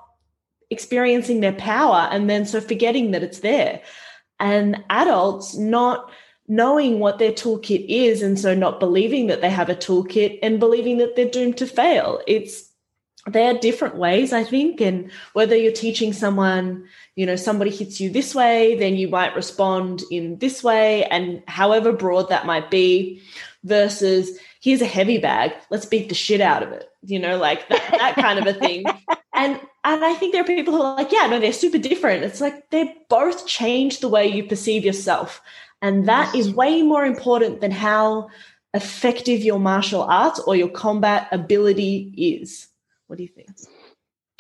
experiencing 0.70 1.40
their 1.40 1.52
power 1.52 2.08
and 2.10 2.28
then 2.28 2.44
so 2.44 2.60
forgetting 2.60 3.12
that 3.12 3.22
it's 3.22 3.40
there. 3.40 3.80
And 4.38 4.84
adults 4.90 5.56
not 5.56 6.10
knowing 6.46 6.98
what 6.98 7.18
their 7.18 7.32
toolkit 7.32 7.86
is 7.88 8.22
and 8.22 8.38
so 8.38 8.54
not 8.54 8.80
believing 8.80 9.28
that 9.28 9.40
they 9.40 9.50
have 9.50 9.68
a 9.70 9.74
toolkit 9.74 10.38
and 10.42 10.60
believing 10.60 10.98
that 10.98 11.16
they're 11.16 11.30
doomed 11.30 11.56
to 11.56 11.66
fail. 11.66 12.20
It's 12.26 12.70
there 13.26 13.54
are 13.54 13.58
different 13.58 13.96
ways 13.96 14.32
i 14.32 14.44
think 14.44 14.80
and 14.80 15.10
whether 15.32 15.56
you're 15.56 15.72
teaching 15.72 16.12
someone 16.12 16.84
you 17.16 17.24
know 17.24 17.36
somebody 17.36 17.70
hits 17.70 18.00
you 18.00 18.10
this 18.10 18.34
way 18.34 18.76
then 18.78 18.96
you 18.96 19.08
might 19.08 19.34
respond 19.34 20.02
in 20.10 20.38
this 20.38 20.62
way 20.62 21.04
and 21.06 21.42
however 21.48 21.92
broad 21.92 22.28
that 22.28 22.46
might 22.46 22.70
be 22.70 23.22
versus 23.64 24.38
here's 24.60 24.82
a 24.82 24.86
heavy 24.86 25.18
bag 25.18 25.52
let's 25.70 25.86
beat 25.86 26.08
the 26.08 26.14
shit 26.14 26.40
out 26.40 26.62
of 26.62 26.70
it 26.70 26.90
you 27.02 27.18
know 27.18 27.38
like 27.38 27.68
that, 27.68 27.82
that 27.92 28.14
kind 28.14 28.38
of 28.38 28.46
a 28.46 28.58
thing. 28.58 28.84
And 29.36 29.58
and 29.82 30.04
i 30.04 30.14
think 30.14 30.32
there 30.32 30.42
are 30.42 30.46
people 30.46 30.72
who 30.72 30.80
are 30.80 30.94
like 30.94 31.10
yeah 31.10 31.26
no 31.26 31.40
they're 31.40 31.52
super 31.52 31.76
different. 31.76 32.22
It's 32.22 32.40
like 32.40 32.70
they 32.70 32.94
both 33.08 33.48
change 33.48 33.98
the 33.98 34.08
way 34.08 34.28
you 34.28 34.44
perceive 34.44 34.84
yourself 34.84 35.42
and 35.84 36.06
that 36.08 36.34
is 36.34 36.50
way 36.50 36.80
more 36.80 37.04
important 37.04 37.60
than 37.60 37.70
how 37.70 38.28
effective 38.72 39.42
your 39.42 39.58
martial 39.58 40.02
arts 40.02 40.40
or 40.40 40.56
your 40.56 40.70
combat 40.70 41.28
ability 41.30 42.14
is. 42.16 42.68
What 43.06 43.16
do 43.18 43.22
you 43.22 43.28
think? 43.28 43.50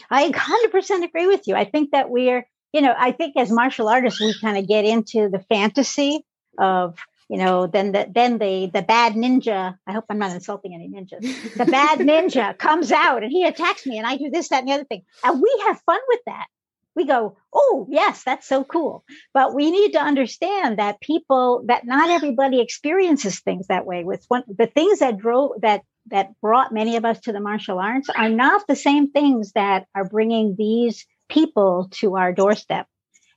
I 0.08 0.30
100% 0.30 1.04
agree 1.04 1.26
with 1.26 1.46
you. 1.46 1.54
I 1.54 1.66
think 1.66 1.90
that 1.90 2.08
we're, 2.08 2.46
you 2.72 2.80
know, 2.80 2.94
I 2.98 3.12
think 3.12 3.36
as 3.36 3.50
martial 3.50 3.90
artists, 3.90 4.22
we 4.22 4.34
kind 4.40 4.56
of 4.56 4.66
get 4.66 4.86
into 4.86 5.28
the 5.28 5.38
fantasy 5.50 6.24
of, 6.58 6.96
you 7.28 7.36
know, 7.36 7.66
then 7.66 7.92
the 7.92 8.06
then 8.10 8.38
the 8.38 8.70
the 8.72 8.82
bad 8.82 9.12
ninja. 9.12 9.76
I 9.86 9.92
hope 9.92 10.04
I'm 10.08 10.18
not 10.18 10.32
insulting 10.32 10.74
any 10.74 10.88
ninjas. 10.88 11.54
The 11.56 11.66
bad 11.66 11.98
ninja 12.10 12.56
comes 12.56 12.90
out 12.90 13.22
and 13.22 13.30
he 13.30 13.44
attacks 13.44 13.84
me, 13.84 13.98
and 13.98 14.06
I 14.06 14.16
do 14.16 14.30
this, 14.30 14.48
that, 14.48 14.60
and 14.60 14.68
the 14.68 14.72
other 14.72 14.84
thing, 14.84 15.02
and 15.22 15.42
we 15.42 15.62
have 15.66 15.78
fun 15.82 16.00
with 16.08 16.20
that 16.26 16.46
we 16.94 17.06
go, 17.06 17.36
oh, 17.52 17.86
yes, 17.90 18.22
that's 18.24 18.48
so 18.48 18.64
cool. 18.64 19.04
But 19.32 19.54
we 19.54 19.70
need 19.70 19.92
to 19.92 20.00
understand 20.00 20.78
that 20.78 21.00
people, 21.00 21.64
that 21.66 21.84
not 21.84 22.10
everybody 22.10 22.60
experiences 22.60 23.40
things 23.40 23.66
that 23.66 23.86
way. 23.86 24.04
With 24.04 24.24
one, 24.28 24.44
the 24.46 24.66
things 24.66 25.00
that 25.00 25.18
drove, 25.18 25.60
that, 25.62 25.82
that 26.10 26.38
brought 26.40 26.72
many 26.72 26.96
of 26.96 27.04
us 27.04 27.20
to 27.20 27.32
the 27.32 27.40
martial 27.40 27.78
arts 27.78 28.08
are 28.10 28.28
not 28.28 28.66
the 28.66 28.76
same 28.76 29.10
things 29.10 29.52
that 29.52 29.86
are 29.94 30.08
bringing 30.08 30.54
these 30.56 31.06
people 31.28 31.88
to 31.92 32.16
our 32.16 32.32
doorstep. 32.32 32.86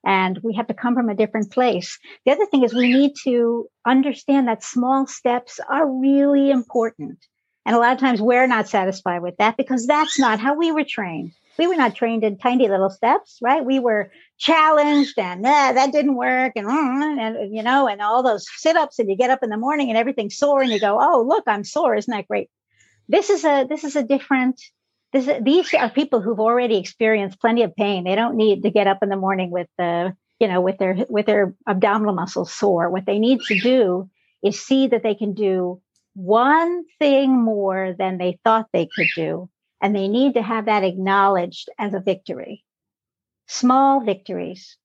And 0.06 0.40
we 0.44 0.54
have 0.56 0.68
to 0.68 0.74
come 0.74 0.94
from 0.94 1.10
a 1.10 1.16
different 1.16 1.52
place. 1.52 1.98
The 2.26 2.32
other 2.32 2.46
thing 2.46 2.64
is 2.64 2.74
we 2.74 2.94
need 2.94 3.14
to 3.24 3.68
understand 3.86 4.48
that 4.48 4.64
small 4.64 5.08
steps 5.08 5.60
are 5.68 5.90
really 5.90 6.52
important. 6.52 7.18
And 7.66 7.76
a 7.76 7.80
lot 7.80 7.94
of 7.94 8.00
times 8.00 8.22
we're 8.22 8.48
not 8.48 8.70
satisfied 8.70 9.22
with 9.22 9.36
that 9.38 9.58
because 9.58 9.86
that's 9.88 10.18
not 10.20 10.40
how 10.40 10.56
we 10.56 10.72
were 10.72 10.86
trained 10.88 11.34
we 11.58 11.68
were 11.68 11.76
not 11.76 11.96
trained 11.96 12.24
in 12.24 12.38
tiny 12.38 12.68
little 12.68 12.90
steps, 12.90 13.40
right? 13.42 13.64
We 13.64 13.80
were 13.80 14.12
challenged 14.38 15.18
and 15.18 15.46
eh, 15.46 15.72
that 15.74 15.92
didn't 15.92 16.16
work 16.16 16.54
and, 16.56 16.68
mm, 16.68 17.20
and, 17.20 17.56
you 17.56 17.64
know, 17.64 17.88
and 17.88 18.02
all 18.02 18.24
those 18.24 18.46
sit 18.58 18.76
ups 18.76 19.00
and 19.00 19.10
you 19.10 19.16
get 19.16 19.30
up 19.30 19.44
in 19.44 19.50
the 19.50 19.58
morning 19.58 19.90
and 19.90 19.98
everything's 19.98 20.38
sore 20.38 20.62
and 20.62 20.72
you 20.72 20.80
go, 20.80 20.98
oh, 21.00 21.26
look, 21.28 21.44
I'm 21.48 21.64
sore. 21.64 21.96
Isn't 21.96 22.12
that 22.12 22.28
great? 22.28 22.50
This 23.10 23.30
is 23.30 23.44
a, 23.44 23.66
this 23.68 23.84
is 23.84 23.96
a 23.96 24.04
different, 24.04 24.62
this, 25.14 25.30
these 25.42 25.74
are 25.74 25.90
people 25.90 26.22
who've 26.22 26.40
already 26.40 26.78
experienced 26.78 27.40
plenty 27.40 27.64
of 27.64 27.76
pain. 27.76 28.04
They 28.04 28.16
don't 28.16 28.36
need 28.36 28.64
to 28.64 28.72
get 28.72 28.88
up 28.88 29.00
in 29.02 29.10
the 29.10 29.16
morning 29.16 29.50
with 29.50 29.68
the, 29.78 30.16
you 30.40 30.48
know, 30.48 30.62
with 30.62 30.78
their, 30.78 31.06
with 31.10 31.26
their 31.26 31.56
abdominal 31.68 32.14
muscles 32.14 32.54
sore. 32.54 32.90
What 32.90 33.06
they 33.06 33.18
need 33.18 33.42
to 33.44 33.56
do 33.56 34.10
is 34.44 34.60
see 34.60 34.88
that 34.88 35.04
they 35.04 35.16
can 35.16 35.34
do 35.34 35.82
one 36.14 36.84
thing 37.00 37.32
more 37.32 37.96
than 37.98 38.18
they 38.18 38.40
thought 38.44 38.68
they 38.74 38.88
could 38.88 39.08
do 39.16 39.50
and 39.82 39.96
they 39.96 40.08
need 40.08 40.34
to 40.36 40.42
have 40.42 40.66
that 40.66 40.84
acknowledged 40.84 41.70
as 41.78 41.94
a 41.94 42.00
victory. 42.00 42.64
Small 43.48 44.02
victories 44.02 44.78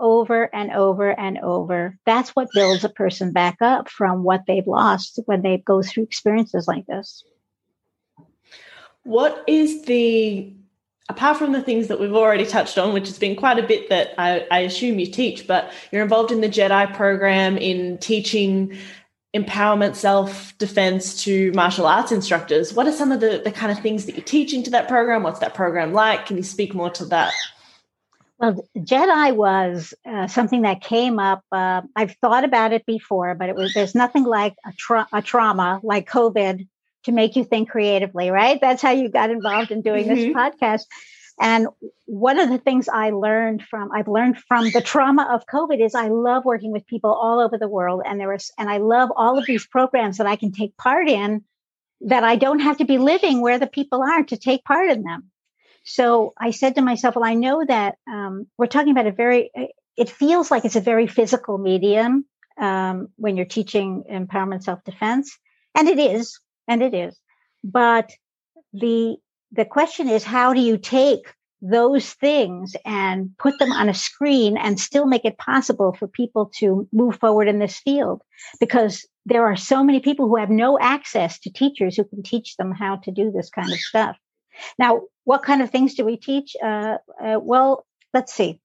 over 0.00 0.52
and 0.54 0.72
over 0.72 1.10
and 1.10 1.38
over. 1.38 1.98
That's 2.06 2.30
what 2.30 2.48
builds 2.54 2.84
a 2.84 2.88
person 2.88 3.32
back 3.32 3.58
up 3.60 3.88
from 3.88 4.24
what 4.24 4.42
they've 4.46 4.66
lost 4.66 5.20
when 5.26 5.42
they 5.42 5.58
go 5.58 5.82
through 5.82 6.04
experiences 6.04 6.66
like 6.66 6.86
this. 6.86 7.22
What 9.04 9.44
is 9.46 9.84
the, 9.84 10.52
apart 11.08 11.36
from 11.36 11.52
the 11.52 11.62
things 11.62 11.88
that 11.88 12.00
we've 12.00 12.14
already 12.14 12.46
touched 12.46 12.78
on, 12.78 12.92
which 12.92 13.08
has 13.08 13.18
been 13.18 13.36
quite 13.36 13.58
a 13.58 13.66
bit 13.66 13.88
that 13.90 14.14
I, 14.18 14.46
I 14.50 14.60
assume 14.60 14.98
you 14.98 15.06
teach, 15.06 15.46
but 15.46 15.72
you're 15.92 16.02
involved 16.02 16.32
in 16.32 16.40
the 16.40 16.48
Jedi 16.48 16.94
program 16.94 17.56
in 17.56 17.98
teaching 17.98 18.76
empowerment 19.34 19.94
self 19.94 20.56
defense 20.58 21.22
to 21.24 21.52
martial 21.52 21.86
arts 21.86 22.12
instructors. 22.12 22.74
What 22.74 22.86
are 22.86 22.92
some 22.92 23.12
of 23.12 23.20
the, 23.20 23.40
the 23.42 23.52
kind 23.52 23.70
of 23.70 23.78
things 23.80 24.06
that 24.06 24.16
you're 24.16 24.24
teaching 24.24 24.62
to 24.64 24.70
that 24.70 24.88
program? 24.88 25.22
What's 25.22 25.40
that 25.40 25.54
program 25.54 25.92
like? 25.92 26.26
Can 26.26 26.36
you 26.36 26.42
speak 26.42 26.74
more 26.74 26.90
to 26.90 27.04
that? 27.06 27.32
Well 28.38 28.66
jedi 28.76 29.36
was 29.36 29.92
uh, 30.06 30.26
something 30.26 30.62
that 30.62 30.80
came 30.80 31.18
up 31.18 31.44
uh, 31.52 31.82
i've 31.94 32.16
thought 32.22 32.44
about 32.44 32.72
it 32.72 32.86
before 32.86 33.34
but 33.34 33.50
it 33.50 33.54
was 33.54 33.74
there's 33.74 33.94
nothing 33.94 34.24
like 34.24 34.54
a, 34.64 34.72
tra- 34.72 35.08
a 35.12 35.20
trauma 35.20 35.78
like 35.82 36.08
covid 36.08 36.66
to 37.04 37.12
make 37.12 37.36
you 37.36 37.44
think 37.44 37.70
creatively 37.70 38.30
right? 38.30 38.60
That's 38.60 38.82
how 38.82 38.90
you 38.90 39.08
got 39.08 39.30
involved 39.30 39.70
in 39.70 39.82
doing 39.82 40.06
mm-hmm. 40.06 40.14
this 40.14 40.34
podcast 40.34 40.84
and 41.40 41.68
one 42.04 42.38
of 42.38 42.50
the 42.50 42.58
things 42.58 42.88
I 42.88 43.10
learned 43.10 43.62
from 43.62 43.90
I've 43.92 44.08
learned 44.08 44.38
from 44.38 44.70
the 44.70 44.82
trauma 44.82 45.26
of 45.32 45.46
COVID 45.46 45.82
is 45.82 45.94
I 45.94 46.08
love 46.08 46.44
working 46.44 46.70
with 46.70 46.86
people 46.86 47.12
all 47.12 47.40
over 47.40 47.56
the 47.56 47.68
world, 47.68 48.02
and 48.04 48.20
there 48.20 48.28
was 48.28 48.52
and 48.58 48.68
I 48.68 48.76
love 48.76 49.10
all 49.16 49.38
of 49.38 49.46
these 49.46 49.66
programs 49.66 50.18
that 50.18 50.26
I 50.26 50.36
can 50.36 50.52
take 50.52 50.76
part 50.76 51.08
in 51.08 51.42
that 52.02 52.24
I 52.24 52.36
don't 52.36 52.60
have 52.60 52.78
to 52.78 52.84
be 52.84 52.98
living 52.98 53.40
where 53.40 53.58
the 53.58 53.66
people 53.66 54.02
are 54.02 54.22
to 54.24 54.36
take 54.36 54.64
part 54.64 54.90
in 54.90 55.02
them. 55.02 55.30
So 55.84 56.34
I 56.38 56.50
said 56.50 56.74
to 56.74 56.82
myself, 56.82 57.16
well, 57.16 57.24
I 57.24 57.34
know 57.34 57.64
that 57.66 57.96
um, 58.06 58.46
we're 58.58 58.66
talking 58.66 58.92
about 58.92 59.06
a 59.06 59.12
very 59.12 59.50
it 59.96 60.10
feels 60.10 60.50
like 60.50 60.66
it's 60.66 60.76
a 60.76 60.80
very 60.80 61.06
physical 61.06 61.56
medium 61.56 62.26
um, 62.58 63.08
when 63.16 63.36
you're 63.36 63.46
teaching 63.46 64.04
empowerment 64.10 64.62
self 64.62 64.84
defense, 64.84 65.38
and 65.74 65.88
it 65.88 65.98
is, 65.98 66.38
and 66.68 66.82
it 66.82 66.92
is, 66.92 67.18
but 67.64 68.10
the 68.74 69.16
the 69.52 69.64
question 69.64 70.08
is 70.08 70.24
how 70.24 70.52
do 70.52 70.60
you 70.60 70.78
take 70.78 71.34
those 71.62 72.12
things 72.14 72.74
and 72.86 73.30
put 73.38 73.58
them 73.58 73.72
on 73.72 73.88
a 73.88 73.94
screen 73.94 74.56
and 74.56 74.80
still 74.80 75.06
make 75.06 75.24
it 75.24 75.36
possible 75.36 75.92
for 75.92 76.08
people 76.08 76.50
to 76.56 76.88
move 76.92 77.18
forward 77.18 77.48
in 77.48 77.58
this 77.58 77.78
field? 77.78 78.22
Because 78.58 79.06
there 79.26 79.44
are 79.44 79.56
so 79.56 79.84
many 79.84 80.00
people 80.00 80.28
who 80.28 80.36
have 80.36 80.50
no 80.50 80.78
access 80.78 81.38
to 81.40 81.52
teachers 81.52 81.96
who 81.96 82.04
can 82.04 82.22
teach 82.22 82.56
them 82.56 82.72
how 82.72 82.96
to 82.96 83.10
do 83.10 83.30
this 83.30 83.50
kind 83.50 83.70
of 83.70 83.78
stuff. 83.78 84.16
Now 84.78 85.02
what 85.24 85.42
kind 85.42 85.62
of 85.62 85.70
things 85.70 85.94
do 85.94 86.04
we 86.04 86.16
teach? 86.16 86.56
Uh, 86.62 86.98
uh, 87.22 87.38
well 87.40 87.86
let's 88.14 88.32
see. 88.32 88.60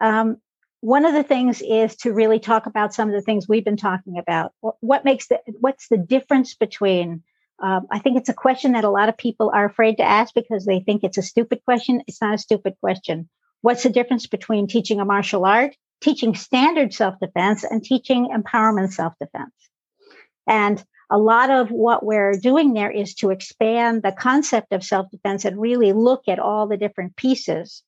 Um, 0.00 0.38
one 0.80 1.04
of 1.04 1.12
the 1.12 1.24
things 1.24 1.60
is 1.60 1.96
to 1.96 2.12
really 2.12 2.38
talk 2.38 2.66
about 2.66 2.94
some 2.94 3.08
of 3.08 3.14
the 3.14 3.22
things 3.22 3.48
we've 3.48 3.64
been 3.64 3.76
talking 3.76 4.16
about. 4.18 4.52
What 4.60 5.04
makes 5.04 5.26
the 5.26 5.40
what's 5.60 5.88
the 5.88 5.98
difference 5.98 6.54
between 6.54 7.22
um, 7.60 7.86
I 7.90 7.98
think 7.98 8.18
it's 8.18 8.28
a 8.28 8.34
question 8.34 8.72
that 8.72 8.84
a 8.84 8.90
lot 8.90 9.08
of 9.08 9.16
people 9.16 9.50
are 9.52 9.64
afraid 9.64 9.96
to 9.96 10.04
ask 10.04 10.32
because 10.34 10.64
they 10.64 10.80
think 10.80 11.02
it's 11.02 11.18
a 11.18 11.22
stupid 11.22 11.60
question. 11.64 12.02
It's 12.06 12.20
not 12.20 12.34
a 12.34 12.38
stupid 12.38 12.74
question. 12.80 13.28
What's 13.62 13.82
the 13.82 13.90
difference 13.90 14.26
between 14.26 14.68
teaching 14.68 15.00
a 15.00 15.04
martial 15.04 15.44
art, 15.44 15.74
teaching 16.00 16.34
standard 16.36 16.94
self 16.94 17.18
defense, 17.20 17.64
and 17.64 17.82
teaching 17.82 18.30
empowerment 18.32 18.92
self 18.92 19.14
defense? 19.20 19.52
And 20.46 20.82
a 21.10 21.18
lot 21.18 21.50
of 21.50 21.70
what 21.70 22.04
we're 22.04 22.34
doing 22.34 22.74
there 22.74 22.90
is 22.90 23.14
to 23.16 23.30
expand 23.30 24.02
the 24.02 24.12
concept 24.12 24.72
of 24.72 24.84
self 24.84 25.10
defense 25.10 25.44
and 25.44 25.60
really 25.60 25.92
look 25.92 26.28
at 26.28 26.38
all 26.38 26.68
the 26.68 26.76
different 26.76 27.16
pieces 27.16 27.82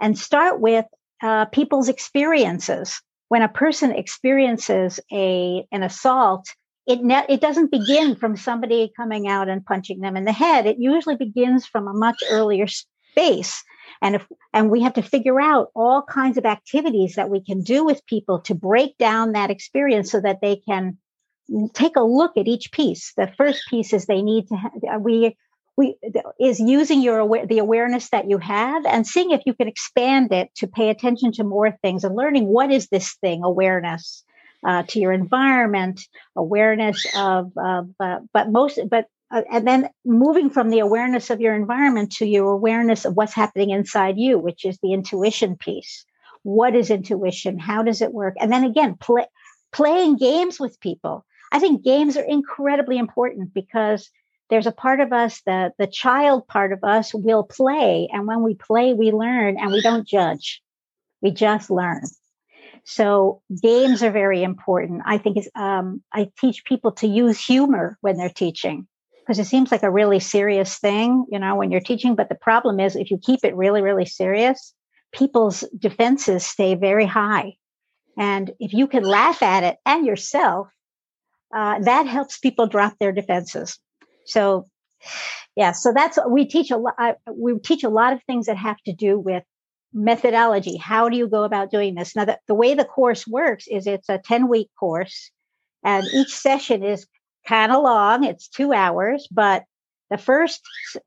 and 0.00 0.16
start 0.16 0.60
with 0.60 0.84
uh, 1.22 1.46
people's 1.46 1.88
experiences. 1.88 3.00
When 3.28 3.42
a 3.42 3.48
person 3.48 3.92
experiences 3.92 5.00
a 5.12 5.66
an 5.72 5.82
assault, 5.82 6.46
it 6.88 7.04
ne- 7.04 7.26
it 7.28 7.42
doesn't 7.42 7.70
begin 7.70 8.16
from 8.16 8.36
somebody 8.36 8.90
coming 8.96 9.28
out 9.28 9.48
and 9.48 9.64
punching 9.64 10.00
them 10.00 10.16
in 10.16 10.24
the 10.24 10.32
head. 10.32 10.66
It 10.66 10.78
usually 10.78 11.16
begins 11.16 11.66
from 11.66 11.86
a 11.86 11.92
much 11.92 12.16
earlier 12.30 12.66
space. 12.66 13.62
And 14.00 14.14
if 14.16 14.26
and 14.54 14.70
we 14.70 14.82
have 14.82 14.94
to 14.94 15.02
figure 15.02 15.38
out 15.40 15.70
all 15.76 16.02
kinds 16.02 16.38
of 16.38 16.46
activities 16.46 17.16
that 17.16 17.28
we 17.28 17.44
can 17.44 17.62
do 17.62 17.84
with 17.84 18.06
people 18.06 18.40
to 18.40 18.54
break 18.54 18.96
down 18.96 19.32
that 19.32 19.50
experience 19.50 20.10
so 20.10 20.20
that 20.20 20.40
they 20.40 20.56
can 20.56 20.96
take 21.74 21.96
a 21.96 22.02
look 22.02 22.36
at 22.38 22.48
each 22.48 22.72
piece. 22.72 23.12
The 23.16 23.30
first 23.36 23.62
piece 23.68 23.92
is 23.92 24.06
they 24.06 24.22
need 24.22 24.48
to 24.48 24.56
have, 24.56 25.02
we 25.02 25.36
we 25.76 25.96
is 26.40 26.58
using 26.58 27.02
your 27.02 27.18
aware, 27.18 27.46
the 27.46 27.58
awareness 27.58 28.08
that 28.10 28.28
you 28.30 28.38
have 28.38 28.86
and 28.86 29.06
seeing 29.06 29.30
if 29.30 29.42
you 29.44 29.52
can 29.52 29.68
expand 29.68 30.32
it 30.32 30.54
to 30.56 30.66
pay 30.66 30.88
attention 30.88 31.32
to 31.32 31.44
more 31.44 31.70
things 31.82 32.02
and 32.02 32.16
learning 32.16 32.46
what 32.46 32.72
is 32.72 32.88
this 32.88 33.14
thing 33.20 33.44
awareness 33.44 34.24
uh, 34.66 34.82
to 34.88 35.00
your 35.00 35.12
environment, 35.12 36.00
awareness 36.36 37.06
of, 37.16 37.52
of 37.56 37.90
uh, 38.00 38.18
but 38.32 38.50
most, 38.50 38.78
but 38.90 39.06
uh, 39.30 39.42
and 39.52 39.66
then 39.66 39.88
moving 40.04 40.48
from 40.48 40.70
the 40.70 40.78
awareness 40.78 41.30
of 41.30 41.40
your 41.40 41.54
environment 41.54 42.12
to 42.12 42.26
your 42.26 42.50
awareness 42.50 43.04
of 43.04 43.14
what's 43.14 43.34
happening 43.34 43.70
inside 43.70 44.16
you, 44.16 44.38
which 44.38 44.64
is 44.64 44.78
the 44.82 44.92
intuition 44.92 45.56
piece. 45.56 46.04
What 46.42 46.74
is 46.74 46.90
intuition? 46.90 47.58
How 47.58 47.82
does 47.82 48.00
it 48.00 48.12
work? 48.12 48.34
And 48.40 48.50
then 48.50 48.64
again, 48.64 48.96
play, 48.96 49.26
playing 49.72 50.16
games 50.16 50.58
with 50.58 50.80
people. 50.80 51.24
I 51.52 51.58
think 51.58 51.84
games 51.84 52.16
are 52.16 52.24
incredibly 52.24 52.98
important 52.98 53.52
because 53.52 54.10
there's 54.50 54.66
a 54.66 54.72
part 54.72 55.00
of 55.00 55.12
us 55.12 55.42
that 55.44 55.74
the 55.78 55.86
child 55.86 56.46
part 56.46 56.72
of 56.72 56.82
us 56.82 57.12
will 57.12 57.42
play. 57.42 58.08
And 58.10 58.26
when 58.26 58.42
we 58.42 58.54
play, 58.54 58.94
we 58.94 59.12
learn 59.12 59.58
and 59.58 59.72
we 59.72 59.82
don't 59.82 60.08
judge. 60.08 60.62
We 61.20 61.32
just 61.32 61.70
learn. 61.70 62.02
So 62.90 63.42
games 63.62 64.02
are 64.02 64.10
very 64.10 64.42
important. 64.42 65.02
I 65.04 65.18
think 65.18 65.36
um, 65.54 66.02
I 66.10 66.30
teach 66.40 66.64
people 66.64 66.92
to 66.92 67.06
use 67.06 67.38
humor 67.38 67.98
when 68.00 68.16
they're 68.16 68.30
teaching 68.30 68.86
because 69.20 69.38
it 69.38 69.44
seems 69.44 69.70
like 69.70 69.82
a 69.82 69.90
really 69.90 70.20
serious 70.20 70.78
thing, 70.78 71.26
you 71.30 71.38
know, 71.38 71.54
when 71.54 71.70
you're 71.70 71.82
teaching. 71.82 72.14
But 72.14 72.30
the 72.30 72.34
problem 72.34 72.80
is 72.80 72.96
if 72.96 73.10
you 73.10 73.18
keep 73.18 73.40
it 73.44 73.54
really, 73.54 73.82
really 73.82 74.06
serious, 74.06 74.72
people's 75.12 75.64
defenses 75.78 76.46
stay 76.46 76.76
very 76.76 77.04
high. 77.04 77.56
And 78.16 78.52
if 78.58 78.72
you 78.72 78.86
can 78.86 79.02
laugh 79.02 79.42
at 79.42 79.64
it 79.64 79.76
and 79.84 80.06
yourself, 80.06 80.68
uh, 81.54 81.80
that 81.80 82.06
helps 82.06 82.38
people 82.38 82.68
drop 82.68 82.94
their 82.98 83.12
defenses. 83.12 83.78
So, 84.24 84.64
yeah, 85.54 85.72
so 85.72 85.92
that's 85.94 86.18
we 86.26 86.46
teach 86.46 86.70
a 86.70 86.78
lot. 86.78 86.94
We 87.30 87.58
teach 87.58 87.84
a 87.84 87.90
lot 87.90 88.14
of 88.14 88.22
things 88.22 88.46
that 88.46 88.56
have 88.56 88.78
to 88.86 88.94
do 88.94 89.18
with 89.18 89.44
methodology. 89.92 90.76
How 90.76 91.08
do 91.08 91.16
you 91.16 91.28
go 91.28 91.44
about 91.44 91.70
doing 91.70 91.94
this? 91.94 92.14
Now, 92.14 92.24
the, 92.24 92.38
the 92.46 92.54
way 92.54 92.74
the 92.74 92.84
course 92.84 93.26
works 93.26 93.66
is 93.68 93.86
it's 93.86 94.08
a 94.08 94.18
10 94.18 94.48
week 94.48 94.70
course 94.78 95.30
and 95.84 96.06
each 96.14 96.34
session 96.34 96.82
is 96.82 97.06
kind 97.46 97.72
of 97.72 97.82
long. 97.82 98.24
It's 98.24 98.48
two 98.48 98.72
hours, 98.72 99.26
but 99.30 99.64
the 100.10 100.18
first, 100.18 100.60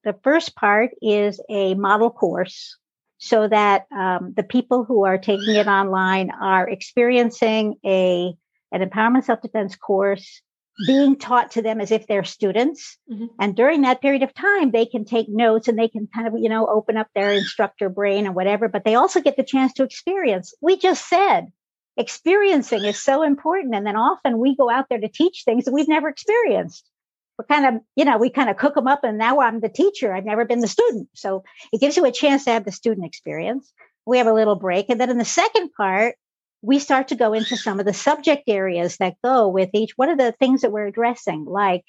the 0.03 0.15
first 0.23 0.55
part 0.55 0.91
is 1.01 1.41
a 1.49 1.75
model 1.75 2.09
course 2.09 2.77
so 3.17 3.47
that 3.47 3.85
um, 3.95 4.33
the 4.35 4.43
people 4.43 4.83
who 4.83 5.05
are 5.05 5.17
taking 5.17 5.55
it 5.55 5.67
online 5.67 6.31
are 6.31 6.67
experiencing 6.67 7.75
a, 7.85 8.33
an 8.71 8.87
empowerment 8.87 9.25
self-defense 9.25 9.75
course 9.75 10.41
being 10.85 11.17
taught 11.17 11.51
to 11.51 11.61
them 11.61 11.79
as 11.81 11.91
if 11.91 12.07
they're 12.07 12.23
students. 12.23 12.97
Mm-hmm. 13.11 13.25
And 13.39 13.55
during 13.55 13.81
that 13.81 14.01
period 14.01 14.23
of 14.23 14.33
time, 14.33 14.71
they 14.71 14.85
can 14.85 15.05
take 15.05 15.27
notes 15.29 15.67
and 15.67 15.77
they 15.77 15.87
can 15.87 16.07
kind 16.13 16.27
of, 16.27 16.33
you 16.37 16.49
know, 16.49 16.67
open 16.67 16.97
up 16.97 17.07
their 17.13 17.31
instructor 17.31 17.89
brain 17.89 18.25
and 18.25 18.35
whatever, 18.35 18.67
but 18.67 18.83
they 18.83 18.95
also 18.95 19.21
get 19.21 19.37
the 19.37 19.43
chance 19.43 19.73
to 19.73 19.83
experience. 19.83 20.53
We 20.61 20.77
just 20.77 21.07
said 21.07 21.51
experiencing 21.97 22.85
is 22.85 23.01
so 23.01 23.23
important. 23.23 23.75
And 23.75 23.85
then 23.85 23.95
often 23.95 24.39
we 24.39 24.55
go 24.55 24.69
out 24.69 24.85
there 24.89 24.99
to 24.99 25.09
teach 25.09 25.43
things 25.43 25.65
that 25.65 25.73
we've 25.73 25.87
never 25.87 26.07
experienced. 26.07 26.89
We're 27.37 27.45
kind 27.45 27.65
of, 27.65 27.81
you 27.95 28.05
know, 28.05 28.17
we 28.17 28.29
kind 28.29 28.49
of 28.49 28.57
cook 28.57 28.75
them 28.75 28.87
up 28.87 29.03
and 29.03 29.17
now 29.17 29.39
I'm 29.39 29.59
the 29.59 29.69
teacher. 29.69 30.13
I've 30.13 30.25
never 30.25 30.45
been 30.45 30.59
the 30.59 30.67
student. 30.67 31.09
So 31.13 31.43
it 31.73 31.81
gives 31.81 31.97
you 31.97 32.05
a 32.05 32.11
chance 32.11 32.45
to 32.45 32.51
have 32.51 32.65
the 32.65 32.71
student 32.71 33.05
experience. 33.05 33.71
We 34.05 34.17
have 34.17 34.27
a 34.27 34.33
little 34.33 34.55
break. 34.55 34.89
And 34.89 34.99
then 34.99 35.09
in 35.09 35.17
the 35.17 35.25
second 35.25 35.71
part, 35.73 36.15
we 36.61 36.79
start 36.79 37.07
to 37.09 37.15
go 37.15 37.33
into 37.33 37.57
some 37.57 37.79
of 37.79 37.85
the 37.85 37.93
subject 37.93 38.43
areas 38.47 38.97
that 38.97 39.15
go 39.23 39.47
with 39.47 39.69
each. 39.73 39.93
What 39.95 40.09
are 40.09 40.17
the 40.17 40.31
things 40.31 40.61
that 40.61 40.71
we're 40.71 40.87
addressing? 40.87 41.45
Like, 41.45 41.85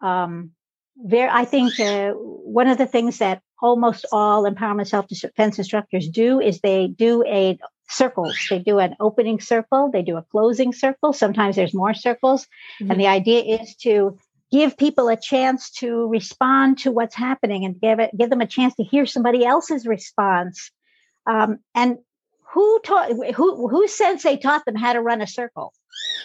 um, 0.00 0.52
there, 0.96 1.28
I 1.30 1.44
think 1.44 1.80
uh, 1.80 2.12
one 2.12 2.68
of 2.68 2.78
the 2.78 2.86
things 2.86 3.18
that 3.18 3.42
almost 3.60 4.06
all 4.12 4.44
empowerment 4.44 4.86
self-defense 4.86 5.58
instructors 5.58 6.08
do 6.08 6.40
is 6.40 6.60
they 6.60 6.86
do 6.86 7.24
a 7.26 7.58
circles. 7.88 8.36
They 8.48 8.60
do 8.60 8.78
an 8.78 8.94
opening 9.00 9.40
circle, 9.40 9.90
they 9.92 10.02
do 10.02 10.16
a 10.16 10.22
closing 10.22 10.72
circle. 10.72 11.12
Sometimes 11.12 11.56
there's 11.56 11.74
more 11.74 11.94
circles, 11.94 12.46
mm-hmm. 12.80 12.90
and 12.90 13.00
the 13.00 13.06
idea 13.08 13.60
is 13.60 13.74
to 13.76 14.18
give 14.52 14.76
people 14.76 15.08
a 15.08 15.16
chance 15.16 15.70
to 15.70 16.06
respond 16.06 16.78
to 16.78 16.92
what's 16.92 17.14
happening 17.14 17.64
and 17.64 17.80
give 17.80 17.98
it 17.98 18.10
give 18.16 18.30
them 18.30 18.40
a 18.40 18.46
chance 18.46 18.74
to 18.76 18.84
hear 18.84 19.06
somebody 19.06 19.44
else's 19.44 19.86
response. 19.86 20.70
Um, 21.26 21.58
and 21.74 21.98
who 22.54 22.80
taught 22.84 23.10
who 23.34 23.68
who 23.68 23.88
sensei 23.88 24.36
taught 24.36 24.64
them 24.64 24.76
how 24.76 24.92
to 24.92 25.00
run 25.00 25.20
a 25.20 25.26
circle? 25.26 25.74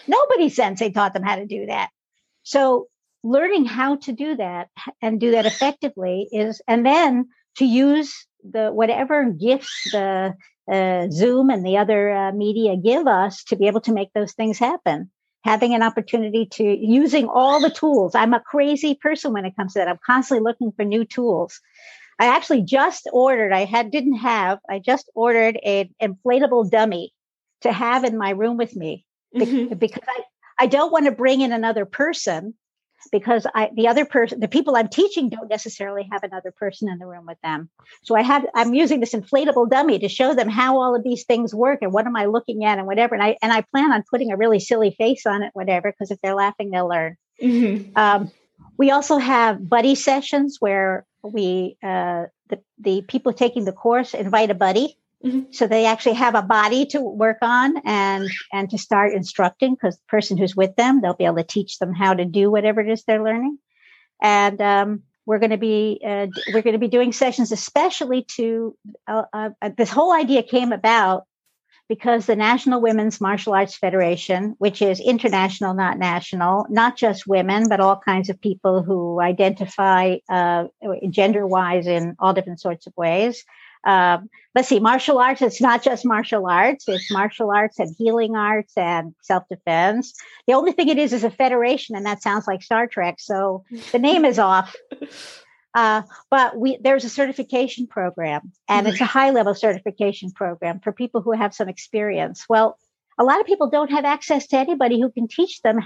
Nobody 0.08 0.50
sensei 0.50 0.92
taught 0.92 1.14
them 1.14 1.24
how 1.24 1.36
to 1.36 1.46
do 1.46 1.66
that. 1.66 1.90
So 2.44 2.88
learning 3.24 3.66
how 3.66 3.98
to 3.98 4.14
do 4.14 4.36
that 4.38 4.70
and 5.02 5.20
do 5.20 5.32
that 5.32 5.46
effectively 5.46 6.30
is 6.32 6.62
and 6.68 6.86
then 6.86 7.30
to 7.58 7.66
use 7.66 8.14
the 8.50 8.70
whatever 8.70 9.26
gifts 9.32 9.84
the 9.92 10.36
uh, 10.72 11.08
Zoom 11.10 11.50
and 11.50 11.66
the 11.66 11.78
other 11.78 12.16
uh, 12.16 12.32
media 12.32 12.78
give 12.78 13.08
us 13.08 13.44
to 13.46 13.56
be 13.56 13.66
able 13.66 13.82
to 13.82 13.94
make 13.94 14.14
those 14.14 14.34
things 14.34 14.60
happen. 14.60 15.10
Having 15.44 15.74
an 15.74 15.84
opportunity 15.84 16.46
to 16.46 16.64
using 16.64 17.28
all 17.28 17.60
the 17.60 17.72
tools. 17.72 18.14
I'm 18.14 18.34
a 18.34 18.40
crazy 18.40 18.94
person 18.94 19.34
when 19.34 19.46
it 19.46 19.56
comes 19.56 19.74
to 19.74 19.80
that. 19.80 19.88
I'm 19.88 20.00
constantly 20.06 20.44
looking 20.44 20.72
for 20.74 20.86
new 20.86 21.06
tools. 21.06 21.60
I 22.20 22.36
actually 22.36 22.64
just 22.64 23.08
ordered, 23.12 23.54
I 23.54 23.66
had 23.66 23.92
didn't 23.92 24.18
have, 24.18 24.60
I 24.70 24.80
just 24.80 25.10
ordered 25.16 25.58
an 25.64 25.90
inflatable 26.02 26.70
dummy 26.70 27.14
to 27.62 27.72
have 27.72 28.04
in 28.04 28.18
my 28.18 28.32
room 28.32 28.58
with 28.58 28.76
me 28.76 29.06
mm-hmm. 29.36 29.74
because 29.76 30.04
I, 30.08 30.24
I 30.60 30.68
don't 30.68 30.92
want 30.92 31.06
to 31.06 31.12
bring 31.12 31.42
in 31.42 31.54
another 31.54 31.86
person 31.86 32.54
because 33.14 33.48
I 33.56 33.70
the 33.74 33.88
other 33.88 34.04
person 34.04 34.42
the 34.42 34.50
people 34.50 34.76
I'm 34.76 34.90
teaching 34.90 35.30
don't 35.30 35.50
necessarily 35.50 36.08
have 36.12 36.24
another 36.24 36.52
person 36.52 36.90
in 36.90 36.98
the 37.00 37.06
room 37.06 37.26
with 37.26 37.40
them. 37.42 37.70
So 38.04 38.16
I 38.16 38.22
have 38.22 38.46
I'm 38.54 38.74
using 38.74 39.00
this 39.00 39.14
inflatable 39.14 39.70
dummy 39.70 40.00
to 40.00 40.10
show 40.10 40.36
them 40.36 40.50
how 40.50 40.80
all 40.80 40.96
of 40.96 41.04
these 41.04 41.24
things 41.24 41.56
work 41.56 41.80
and 41.82 41.94
what 41.94 42.06
am 42.06 42.18
I 42.18 42.26
looking 42.26 42.66
at 42.66 42.78
and 42.78 42.88
whatever. 42.88 43.16
And 43.16 43.24
I 43.24 43.38
and 43.42 43.52
I 43.54 43.62
plan 43.62 43.94
on 43.94 44.04
putting 44.10 44.32
a 44.32 44.38
really 44.38 44.60
silly 44.60 44.92
face 44.92 45.26
on 45.26 45.44
it, 45.44 45.52
whatever, 45.54 45.92
because 45.92 46.12
if 46.12 46.20
they're 46.22 46.36
laughing, 46.36 46.72
they'll 46.72 46.90
learn. 46.90 47.16
Mm-hmm. 47.42 47.98
Um, 47.98 48.32
we 48.78 48.92
also 48.92 49.18
have 49.18 49.68
buddy 49.68 49.96
sessions 49.96 50.58
where 50.60 51.06
we 51.24 51.78
uh, 51.84 52.26
the 52.50 52.60
the 52.80 53.02
people 53.08 53.34
taking 53.34 53.66
the 53.66 53.72
course 53.72 54.14
invite 54.14 54.50
a 54.52 54.56
buddy, 54.56 54.98
mm-hmm. 55.24 55.52
so 55.52 55.68
they 55.68 55.86
actually 55.86 56.16
have 56.16 56.36
a 56.36 56.42
body 56.42 56.86
to 56.88 57.02
work 57.02 57.38
on 57.42 57.76
and 57.86 58.30
and 58.54 58.70
to 58.70 58.78
start 58.78 59.14
instructing 59.14 59.76
because 59.76 59.98
the 59.98 60.06
person 60.08 60.38
who's 60.38 60.56
with 60.56 60.76
them 60.76 61.02
they'll 61.02 61.14
be 61.14 61.26
able 61.26 61.36
to 61.36 61.44
teach 61.44 61.80
them 61.80 61.94
how 61.94 62.14
to 62.14 62.26
do 62.26 62.50
whatever 62.50 62.82
it 62.82 62.90
is 62.90 63.04
they're 63.04 63.24
learning, 63.24 63.58
and 64.22 64.62
um, 64.62 65.04
we're 65.26 65.40
going 65.40 65.52
to 65.52 65.58
be 65.58 66.00
uh, 66.06 66.28
we're 66.54 66.62
going 66.62 66.74
to 66.74 66.80
be 66.80 66.88
doing 66.88 67.12
sessions 67.12 67.52
especially 67.52 68.24
to 68.24 68.76
uh, 69.08 69.24
uh, 69.34 69.50
this 69.78 69.90
whole 69.90 70.14
idea 70.14 70.42
came 70.42 70.72
about 70.72 71.26
because 71.90 72.28
the 72.28 72.36
National 72.36 72.80
Women's 72.80 73.20
Martial 73.20 73.54
Arts 73.54 73.76
Federation, 73.76 74.56
which 74.60 74.82
is 74.82 75.00
international, 75.00 75.74
not 75.74 75.98
national, 75.98 76.68
not 76.70 76.96
just 76.96 77.28
women, 77.28 77.68
but 77.68 77.80
all 77.80 78.00
kinds 78.00 78.30
of 78.30 78.40
people 78.40 78.84
who 78.84 79.20
identify 79.20 80.18
uh, 80.30 80.66
gender 81.10 81.46
wise 81.48 81.88
in 81.88 82.16
all 82.20 82.34
different 82.34 82.62
sorts 82.62 82.86
of 82.86 82.96
ways. 82.96 83.44
Uh, 83.84 84.20
let's 84.54 84.68
see, 84.68 84.80
martial 84.80 85.18
arts, 85.18 85.42
it's 85.42 85.62
not 85.62 85.82
just 85.82 86.06
martial 86.06 86.46
arts, 86.48 86.88
it's 86.88 87.12
martial 87.12 87.50
arts 87.50 87.80
and 87.80 87.96
healing 87.98 88.36
arts 88.36 88.74
and 88.78 89.16
self 89.22 89.44
defense. 89.50 90.14
The 90.48 90.54
only 90.54 90.74
thing 90.74 90.90
it 90.90 91.00
is 91.00 91.12
is 91.12 91.24
a 91.24 91.32
federation, 91.32 91.96
and 91.96 92.06
that 92.06 92.22
sounds 92.22 92.46
like 92.46 92.62
Star 92.62 92.86
Trek. 92.86 93.16
So 93.20 93.64
the 93.92 94.00
name 94.00 94.26
is 94.26 94.38
off. 94.38 94.76
Uh, 95.74 96.02
but 96.32 96.58
we 96.58 96.80
there's 96.82 97.06
a 97.06 97.10
certification 97.10 97.88
program, 97.88 98.52
and 98.68 98.88
it's 98.88 99.00
a 99.00 99.04
mm-hmm. 99.04 99.20
high 99.20 99.30
level 99.30 99.54
certification 99.54 100.32
program 100.32 100.80
for 100.80 100.92
people 100.92 101.22
who 101.22 101.32
have 101.32 101.54
some 101.54 101.70
experience. 101.70 102.46
Well, 102.50 102.78
a 103.20 103.24
lot 103.24 103.40
of 103.40 103.46
people 103.46 103.70
don't 103.70 103.92
have 103.92 104.06
access 104.06 104.48
to 104.48 104.58
anybody 104.58 105.00
who 105.00 105.12
can 105.12 105.28
teach 105.28 105.62
them 105.62 105.80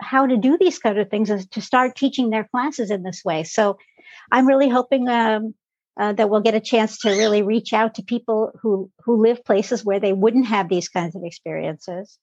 how 0.00 0.26
to 0.26 0.36
do 0.36 0.56
these 0.58 0.78
kind 0.78 0.98
of 0.98 1.10
things 1.10 1.30
and 1.30 1.50
to 1.52 1.60
start 1.60 1.96
teaching 1.96 2.30
their 2.30 2.44
classes 2.44 2.90
in 2.90 3.02
this 3.02 3.22
way. 3.24 3.44
So 3.44 3.78
I'm 4.30 4.46
really 4.46 4.68
hoping 4.68 5.08
um, 5.08 5.54
uh, 5.98 6.12
that 6.12 6.28
we'll 6.28 6.42
get 6.42 6.54
a 6.54 6.60
chance 6.60 6.98
to 6.98 7.10
really 7.10 7.42
reach 7.42 7.72
out 7.72 7.94
to 7.94 8.02
people 8.02 8.52
who 8.62 8.90
who 9.04 9.22
live 9.22 9.44
places 9.44 9.84
where 9.84 10.00
they 10.00 10.12
wouldn't 10.12 10.46
have 10.46 10.68
these 10.68 10.88
kinds 10.88 11.16
of 11.16 11.24
experiences 11.24 12.18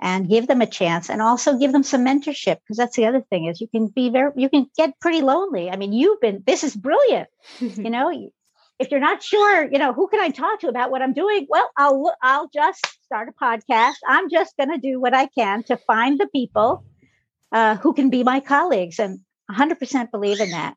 and 0.00 0.28
give 0.28 0.46
them 0.46 0.60
a 0.60 0.66
chance 0.66 1.08
and 1.08 1.22
also 1.22 1.58
give 1.58 1.72
them 1.72 1.82
some 1.82 2.04
mentorship 2.04 2.58
because 2.60 2.76
that's 2.76 2.96
the 2.96 3.06
other 3.06 3.22
thing 3.30 3.46
is 3.46 3.60
you 3.60 3.68
can 3.68 3.86
be 3.88 4.10
very 4.10 4.32
you 4.36 4.48
can 4.48 4.66
get 4.76 4.98
pretty 5.00 5.22
lonely 5.22 5.70
i 5.70 5.76
mean 5.76 5.92
you've 5.92 6.20
been 6.20 6.42
this 6.46 6.64
is 6.64 6.74
brilliant 6.74 7.28
you 7.60 7.90
know 7.90 8.10
if 8.78 8.90
you're 8.90 9.00
not 9.00 9.22
sure, 9.22 9.70
you 9.70 9.78
know, 9.78 9.92
who 9.92 10.08
can 10.08 10.20
I 10.20 10.30
talk 10.30 10.60
to 10.60 10.68
about 10.68 10.90
what 10.90 11.02
I'm 11.02 11.12
doing? 11.12 11.46
Well, 11.48 11.70
I'll 11.76 12.14
I'll 12.20 12.48
just 12.48 12.84
start 13.04 13.28
a 13.28 13.32
podcast. 13.32 13.94
I'm 14.06 14.28
just 14.28 14.56
going 14.56 14.70
to 14.70 14.78
do 14.78 15.00
what 15.00 15.14
I 15.14 15.26
can 15.26 15.62
to 15.64 15.76
find 15.76 16.18
the 16.18 16.26
people 16.26 16.84
uh, 17.52 17.76
who 17.76 17.94
can 17.94 18.10
be 18.10 18.24
my 18.24 18.40
colleagues, 18.40 18.98
and 18.98 19.20
100% 19.50 20.10
believe 20.10 20.40
in 20.40 20.50
that. 20.50 20.74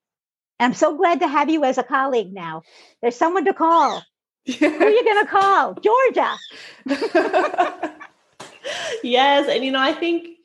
And 0.59 0.72
I'm 0.72 0.74
so 0.76 0.95
glad 0.95 1.22
to 1.22 1.28
have 1.28 1.49
you 1.49 1.63
as 1.63 1.78
a 1.78 1.84
colleague 1.84 2.34
now. 2.34 2.63
There's 3.01 3.15
someone 3.15 3.45
to 3.45 3.53
call. 3.53 4.03
who 4.59 4.65
are 4.65 4.89
you 4.89 5.03
going 5.03 5.26
to 5.26 5.32
call? 5.32 5.74
Georgia. 5.76 6.36
yes, 9.03 9.47
and 9.49 9.63
you 9.63 9.72
know, 9.72 9.82
I 9.82 9.93
think 9.93 10.38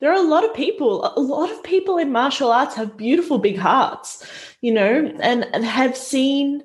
there 0.00 0.10
are 0.10 0.18
a 0.18 0.28
lot 0.28 0.44
of 0.44 0.54
people 0.54 1.12
a 1.16 1.20
lot 1.20 1.50
of 1.50 1.62
people 1.62 1.96
in 1.96 2.12
martial 2.12 2.50
arts 2.50 2.74
have 2.74 2.96
beautiful 2.96 3.38
big 3.38 3.58
hearts 3.58 4.26
you 4.60 4.72
know 4.72 5.10
and, 5.20 5.44
and 5.54 5.64
have 5.64 5.96
seen 5.96 6.62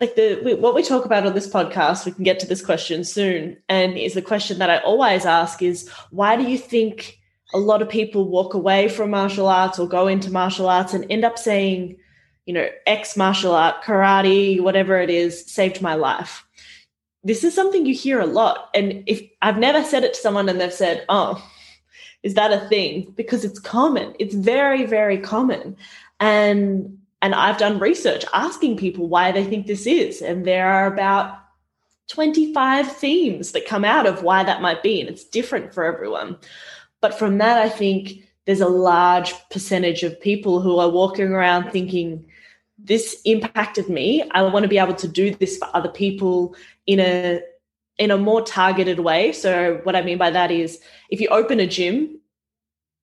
like 0.00 0.16
the 0.16 0.56
what 0.60 0.74
we 0.74 0.82
talk 0.82 1.04
about 1.04 1.26
on 1.26 1.34
this 1.34 1.48
podcast 1.48 2.04
we 2.04 2.12
can 2.12 2.24
get 2.24 2.38
to 2.38 2.46
this 2.46 2.64
question 2.64 3.04
soon 3.04 3.56
and 3.68 3.96
is 3.96 4.14
the 4.14 4.22
question 4.22 4.58
that 4.58 4.70
i 4.70 4.78
always 4.78 5.24
ask 5.24 5.62
is 5.62 5.88
why 6.10 6.36
do 6.36 6.42
you 6.42 6.58
think 6.58 7.18
a 7.54 7.58
lot 7.58 7.80
of 7.80 7.88
people 7.88 8.28
walk 8.28 8.54
away 8.54 8.88
from 8.88 9.10
martial 9.10 9.46
arts 9.46 9.78
or 9.78 9.88
go 9.88 10.06
into 10.08 10.30
martial 10.30 10.68
arts 10.68 10.92
and 10.92 11.06
end 11.10 11.24
up 11.24 11.38
saying 11.38 11.96
you 12.46 12.52
know 12.52 12.68
ex 12.86 13.16
martial 13.16 13.54
art 13.54 13.82
karate 13.82 14.60
whatever 14.60 14.98
it 14.98 15.10
is 15.10 15.50
saved 15.50 15.80
my 15.80 15.94
life 15.94 16.44
this 17.24 17.42
is 17.42 17.54
something 17.54 17.86
you 17.86 17.94
hear 17.94 18.20
a 18.20 18.26
lot 18.26 18.70
and 18.74 19.02
if 19.06 19.22
i've 19.42 19.58
never 19.58 19.82
said 19.82 20.04
it 20.04 20.14
to 20.14 20.20
someone 20.20 20.48
and 20.48 20.60
they've 20.60 20.72
said 20.72 21.04
oh 21.08 21.42
is 22.22 22.34
that 22.34 22.52
a 22.52 22.68
thing 22.68 23.12
because 23.16 23.44
it's 23.44 23.58
common 23.58 24.14
it's 24.18 24.34
very 24.34 24.86
very 24.86 25.18
common 25.18 25.76
and 26.20 26.98
and 27.24 27.34
I've 27.34 27.56
done 27.56 27.78
research 27.78 28.26
asking 28.34 28.76
people 28.76 29.08
why 29.08 29.32
they 29.32 29.44
think 29.44 29.66
this 29.66 29.86
is. 29.86 30.20
And 30.20 30.44
there 30.44 30.68
are 30.68 30.86
about 30.86 31.38
25 32.08 32.94
themes 32.94 33.52
that 33.52 33.66
come 33.66 33.82
out 33.82 34.04
of 34.04 34.22
why 34.22 34.44
that 34.44 34.60
might 34.60 34.82
be. 34.82 35.00
And 35.00 35.08
it's 35.08 35.24
different 35.24 35.72
for 35.72 35.84
everyone. 35.84 36.36
But 37.00 37.18
from 37.18 37.38
that, 37.38 37.56
I 37.56 37.70
think 37.70 38.28
there's 38.44 38.60
a 38.60 38.68
large 38.68 39.32
percentage 39.48 40.02
of 40.02 40.20
people 40.20 40.60
who 40.60 40.78
are 40.78 40.90
walking 40.90 41.28
around 41.28 41.70
thinking, 41.70 42.26
this 42.76 43.22
impacted 43.24 43.88
me. 43.88 44.28
I 44.32 44.42
want 44.42 44.64
to 44.64 44.68
be 44.68 44.76
able 44.76 44.92
to 44.96 45.08
do 45.08 45.34
this 45.34 45.56
for 45.56 45.68
other 45.72 45.88
people 45.88 46.54
in 46.86 47.00
a 47.00 47.40
in 47.98 48.10
a 48.10 48.18
more 48.18 48.42
targeted 48.42 49.00
way. 49.00 49.32
So 49.32 49.80
what 49.84 49.94
I 49.94 50.02
mean 50.02 50.18
by 50.18 50.30
that 50.30 50.50
is 50.50 50.80
if 51.10 51.20
you 51.20 51.28
open 51.28 51.60
a 51.60 51.66
gym, 51.66 52.20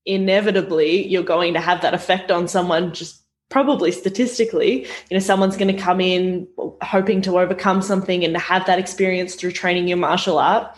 inevitably 0.05 1.07
you're 1.07 1.23
going 1.23 1.53
to 1.53 1.61
have 1.61 1.81
that 1.81 1.93
effect 1.93 2.31
on 2.31 2.47
someone 2.47 2.93
just 2.93 3.21
probably 3.49 3.91
statistically, 3.91 4.83
you 4.83 4.87
know, 5.11 5.19
someone's 5.19 5.57
going 5.57 5.73
to 5.73 5.81
come 5.81 6.01
in 6.01 6.47
hoping 6.81 7.21
to 7.21 7.39
overcome 7.39 7.81
something 7.81 8.23
and 8.23 8.35
have 8.37 8.65
that 8.65 8.79
experience 8.79 9.35
through 9.35 9.51
training 9.51 9.87
your 9.87 9.97
martial 9.97 10.39
art, 10.39 10.75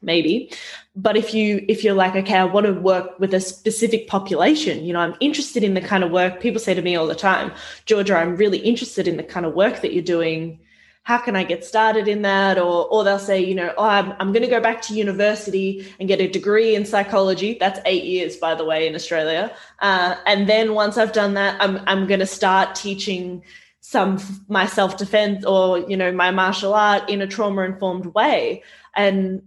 maybe. 0.00 0.50
But 0.96 1.16
if 1.16 1.34
you 1.34 1.64
if 1.68 1.82
you're 1.82 1.94
like, 1.94 2.14
okay, 2.14 2.36
I 2.36 2.44
want 2.44 2.66
to 2.66 2.72
work 2.72 3.18
with 3.18 3.34
a 3.34 3.40
specific 3.40 4.06
population, 4.06 4.84
you 4.84 4.92
know, 4.92 5.00
I'm 5.00 5.16
interested 5.20 5.64
in 5.64 5.74
the 5.74 5.80
kind 5.80 6.04
of 6.04 6.12
work 6.12 6.40
people 6.40 6.60
say 6.60 6.72
to 6.72 6.82
me 6.82 6.94
all 6.94 7.08
the 7.08 7.16
time, 7.16 7.52
Georgia, 7.84 8.16
I'm 8.16 8.36
really 8.36 8.58
interested 8.58 9.08
in 9.08 9.16
the 9.16 9.24
kind 9.24 9.44
of 9.44 9.54
work 9.54 9.82
that 9.82 9.92
you're 9.92 10.04
doing 10.04 10.60
how 11.04 11.18
can 11.18 11.36
I 11.36 11.44
get 11.44 11.64
started 11.64 12.08
in 12.08 12.22
that? 12.22 12.58
Or, 12.58 12.86
or 12.88 13.04
they'll 13.04 13.18
say, 13.18 13.38
you 13.38 13.54
know, 13.54 13.74
oh, 13.76 13.84
I'm, 13.84 14.14
I'm 14.18 14.32
going 14.32 14.42
to 14.42 14.48
go 14.48 14.60
back 14.60 14.80
to 14.82 14.94
university 14.94 15.86
and 16.00 16.08
get 16.08 16.20
a 16.20 16.26
degree 16.26 16.74
in 16.74 16.86
psychology. 16.86 17.58
That's 17.60 17.78
eight 17.84 18.04
years, 18.04 18.38
by 18.38 18.54
the 18.54 18.64
way, 18.64 18.88
in 18.88 18.94
Australia. 18.94 19.54
Uh, 19.80 20.16
and 20.26 20.48
then 20.48 20.72
once 20.72 20.96
I've 20.96 21.12
done 21.12 21.34
that, 21.34 21.60
I'm, 21.60 21.78
I'm 21.86 22.06
going 22.06 22.20
to 22.20 22.26
start 22.26 22.74
teaching 22.74 23.44
some 23.80 24.18
my 24.48 24.64
self 24.64 24.96
defense 24.96 25.44
or, 25.44 25.78
you 25.80 25.96
know, 25.96 26.10
my 26.10 26.30
martial 26.30 26.72
art 26.72 27.08
in 27.10 27.20
a 27.20 27.26
trauma 27.26 27.62
informed 27.62 28.06
way. 28.06 28.62
And 28.96 29.42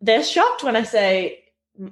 they're 0.00 0.24
shocked 0.24 0.64
when 0.64 0.74
I 0.74 0.82
say, 0.82 1.44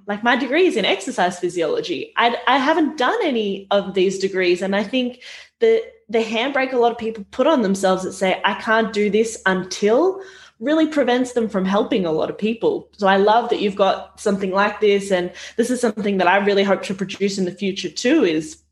like 0.08 0.24
my 0.24 0.34
degree 0.34 0.66
is 0.66 0.76
in 0.76 0.84
exercise 0.84 1.38
physiology. 1.38 2.12
I, 2.16 2.36
I 2.48 2.58
haven't 2.58 2.98
done 2.98 3.18
any 3.22 3.68
of 3.70 3.94
these 3.94 4.18
degrees. 4.18 4.60
And 4.60 4.74
I 4.74 4.82
think 4.82 5.22
that 5.60 5.84
the 6.08 6.22
handbrake 6.22 6.72
a 6.72 6.78
lot 6.78 6.92
of 6.92 6.98
people 6.98 7.24
put 7.30 7.46
on 7.46 7.62
themselves 7.62 8.02
that 8.02 8.12
say, 8.12 8.40
I 8.44 8.54
can't 8.54 8.92
do 8.92 9.10
this 9.10 9.40
until 9.46 10.20
really 10.60 10.86
prevents 10.86 11.32
them 11.32 11.48
from 11.48 11.64
helping 11.64 12.06
a 12.06 12.12
lot 12.12 12.30
of 12.30 12.38
people. 12.38 12.88
So 12.96 13.06
I 13.06 13.16
love 13.16 13.50
that 13.50 13.60
you've 13.60 13.76
got 13.76 14.20
something 14.20 14.50
like 14.50 14.80
this. 14.80 15.10
And 15.10 15.32
this 15.56 15.70
is 15.70 15.80
something 15.80 16.18
that 16.18 16.28
I 16.28 16.36
really 16.38 16.62
hope 16.62 16.82
to 16.84 16.94
produce 16.94 17.38
in 17.38 17.44
the 17.44 17.50
future 17.50 17.90
too 17.90 18.24
is 18.24 18.62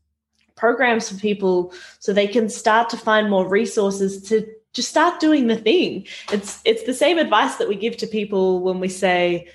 programs 0.55 1.09
for 1.09 1.19
people 1.19 1.73
so 1.99 2.13
they 2.13 2.27
can 2.27 2.49
start 2.49 2.89
to 2.89 2.97
find 2.97 3.29
more 3.29 3.47
resources 3.47 4.21
to 4.29 4.47
just 4.73 4.89
start 4.89 5.19
doing 5.19 5.47
the 5.47 5.55
thing. 5.55 6.07
It's 6.31 6.61
it's 6.65 6.83
the 6.83 6.93
same 6.93 7.17
advice 7.17 7.55
that 7.57 7.67
we 7.67 7.75
give 7.75 7.97
to 7.97 8.07
people 8.07 8.61
when 8.61 8.79
we 8.79 8.89
say, 8.89 9.47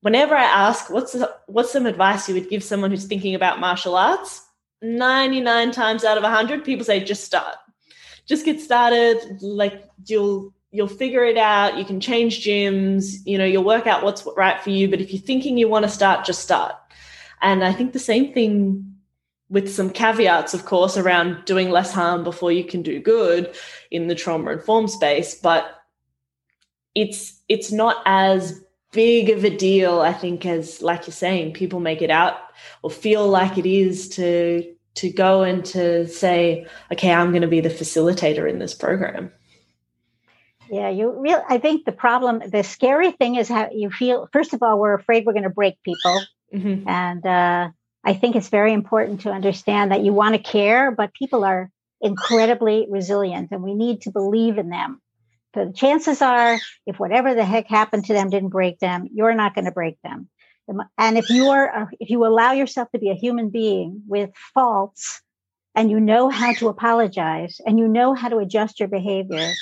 whenever 0.00 0.34
I 0.34 0.44
ask 0.44 0.88
what's 0.88 1.16
what's 1.46 1.72
some 1.72 1.84
advice 1.84 2.28
you 2.28 2.34
would 2.34 2.48
give 2.48 2.64
someone 2.64 2.90
who's 2.90 3.04
thinking 3.04 3.34
about 3.34 3.60
martial 3.60 3.96
arts, 3.96 4.45
99 4.94 5.70
times 5.72 6.04
out 6.04 6.16
of 6.16 6.22
100 6.22 6.64
people 6.64 6.84
say 6.84 7.02
just 7.02 7.24
start. 7.24 7.56
Just 8.26 8.44
get 8.44 8.60
started. 8.60 9.40
Like 9.40 9.84
you'll 10.06 10.52
you'll 10.70 10.88
figure 10.88 11.24
it 11.24 11.36
out. 11.36 11.78
You 11.78 11.84
can 11.84 12.00
change 12.00 12.44
gyms. 12.44 13.16
You 13.24 13.38
know 13.38 13.44
you'll 13.44 13.64
work 13.64 13.86
out 13.86 14.02
what's 14.02 14.26
right 14.36 14.60
for 14.60 14.70
you. 14.70 14.88
But 14.88 15.00
if 15.00 15.12
you're 15.12 15.22
thinking 15.22 15.58
you 15.58 15.68
want 15.68 15.84
to 15.84 15.90
start 15.90 16.24
just 16.24 16.42
start. 16.42 16.74
And 17.42 17.62
i 17.62 17.72
think 17.72 17.92
the 17.92 17.98
same 17.98 18.32
thing 18.32 18.94
with 19.48 19.72
some 19.72 19.90
caveats 19.90 20.54
of 20.54 20.64
course 20.64 20.96
around 20.96 21.44
doing 21.44 21.70
less 21.70 21.92
harm 21.92 22.24
before 22.24 22.50
you 22.50 22.64
can 22.64 22.82
do 22.82 22.98
good 22.98 23.54
in 23.90 24.08
the 24.08 24.14
trauma 24.14 24.52
informed 24.52 24.90
space. 24.90 25.34
But 25.34 25.66
it's 26.94 27.40
it's 27.48 27.70
not 27.70 28.02
as 28.06 28.64
big 28.92 29.28
of 29.28 29.44
a 29.44 29.54
deal, 29.54 30.00
I 30.00 30.12
think, 30.12 30.46
as 30.46 30.80
like 30.80 31.06
you're 31.06 31.12
saying, 31.12 31.52
people 31.52 31.80
make 31.80 32.02
it 32.02 32.10
out 32.10 32.38
or 32.82 32.90
feel 32.90 33.28
like 33.28 33.58
it 33.58 33.66
is 33.66 34.08
to 34.10 34.75
to 34.96 35.10
go 35.10 35.42
and 35.42 35.64
to 35.66 36.06
say, 36.08 36.66
okay, 36.92 37.12
I'm 37.12 37.30
going 37.30 37.42
to 37.42 37.48
be 37.48 37.60
the 37.60 37.68
facilitator 37.70 38.48
in 38.48 38.58
this 38.58 38.74
program. 38.74 39.32
Yeah, 40.70 40.90
you 40.90 41.12
real. 41.20 41.42
I 41.48 41.58
think 41.58 41.84
the 41.84 41.92
problem, 41.92 42.42
the 42.50 42.64
scary 42.64 43.12
thing 43.12 43.36
is 43.36 43.48
how 43.48 43.70
you 43.72 43.88
feel. 43.90 44.28
First 44.32 44.52
of 44.52 44.62
all, 44.62 44.80
we're 44.80 44.94
afraid 44.94 45.24
we're 45.24 45.32
going 45.32 45.44
to 45.44 45.50
break 45.50 45.80
people, 45.84 46.20
mm-hmm. 46.52 46.88
and 46.88 47.24
uh, 47.24 47.70
I 48.02 48.14
think 48.14 48.34
it's 48.34 48.48
very 48.48 48.72
important 48.72 49.20
to 49.22 49.30
understand 49.30 49.92
that 49.92 50.02
you 50.02 50.12
want 50.12 50.34
to 50.34 50.42
care, 50.42 50.90
but 50.90 51.14
people 51.14 51.44
are 51.44 51.70
incredibly 52.00 52.86
resilient, 52.90 53.52
and 53.52 53.62
we 53.62 53.74
need 53.74 54.02
to 54.02 54.10
believe 54.10 54.58
in 54.58 54.68
them 54.68 55.00
So 55.56 55.64
the 55.64 55.72
chances 55.72 56.20
are, 56.20 56.58
if 56.84 57.00
whatever 57.00 57.34
the 57.34 57.44
heck 57.44 57.66
happened 57.66 58.04
to 58.06 58.12
them 58.12 58.28
didn't 58.28 58.50
break 58.50 58.78
them, 58.78 59.08
you're 59.10 59.34
not 59.34 59.54
going 59.54 59.64
to 59.64 59.70
break 59.72 59.96
them. 60.02 60.28
And 60.98 61.18
if 61.18 61.30
you 61.30 61.48
are, 61.50 61.90
if 62.00 62.10
you 62.10 62.26
allow 62.26 62.52
yourself 62.52 62.90
to 62.92 62.98
be 62.98 63.10
a 63.10 63.14
human 63.14 63.50
being 63.50 64.02
with 64.06 64.30
faults, 64.54 65.22
and 65.74 65.90
you 65.90 66.00
know 66.00 66.30
how 66.30 66.54
to 66.54 66.68
apologize, 66.68 67.60
and 67.66 67.78
you 67.78 67.86
know 67.86 68.14
how 68.14 68.28
to 68.28 68.38
adjust 68.38 68.80
your 68.80 68.88
behavior, 68.88 69.52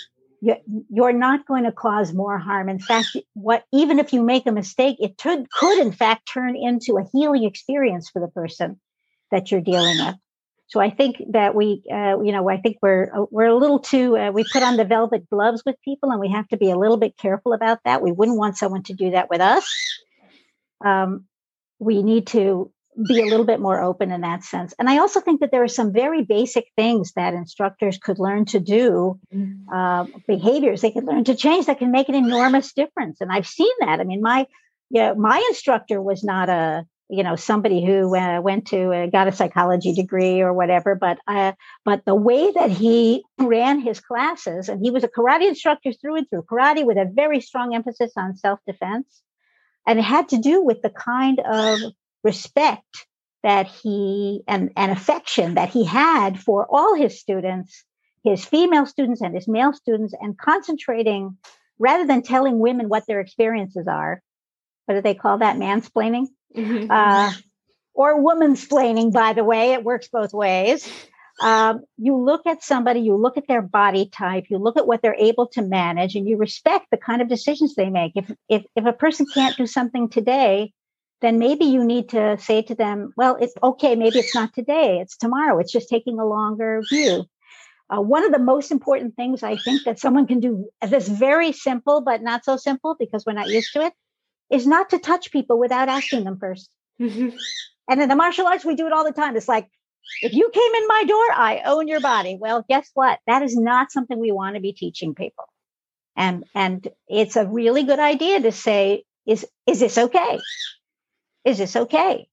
you're 0.40 1.12
not 1.12 1.46
going 1.46 1.64
to 1.64 1.72
cause 1.72 2.12
more 2.12 2.38
harm. 2.38 2.68
In 2.68 2.78
fact, 2.78 3.16
what 3.34 3.64
even 3.72 3.98
if 3.98 4.12
you 4.12 4.22
make 4.22 4.46
a 4.46 4.52
mistake, 4.52 4.96
it 5.00 5.18
could, 5.18 5.50
could 5.50 5.78
in 5.78 5.92
fact 5.92 6.28
turn 6.32 6.56
into 6.56 6.98
a 6.98 7.08
healing 7.12 7.44
experience 7.44 8.10
for 8.10 8.20
the 8.20 8.28
person 8.28 8.80
that 9.30 9.50
you're 9.50 9.60
dealing 9.60 9.98
with. 9.98 10.14
So 10.68 10.80
I 10.80 10.90
think 10.90 11.22
that 11.30 11.54
we, 11.54 11.82
uh, 11.90 12.20
you 12.22 12.32
know, 12.32 12.48
I 12.48 12.56
think 12.56 12.78
we're 12.82 13.10
uh, 13.14 13.26
we're 13.30 13.46
a 13.46 13.56
little 13.56 13.78
too. 13.78 14.16
Uh, 14.16 14.30
we 14.32 14.44
put 14.44 14.62
on 14.62 14.76
the 14.76 14.84
velvet 14.84 15.28
gloves 15.28 15.62
with 15.64 15.76
people, 15.84 16.10
and 16.10 16.20
we 16.20 16.30
have 16.30 16.48
to 16.48 16.56
be 16.56 16.70
a 16.70 16.76
little 16.76 16.96
bit 16.96 17.16
careful 17.16 17.52
about 17.52 17.80
that. 17.84 18.02
We 18.02 18.12
wouldn't 18.12 18.38
want 18.38 18.56
someone 18.56 18.82
to 18.84 18.94
do 18.94 19.10
that 19.10 19.30
with 19.30 19.40
us. 19.40 19.66
Um, 20.84 21.24
we 21.78 22.02
need 22.02 22.28
to 22.28 22.70
be 23.08 23.20
a 23.20 23.26
little 23.26 23.44
bit 23.44 23.60
more 23.60 23.82
open 23.82 24.12
in 24.12 24.20
that 24.20 24.44
sense. 24.44 24.72
And 24.78 24.88
I 24.88 24.98
also 24.98 25.20
think 25.20 25.40
that 25.40 25.50
there 25.50 25.64
are 25.64 25.68
some 25.68 25.92
very 25.92 26.22
basic 26.22 26.66
things 26.76 27.12
that 27.16 27.34
instructors 27.34 27.98
could 27.98 28.18
learn 28.20 28.44
to 28.46 28.60
do, 28.60 29.18
uh, 29.72 30.06
behaviors 30.28 30.80
they 30.80 30.92
could 30.92 31.04
learn 31.04 31.24
to 31.24 31.34
change 31.34 31.66
that 31.66 31.80
can 31.80 31.90
make 31.90 32.08
an 32.08 32.14
enormous 32.14 32.72
difference. 32.72 33.20
And 33.20 33.32
I've 33.32 33.48
seen 33.48 33.72
that. 33.80 34.00
I 34.00 34.04
mean, 34.04 34.22
my 34.22 34.46
yeah, 34.90 35.14
my 35.14 35.44
instructor 35.50 36.00
was 36.00 36.22
not 36.22 36.48
a 36.48 36.86
you 37.08 37.22
know 37.22 37.36
somebody 37.36 37.84
who 37.84 38.14
uh, 38.16 38.40
went 38.40 38.68
to 38.68 38.92
uh, 38.92 39.06
got 39.06 39.28
a 39.28 39.32
psychology 39.32 39.92
degree 39.92 40.40
or 40.40 40.52
whatever 40.52 40.94
but 40.94 41.18
uh, 41.26 41.52
but 41.84 42.04
the 42.06 42.14
way 42.14 42.50
that 42.52 42.70
he 42.70 43.22
ran 43.38 43.78
his 43.80 44.00
classes 44.00 44.68
and 44.68 44.80
he 44.82 44.90
was 44.90 45.04
a 45.04 45.08
karate 45.08 45.46
instructor 45.46 45.92
through 45.92 46.16
and 46.16 46.30
through 46.30 46.42
karate 46.42 46.84
with 46.84 46.96
a 46.96 47.10
very 47.12 47.40
strong 47.40 47.74
emphasis 47.74 48.12
on 48.16 48.36
self-defense 48.36 49.22
And 49.86 49.98
it 49.98 50.02
had 50.02 50.30
to 50.30 50.38
do 50.38 50.62
with 50.62 50.82
the 50.82 50.90
kind 50.90 51.40
of 51.40 51.78
respect 52.22 53.06
that 53.42 53.66
he 53.66 54.42
and, 54.48 54.70
and 54.76 54.90
affection 54.90 55.54
that 55.54 55.68
he 55.68 55.84
had 55.84 56.40
for 56.40 56.66
all 56.68 56.94
his 56.94 57.20
students, 57.20 57.84
his 58.22 58.44
female 58.44 58.86
students 58.86 59.20
and 59.20 59.34
his 59.34 59.46
male 59.46 59.74
students, 59.74 60.14
and 60.18 60.36
concentrating 60.38 61.36
rather 61.78 62.06
than 62.06 62.22
telling 62.22 62.58
women 62.58 62.88
what 62.88 63.06
their 63.06 63.20
experiences 63.20 63.86
are. 63.86 64.22
What 64.86 64.94
do 64.94 65.02
they 65.02 65.14
call 65.14 65.38
that? 65.38 65.56
Mansplaining? 65.56 66.26
Mm-hmm. 66.56 66.90
Uh, 66.90 67.32
or 67.94 68.22
womansplaining, 68.22 69.12
by 69.12 69.34
the 69.34 69.44
way, 69.44 69.72
it 69.72 69.84
works 69.84 70.08
both 70.08 70.32
ways. 70.32 70.88
Um, 71.40 71.84
you 71.98 72.16
look 72.16 72.46
at 72.46 72.62
somebody, 72.62 73.00
you 73.00 73.16
look 73.16 73.36
at 73.36 73.48
their 73.48 73.62
body 73.62 74.08
type, 74.08 74.44
you 74.50 74.58
look 74.58 74.76
at 74.76 74.86
what 74.86 75.02
they're 75.02 75.16
able 75.16 75.48
to 75.48 75.62
manage, 75.62 76.14
and 76.14 76.28
you 76.28 76.36
respect 76.36 76.86
the 76.90 76.96
kind 76.96 77.20
of 77.20 77.28
decisions 77.28 77.74
they 77.74 77.90
make. 77.90 78.12
If 78.14 78.30
if 78.48 78.64
if 78.76 78.86
a 78.86 78.92
person 78.92 79.26
can't 79.34 79.56
do 79.56 79.66
something 79.66 80.08
today, 80.08 80.72
then 81.22 81.38
maybe 81.38 81.64
you 81.64 81.84
need 81.84 82.10
to 82.10 82.38
say 82.38 82.62
to 82.62 82.74
them, 82.74 83.12
"Well, 83.16 83.36
it's 83.40 83.54
okay. 83.62 83.96
Maybe 83.96 84.20
it's 84.20 84.34
not 84.34 84.54
today. 84.54 85.00
It's 85.00 85.16
tomorrow. 85.16 85.58
It's 85.58 85.72
just 85.72 85.88
taking 85.88 86.20
a 86.20 86.26
longer 86.26 86.82
view." 86.88 87.24
Uh, 87.90 88.00
one 88.00 88.24
of 88.24 88.32
the 88.32 88.38
most 88.38 88.70
important 88.70 89.14
things 89.14 89.42
I 89.42 89.56
think 89.56 89.84
that 89.84 89.98
someone 89.98 90.26
can 90.26 90.40
do 90.40 90.68
that's 90.80 91.08
very 91.08 91.52
simple 91.52 92.00
but 92.00 92.22
not 92.22 92.42
so 92.42 92.56
simple 92.56 92.96
because 92.98 93.26
we're 93.26 93.34
not 93.34 93.48
used 93.48 93.74
to 93.74 93.82
it 93.82 93.92
is 94.50 94.66
not 94.66 94.88
to 94.90 94.98
touch 94.98 95.30
people 95.30 95.58
without 95.58 95.90
asking 95.90 96.24
them 96.24 96.38
1st 96.38 96.68
mm-hmm. 96.98 97.36
And 97.88 98.00
in 98.00 98.08
the 98.08 98.16
martial 98.16 98.46
arts, 98.46 98.64
we 98.64 98.74
do 98.74 98.86
it 98.86 98.92
all 98.92 99.04
the 99.04 99.12
time. 99.12 99.36
It's 99.36 99.48
like 99.48 99.68
if 100.22 100.32
you 100.32 100.50
came 100.52 100.74
in 100.74 100.88
my 100.88 101.04
door, 101.04 101.32
I 101.34 101.62
own 101.66 101.88
your 101.88 102.00
body. 102.00 102.36
Well, 102.40 102.64
guess 102.68 102.90
what? 102.94 103.18
That 103.26 103.42
is 103.42 103.56
not 103.56 103.92
something 103.92 104.18
we 104.18 104.32
want 104.32 104.56
to 104.56 104.60
be 104.60 104.72
teaching 104.72 105.14
people. 105.14 105.44
And, 106.16 106.44
and 106.54 106.86
it's 107.08 107.36
a 107.36 107.46
really 107.46 107.84
good 107.84 107.98
idea 107.98 108.40
to 108.42 108.52
say, 108.52 109.04
is, 109.26 109.46
is 109.66 109.80
this 109.80 109.98
okay? 109.98 110.38
Is 111.44 111.58
this 111.58 111.74
okay? 111.76 112.28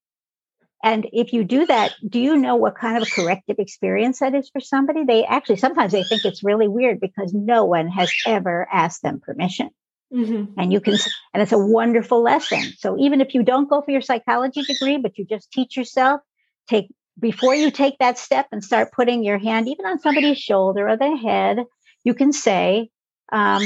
And 0.84 1.08
if 1.14 1.34
you 1.34 1.44
do 1.44 1.66
that, 1.68 1.94
do 2.08 2.20
you 2.20 2.38
know 2.38 2.56
what 2.56 2.76
kind 2.76 2.98
of 2.98 3.04
a 3.04 3.12
corrective 3.12 3.58
experience 3.60 4.20
that 4.20 4.34
is 4.34 4.50
for 4.50 4.60
somebody? 4.60 5.06
They 5.06 5.26
actually, 5.26 5.58
sometimes 5.58 5.92
they 5.92 6.04
think 6.04 6.26
it's 6.26 6.44
really 6.44 6.68
weird 6.68 7.00
because 7.00 7.34
no 7.34 7.66
one 7.66 7.88
has 7.88 8.12
ever 8.26 8.68
asked 8.72 9.04
them 9.04 9.20
permission. 9.20 9.70
Mm-hmm. 10.14 10.60
And 10.60 10.74
you 10.74 10.82
can, 10.82 10.96
and 11.34 11.42
it's 11.42 11.52
a 11.52 11.58
wonderful 11.58 12.22
lesson. 12.24 12.62
So 12.80 12.98
even 13.00 13.22
if 13.22 13.34
you 13.34 13.44
don't 13.44 13.70
go 13.70 13.82
for 13.82 13.92
your 13.92 14.02
psychology 14.02 14.64
degree, 14.64 14.98
but 14.98 15.18
you 15.18 15.26
just 15.26 15.52
teach 15.52 15.78
yourself, 15.78 16.22
take 16.68 16.88
before 17.22 17.56
you 17.56 17.72
take 17.72 18.00
that 18.00 18.18
step 18.18 18.48
and 18.52 18.64
start 18.64 18.92
putting 18.92 19.24
your 19.24 19.38
hand 19.38 19.70
even 19.70 19.86
on 19.86 20.00
somebody's 20.00 20.40
shoulder 20.40 20.90
or 20.90 20.98
their 20.98 21.16
head, 21.16 21.64
you 22.04 22.14
can 22.14 22.34
say, 22.34 22.90
um, 23.32 23.62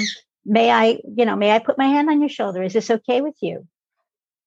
may 0.46 0.70
I, 0.70 1.00
you 1.16 1.26
know, 1.26 1.36
may 1.36 1.52
I 1.52 1.60
put 1.60 1.78
my 1.78 1.88
hand 1.88 2.10
on 2.10 2.20
your 2.20 2.30
shoulder? 2.30 2.62
Is 2.62 2.74
this 2.74 2.92
okay 2.92 3.22
with 3.22 3.36
you? 3.42 3.66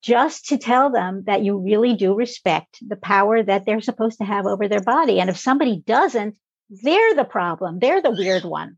Just 0.02 0.46
to 0.46 0.58
tell 0.58 0.90
them 0.90 1.24
that 1.26 1.42
you 1.42 1.58
really 1.58 1.96
do 1.96 2.14
respect 2.14 2.78
the 2.86 2.96
power 2.96 3.42
that 3.42 3.66
they're 3.66 3.80
supposed 3.80 4.18
to 4.18 4.24
have 4.24 4.46
over 4.46 4.68
their 4.68 4.82
body. 4.82 5.18
And 5.18 5.28
if 5.28 5.38
somebody 5.38 5.82
doesn't, 5.84 6.36
they're 6.70 7.14
the 7.14 7.24
problem. 7.24 7.78
They're 7.80 8.02
the 8.02 8.12
weird 8.12 8.44
one. 8.44 8.76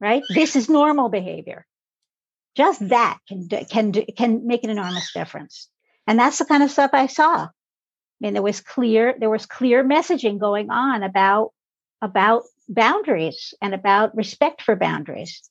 Right? 0.00 0.22
This 0.28 0.54
is 0.54 0.68
normal 0.68 1.08
behavior. 1.08 1.66
Just 2.54 2.88
that 2.90 3.18
can 3.26 3.48
can 3.48 3.92
can 3.92 4.46
make 4.46 4.62
an 4.62 4.70
enormous 4.70 5.12
difference. 5.12 5.68
And 6.06 6.18
that's 6.18 6.38
the 6.38 6.44
kind 6.44 6.62
of 6.62 6.70
stuff 6.70 6.90
I 6.92 7.06
saw 7.06 7.48
I 8.20 8.26
mean, 8.26 8.34
there 8.34 8.42
was 8.42 8.60
clear 8.60 9.14
there 9.18 9.30
was 9.30 9.46
clear 9.46 9.84
messaging 9.84 10.38
going 10.38 10.70
on 10.70 11.02
about 11.02 11.52
about 12.00 12.44
boundaries 12.68 13.54
and 13.60 13.74
about 13.74 14.16
respect 14.16 14.62
for 14.62 14.76
boundaries. 14.76 15.42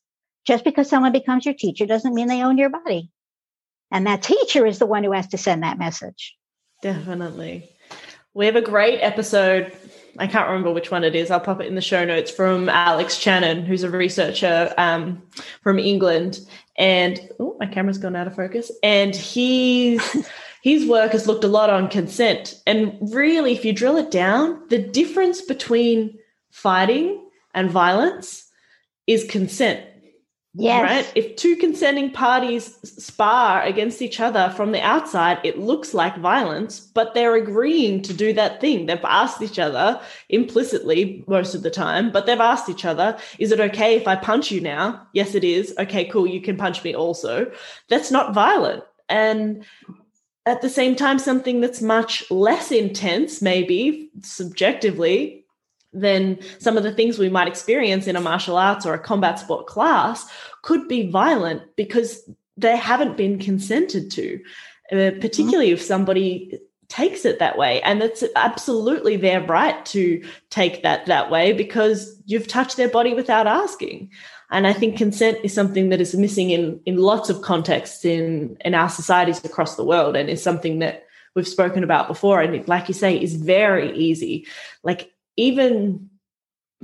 Just 0.45 0.64
because 0.64 0.89
someone 0.89 1.11
becomes 1.11 1.45
your 1.45 1.55
teacher 1.55 1.86
doesn't 1.86 2.14
mean 2.14 2.28
they 2.28 2.43
own 2.43 2.57
your 2.57 2.70
body. 2.70 3.09
And 3.91 4.07
that 4.07 4.24
teacher 4.24 4.66
is 4.66 4.80
the 4.80 4.86
one 4.86 5.03
who 5.03 5.11
has 5.11 5.28
to 5.28 5.38
send 5.38 5.64
that 5.64 5.78
message. 5.78 6.36
Definitely. 6.82 7.70
We 8.34 8.47
have 8.47 8.55
a 8.55 8.61
great 8.61 8.99
episode. 8.99 9.72
I 10.18 10.28
can't 10.28 10.47
remember 10.47 10.72
which 10.72 10.91
one 10.91 11.03
it 11.03 11.16
is. 11.16 11.32
I'll 11.32 11.39
pop 11.39 11.61
it 11.61 11.68
in 11.68 11.76
the 11.76 11.82
show 11.82 12.03
notes 12.03 12.30
from 12.32 12.68
Alex 12.70 13.18
Channon, 13.18 13.64
who's 13.66 13.84
a 13.84 13.89
researcher 13.89 14.74
um, 14.78 15.22
from 15.61 15.80
England. 15.80 16.39
And 16.78 17.20
oh, 17.39 17.55
my 17.59 17.68
camera's 17.68 17.99
gone 17.99 18.16
out 18.16 18.28
of 18.28 18.36
focus. 18.36 18.72
And 18.82 19.16
he's 19.16 20.01
his 20.64 20.86
work 20.86 21.11
has 21.11 21.28
looked 21.28 21.43
a 21.43 21.49
lot 21.49 21.70
on 21.70 21.89
consent. 21.89 22.61
And 22.66 22.97
really, 23.14 23.51
if 23.51 23.66
you 23.66 23.74
drill 23.74 23.97
it 23.97 24.09
down, 24.09 24.61
the 24.70 24.80
difference 24.80 25.41
between 25.41 26.18
fighting 26.51 27.22
and 27.53 27.70
violence 27.70 28.49
is 29.05 29.26
consent. 29.26 29.82
Yes. 30.55 30.84
Right? 30.84 31.11
If 31.16 31.36
two 31.36 31.57
consenting 31.57 32.11
parties 32.11 32.78
spar 32.84 33.61
against 33.64 34.01
each 34.01 34.22
other 34.22 34.53
from 34.55 34.72
the 34.72 34.80
outside, 34.80 35.39
it 35.43 35.59
looks 35.59 35.93
like 35.93 36.16
violence, 36.20 36.80
but 36.80 37.14
they're 37.14 37.36
agreeing 37.36 38.01
to 38.03 38.14
do 38.14 38.32
that 38.32 38.61
thing. 38.61 38.86
They've 38.86 38.99
asked 39.03 39.41
each 39.41 39.59
other 39.59 39.99
implicitly 40.30 41.26
most 41.28 41.55
of 41.55 41.64
the 41.64 41.72
time, 41.72 42.09
but 42.09 42.26
they've 42.26 42.39
asked 42.39 42.70
each 42.70 42.86
other, 42.86 43.18
is 43.38 43.51
it 43.51 43.59
okay 43.59 43.97
if 43.97 44.07
I 44.07 44.16
punch 44.16 44.49
you 44.49 44.61
now? 44.61 45.05
Yes, 45.11 45.36
it 45.36 45.43
is. 45.43 45.74
Okay, 45.78 46.05
cool. 46.05 46.26
You 46.26 46.39
can 46.39 46.55
punch 46.55 46.82
me 46.86 46.95
also. 46.95 47.51
That's 47.89 48.11
not 48.11 48.34
violent. 48.34 48.86
And 49.09 49.66
at 50.45 50.61
the 50.61 50.69
same 50.69 50.95
time 50.95 51.19
something 51.19 51.61
that's 51.61 51.81
much 51.81 52.29
less 52.29 52.71
intense 52.71 53.41
maybe 53.41 54.09
subjectively 54.21 55.45
than 55.93 56.39
some 56.59 56.75
of 56.75 56.83
the 56.83 56.91
things 56.91 57.19
we 57.19 57.29
might 57.29 57.47
experience 57.47 58.07
in 58.07 58.15
a 58.15 58.21
martial 58.21 58.57
arts 58.57 58.85
or 58.85 58.93
a 58.93 58.99
combat 58.99 59.39
sport 59.39 59.67
class 59.67 60.25
could 60.63 60.87
be 60.87 61.09
violent 61.09 61.61
because 61.75 62.29
they 62.57 62.75
haven't 62.75 63.15
been 63.15 63.39
consented 63.39 64.09
to 64.11 64.39
uh, 64.91 65.11
particularly 65.21 65.71
if 65.71 65.81
somebody 65.81 66.59
takes 66.89 67.25
it 67.25 67.39
that 67.39 67.57
way. 67.57 67.81
And 67.81 68.03
it's 68.03 68.23
absolutely 68.35 69.15
their 69.15 69.41
right 69.41 69.83
to 69.87 70.23
take 70.51 70.83
that 70.83 71.07
that 71.07 71.31
way 71.31 71.53
because 71.53 72.21
you've 72.25 72.47
touched 72.47 72.77
their 72.77 72.89
body 72.89 73.13
without 73.15 73.47
asking 73.47 74.11
and 74.53 74.67
I 74.67 74.73
think 74.73 74.97
consent 74.97 75.39
is 75.43 75.51
something 75.51 75.89
that 75.89 75.99
is 75.99 76.13
missing 76.13 76.51
in, 76.51 76.79
in 76.85 76.97
lots 76.97 77.29
of 77.29 77.41
contexts 77.41 78.05
in, 78.05 78.55
in 78.63 78.75
our 78.75 78.87
societies 78.87 79.43
across 79.43 79.75
the 79.75 79.83
world 79.83 80.15
and 80.15 80.29
is 80.29 80.43
something 80.43 80.77
that 80.79 81.05
we've 81.35 81.47
spoken 81.47 81.83
about 81.83 82.07
before. 82.07 82.39
And 82.39 82.67
like 82.67 82.87
you 82.87 82.93
say, 82.93 83.19
is 83.19 83.35
very 83.35 83.97
easy. 83.97 84.45
Like 84.83 85.11
even 85.37 86.07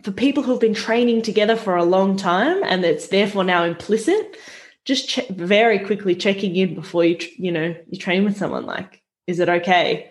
for 0.04 0.12
people 0.12 0.42
who've 0.42 0.60
been 0.60 0.74
training 0.74 1.22
together 1.22 1.56
for 1.56 1.76
a 1.76 1.84
long 1.84 2.18
time 2.18 2.64
and 2.64 2.84
it's 2.84 3.10
therefore 3.10 3.44
now 3.44 3.64
implicit, 3.64 4.36
just 4.84 5.08
ch- 5.08 5.28
very 5.30 5.78
quickly 5.78 6.16
checking 6.16 6.56
in 6.56 6.74
before 6.74 7.06
you, 7.06 7.20
you 7.38 7.52
know, 7.52 7.76
you 7.88 8.00
train 8.00 8.26
with 8.26 8.36
someone 8.36 8.66
like, 8.66 9.04
is 9.28 9.40
it 9.40 9.48
okay? 9.48 10.10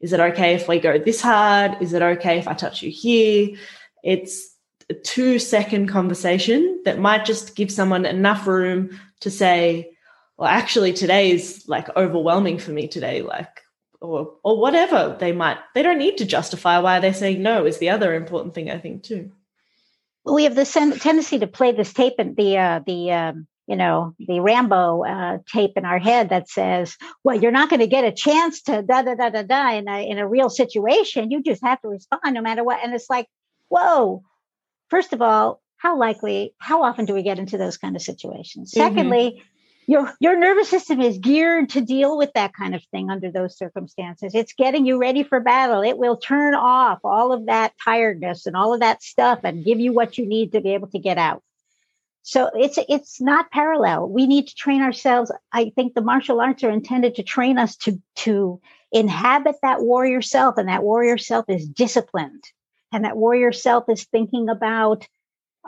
Is 0.00 0.12
it 0.12 0.18
okay 0.18 0.54
if 0.54 0.66
we 0.66 0.80
go 0.80 0.98
this 0.98 1.20
hard? 1.20 1.80
Is 1.80 1.92
it 1.92 2.02
okay 2.02 2.40
if 2.40 2.48
I 2.48 2.54
touch 2.54 2.82
you 2.82 2.90
here? 2.90 3.56
It's 4.02 4.55
a 4.88 4.94
two 4.94 5.38
second 5.38 5.88
conversation 5.88 6.80
that 6.84 6.98
might 6.98 7.24
just 7.24 7.56
give 7.56 7.70
someone 7.70 8.06
enough 8.06 8.46
room 8.46 8.98
to 9.20 9.30
say, 9.30 9.92
well, 10.36 10.48
actually, 10.48 10.92
today 10.92 11.30
is 11.30 11.64
like 11.66 11.94
overwhelming 11.96 12.58
for 12.58 12.70
me 12.70 12.88
today, 12.88 13.22
like, 13.22 13.62
or, 14.00 14.34
or 14.44 14.60
whatever 14.60 15.16
they 15.18 15.32
might, 15.32 15.58
they 15.74 15.82
don't 15.82 15.98
need 15.98 16.18
to 16.18 16.24
justify 16.24 16.78
why 16.78 17.00
they're 17.00 17.14
saying 17.14 17.42
no, 17.42 17.64
is 17.64 17.78
the 17.78 17.90
other 17.90 18.14
important 18.14 18.54
thing, 18.54 18.70
I 18.70 18.78
think, 18.78 19.02
too. 19.02 19.32
Well, 20.24 20.34
we 20.34 20.44
have 20.44 20.54
this 20.54 20.72
tendency 20.72 21.38
to 21.38 21.46
play 21.46 21.72
this 21.72 21.92
tape 21.92 22.14
and 22.18 22.36
the, 22.36 22.58
uh, 22.58 22.80
the, 22.86 23.12
um, 23.12 23.46
you 23.66 23.76
know, 23.76 24.14
the 24.18 24.40
Rambo 24.40 25.04
uh, 25.04 25.38
tape 25.52 25.72
in 25.76 25.84
our 25.84 25.98
head 25.98 26.28
that 26.28 26.48
says, 26.48 26.96
well, 27.24 27.36
you're 27.36 27.50
not 27.50 27.70
going 27.70 27.80
to 27.80 27.86
get 27.86 28.04
a 28.04 28.12
chance 28.12 28.62
to 28.62 28.82
da 28.82 29.02
da 29.02 29.14
da 29.14 29.30
da 29.30 29.42
da 29.42 29.72
in 29.72 29.88
a, 29.88 30.08
in 30.08 30.18
a 30.18 30.28
real 30.28 30.50
situation. 30.50 31.30
You 31.30 31.42
just 31.42 31.64
have 31.64 31.80
to 31.82 31.88
respond 31.88 32.34
no 32.34 32.42
matter 32.42 32.62
what. 32.62 32.82
And 32.84 32.94
it's 32.94 33.10
like, 33.10 33.26
whoa, 33.68 34.22
first 34.88 35.12
of 35.12 35.22
all, 35.22 35.60
how 35.76 35.98
likely, 35.98 36.54
how 36.58 36.82
often 36.82 37.04
do 37.04 37.14
we 37.14 37.22
get 37.22 37.38
into 37.38 37.58
those 37.58 37.76
kind 37.76 37.96
of 37.96 38.02
situations? 38.02 38.72
Mm-hmm. 38.72 38.80
Secondly, 38.80 39.42
your 39.86 40.12
your 40.18 40.38
nervous 40.38 40.68
system 40.68 41.00
is 41.00 41.18
geared 41.18 41.70
to 41.70 41.80
deal 41.80 42.18
with 42.18 42.32
that 42.34 42.52
kind 42.54 42.74
of 42.74 42.82
thing 42.90 43.08
under 43.08 43.30
those 43.30 43.56
circumstances. 43.56 44.34
It's 44.34 44.52
getting 44.52 44.84
you 44.84 44.98
ready 44.98 45.22
for 45.22 45.38
battle. 45.38 45.82
It 45.82 45.96
will 45.96 46.16
turn 46.16 46.54
off 46.54 47.00
all 47.04 47.32
of 47.32 47.46
that 47.46 47.72
tiredness 47.82 48.46
and 48.46 48.56
all 48.56 48.74
of 48.74 48.80
that 48.80 49.02
stuff 49.02 49.40
and 49.44 49.64
give 49.64 49.78
you 49.78 49.92
what 49.92 50.18
you 50.18 50.26
need 50.26 50.52
to 50.52 50.60
be 50.60 50.74
able 50.74 50.88
to 50.88 50.98
get 50.98 51.18
out. 51.18 51.42
So 52.22 52.50
it's 52.54 52.78
it's 52.88 53.20
not 53.20 53.52
parallel. 53.52 54.08
We 54.08 54.26
need 54.26 54.48
to 54.48 54.54
train 54.56 54.82
ourselves. 54.82 55.30
I 55.52 55.70
think 55.76 55.94
the 55.94 56.00
martial 56.00 56.40
arts 56.40 56.64
are 56.64 56.70
intended 56.70 57.14
to 57.16 57.22
train 57.22 57.56
us 57.56 57.76
to 57.78 58.02
to 58.16 58.60
inhabit 58.90 59.56
that 59.62 59.82
warrior 59.82 60.22
self, 60.22 60.58
and 60.58 60.68
that 60.68 60.82
warrior 60.82 61.18
self 61.18 61.44
is 61.48 61.68
disciplined 61.68 62.42
and 62.96 63.04
that 63.04 63.16
warrior 63.16 63.52
self 63.52 63.84
is 63.90 64.04
thinking 64.04 64.48
about 64.48 65.06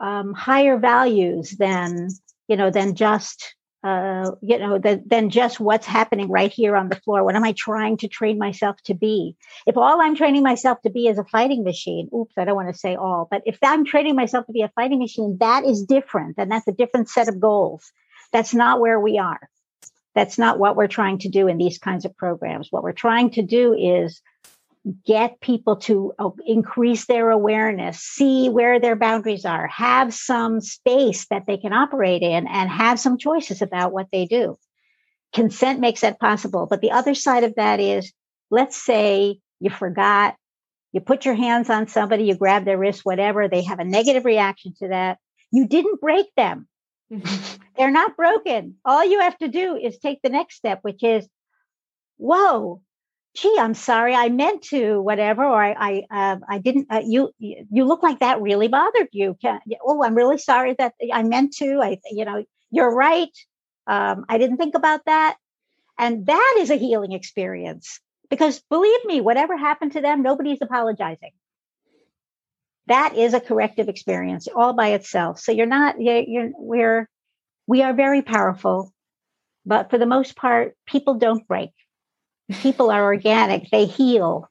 um, 0.00 0.32
higher 0.32 0.78
values 0.78 1.50
than 1.50 2.08
you 2.48 2.56
know 2.56 2.70
than 2.70 2.94
just 2.94 3.54
uh, 3.84 4.30
you 4.40 4.58
know 4.58 4.78
than 4.78 5.28
just 5.28 5.60
what's 5.60 5.86
happening 5.86 6.30
right 6.30 6.50
here 6.50 6.74
on 6.74 6.88
the 6.88 6.96
floor. 6.96 7.22
What 7.22 7.36
am 7.36 7.44
i 7.44 7.52
trying 7.52 7.98
to 7.98 8.08
train 8.08 8.38
myself 8.38 8.76
to 8.84 8.94
be? 8.94 9.36
If 9.66 9.76
all 9.76 10.00
i'm 10.00 10.16
training 10.16 10.42
myself 10.42 10.80
to 10.82 10.90
be 10.90 11.06
is 11.06 11.18
a 11.18 11.24
fighting 11.24 11.64
machine 11.64 12.08
oops 12.14 12.32
i 12.38 12.46
don't 12.46 12.56
want 12.56 12.72
to 12.72 12.80
say 12.80 12.96
all 12.96 13.28
but 13.30 13.42
if 13.44 13.58
i'm 13.62 13.84
training 13.84 14.16
myself 14.16 14.46
to 14.46 14.52
be 14.52 14.62
a 14.62 14.72
fighting 14.74 14.98
machine 14.98 15.36
that 15.40 15.64
is 15.64 15.84
different 15.84 16.36
and 16.38 16.50
that's 16.50 16.66
a 16.66 16.72
different 16.72 17.10
set 17.10 17.28
of 17.28 17.38
goals. 17.38 17.92
That's 18.32 18.54
not 18.54 18.80
where 18.80 19.00
we 19.00 19.18
are. 19.18 19.48
That's 20.14 20.38
not 20.38 20.58
what 20.58 20.76
we're 20.76 20.88
trying 20.88 21.18
to 21.20 21.28
do 21.28 21.46
in 21.46 21.58
these 21.58 21.78
kinds 21.78 22.04
of 22.04 22.16
programs. 22.16 22.68
What 22.70 22.82
we're 22.82 22.92
trying 22.92 23.30
to 23.32 23.42
do 23.42 23.74
is 23.74 24.20
get 25.04 25.40
people 25.40 25.76
to 25.76 26.12
uh, 26.18 26.30
increase 26.46 27.06
their 27.06 27.30
awareness, 27.30 28.00
see 28.00 28.48
where 28.48 28.80
their 28.80 28.96
boundaries 28.96 29.44
are, 29.44 29.66
have 29.66 30.14
some 30.14 30.60
space 30.60 31.26
that 31.30 31.46
they 31.46 31.56
can 31.56 31.72
operate 31.72 32.22
in, 32.22 32.46
and 32.46 32.70
have 32.70 33.00
some 33.00 33.18
choices 33.18 33.62
about 33.62 33.92
what 33.92 34.08
they 34.12 34.26
do. 34.26 34.56
Consent 35.32 35.80
makes 35.80 36.00
that 36.00 36.20
possible. 36.20 36.66
But 36.68 36.80
the 36.80 36.92
other 36.92 37.14
side 37.14 37.44
of 37.44 37.54
that 37.56 37.80
is 37.80 38.12
let's 38.50 38.76
say 38.76 39.40
you 39.60 39.70
forgot, 39.70 40.36
you 40.92 41.00
put 41.00 41.24
your 41.24 41.34
hands 41.34 41.68
on 41.70 41.86
somebody, 41.88 42.24
you 42.24 42.34
grab 42.34 42.64
their 42.64 42.78
wrist, 42.78 43.04
whatever, 43.04 43.48
they 43.48 43.62
have 43.62 43.78
a 43.78 43.84
negative 43.84 44.24
reaction 44.24 44.74
to 44.78 44.88
that. 44.88 45.18
You 45.50 45.66
didn't 45.66 46.00
break 46.00 46.26
them. 46.36 46.66
They're 47.76 47.90
not 47.90 48.16
broken. 48.16 48.76
All 48.84 49.04
you 49.04 49.20
have 49.20 49.36
to 49.38 49.48
do 49.48 49.76
is 49.76 49.98
take 49.98 50.20
the 50.22 50.28
next 50.28 50.56
step, 50.56 50.80
which 50.82 51.02
is, 51.02 51.26
whoa, 52.16 52.82
gee, 53.34 53.56
I'm 53.58 53.74
sorry, 53.74 54.14
I 54.14 54.28
meant 54.28 54.62
to, 54.64 55.00
whatever, 55.00 55.44
or 55.44 55.62
I, 55.62 55.74
I, 55.78 56.02
uh, 56.10 56.38
I 56.48 56.58
didn't. 56.58 56.88
Uh, 56.90 57.02
you, 57.04 57.30
you 57.38 57.84
look 57.84 58.02
like 58.02 58.20
that 58.20 58.40
really 58.40 58.68
bothered 58.68 59.08
you. 59.12 59.36
Can, 59.40 59.60
oh, 59.84 60.02
I'm 60.02 60.14
really 60.14 60.38
sorry 60.38 60.74
that 60.78 60.94
I 61.12 61.22
meant 61.22 61.54
to. 61.56 61.80
I, 61.80 61.98
you 62.10 62.24
know, 62.24 62.44
you're 62.70 62.92
right. 62.92 63.30
Um, 63.86 64.24
I 64.28 64.38
didn't 64.38 64.56
think 64.56 64.74
about 64.74 65.04
that, 65.06 65.36
and 65.98 66.26
that 66.26 66.56
is 66.58 66.70
a 66.70 66.76
healing 66.76 67.12
experience. 67.12 68.00
Because 68.30 68.60
believe 68.68 69.04
me, 69.06 69.20
whatever 69.20 69.56
happened 69.56 69.92
to 69.92 70.02
them, 70.02 70.22
nobody's 70.22 70.60
apologizing. 70.60 71.30
That 72.86 73.16
is 73.16 73.34
a 73.34 73.40
corrective 73.40 73.88
experience 73.88 74.48
all 74.54 74.72
by 74.72 74.88
itself. 74.88 75.38
So 75.38 75.52
you're 75.52 75.66
not. 75.66 76.00
You're, 76.00 76.22
you're 76.26 76.50
we're 76.56 77.08
we 77.66 77.82
are 77.82 77.94
very 77.94 78.22
powerful, 78.22 78.92
but 79.64 79.90
for 79.90 79.98
the 79.98 80.06
most 80.06 80.36
part, 80.36 80.76
people 80.86 81.14
don't 81.14 81.46
break 81.46 81.70
people 82.60 82.90
are 82.90 83.04
organic 83.04 83.70
they 83.70 83.84
heal 83.84 84.48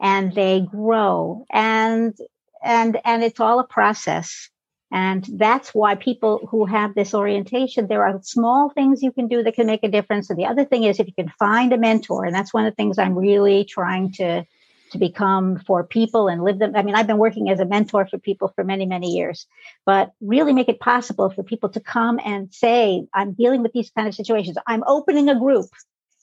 and 0.00 0.34
they 0.34 0.60
grow 0.60 1.46
and 1.50 2.14
and 2.62 3.00
and 3.04 3.22
it's 3.22 3.40
all 3.40 3.58
a 3.58 3.66
process. 3.66 4.48
And 4.94 5.26
that's 5.38 5.70
why 5.70 5.94
people 5.94 6.46
who 6.50 6.66
have 6.66 6.94
this 6.94 7.14
orientation 7.14 7.86
there 7.86 8.04
are 8.04 8.20
small 8.22 8.70
things 8.70 9.02
you 9.02 9.12
can 9.12 9.26
do 9.26 9.42
that 9.42 9.54
can 9.54 9.66
make 9.66 9.82
a 9.82 9.88
difference. 9.88 10.28
And 10.28 10.38
the 10.38 10.46
other 10.46 10.64
thing 10.64 10.84
is 10.84 11.00
if 11.00 11.06
you 11.06 11.14
can 11.14 11.32
find 11.38 11.72
a 11.72 11.78
mentor 11.78 12.24
and 12.24 12.34
that's 12.34 12.52
one 12.52 12.66
of 12.66 12.72
the 12.72 12.76
things 12.76 12.98
i'm 12.98 13.16
really 13.16 13.64
trying 13.64 14.12
to 14.12 14.44
to 14.90 14.98
become 14.98 15.58
for 15.66 15.82
people 15.82 16.28
and 16.28 16.44
live 16.44 16.58
them. 16.58 16.76
I 16.76 16.82
mean 16.82 16.94
i've 16.94 17.06
been 17.06 17.18
working 17.18 17.48
as 17.48 17.60
a 17.60 17.64
mentor 17.64 18.06
for 18.06 18.18
people 18.18 18.52
for 18.54 18.64
many 18.64 18.84
many 18.84 19.16
years 19.16 19.46
but 19.86 20.12
really 20.20 20.52
make 20.52 20.68
it 20.68 20.80
possible 20.80 21.30
for 21.30 21.42
people 21.42 21.70
to 21.70 21.80
come 21.80 22.20
and 22.24 22.52
say 22.52 23.06
i'm 23.14 23.32
dealing 23.32 23.62
with 23.62 23.72
these 23.72 23.90
kind 23.96 24.06
of 24.06 24.14
situations. 24.14 24.58
I'm 24.66 24.84
opening 24.86 25.30
a 25.30 25.38
group 25.38 25.70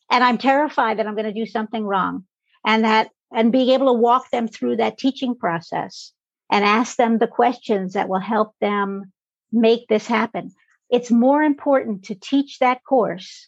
and 0.10 0.24
I'm 0.24 0.38
terrified 0.38 0.98
that 0.98 1.08
I'm 1.08 1.16
going 1.16 1.26
to 1.26 1.34
do 1.34 1.46
something 1.46 1.84
wrong. 1.84 2.26
And 2.66 2.84
that 2.84 3.10
and 3.32 3.52
being 3.52 3.70
able 3.70 3.88
to 3.88 4.00
walk 4.00 4.32
them 4.32 4.48
through 4.48 4.78
that 4.78 4.98
teaching 4.98 5.36
process 5.36 6.12
and 6.52 6.66
ask 6.66 6.98
them 6.98 7.18
the 7.18 7.28
questions 7.28 7.94
that 7.94 8.10
will 8.10 8.20
help 8.20 8.54
them 8.60 9.12
make 9.52 9.88
this 9.88 10.08
happen. 10.08 10.52
It's 10.90 11.12
more 11.12 11.44
important 11.44 12.06
to 12.06 12.16
teach 12.16 12.60
that 12.60 12.84
course 12.84 13.48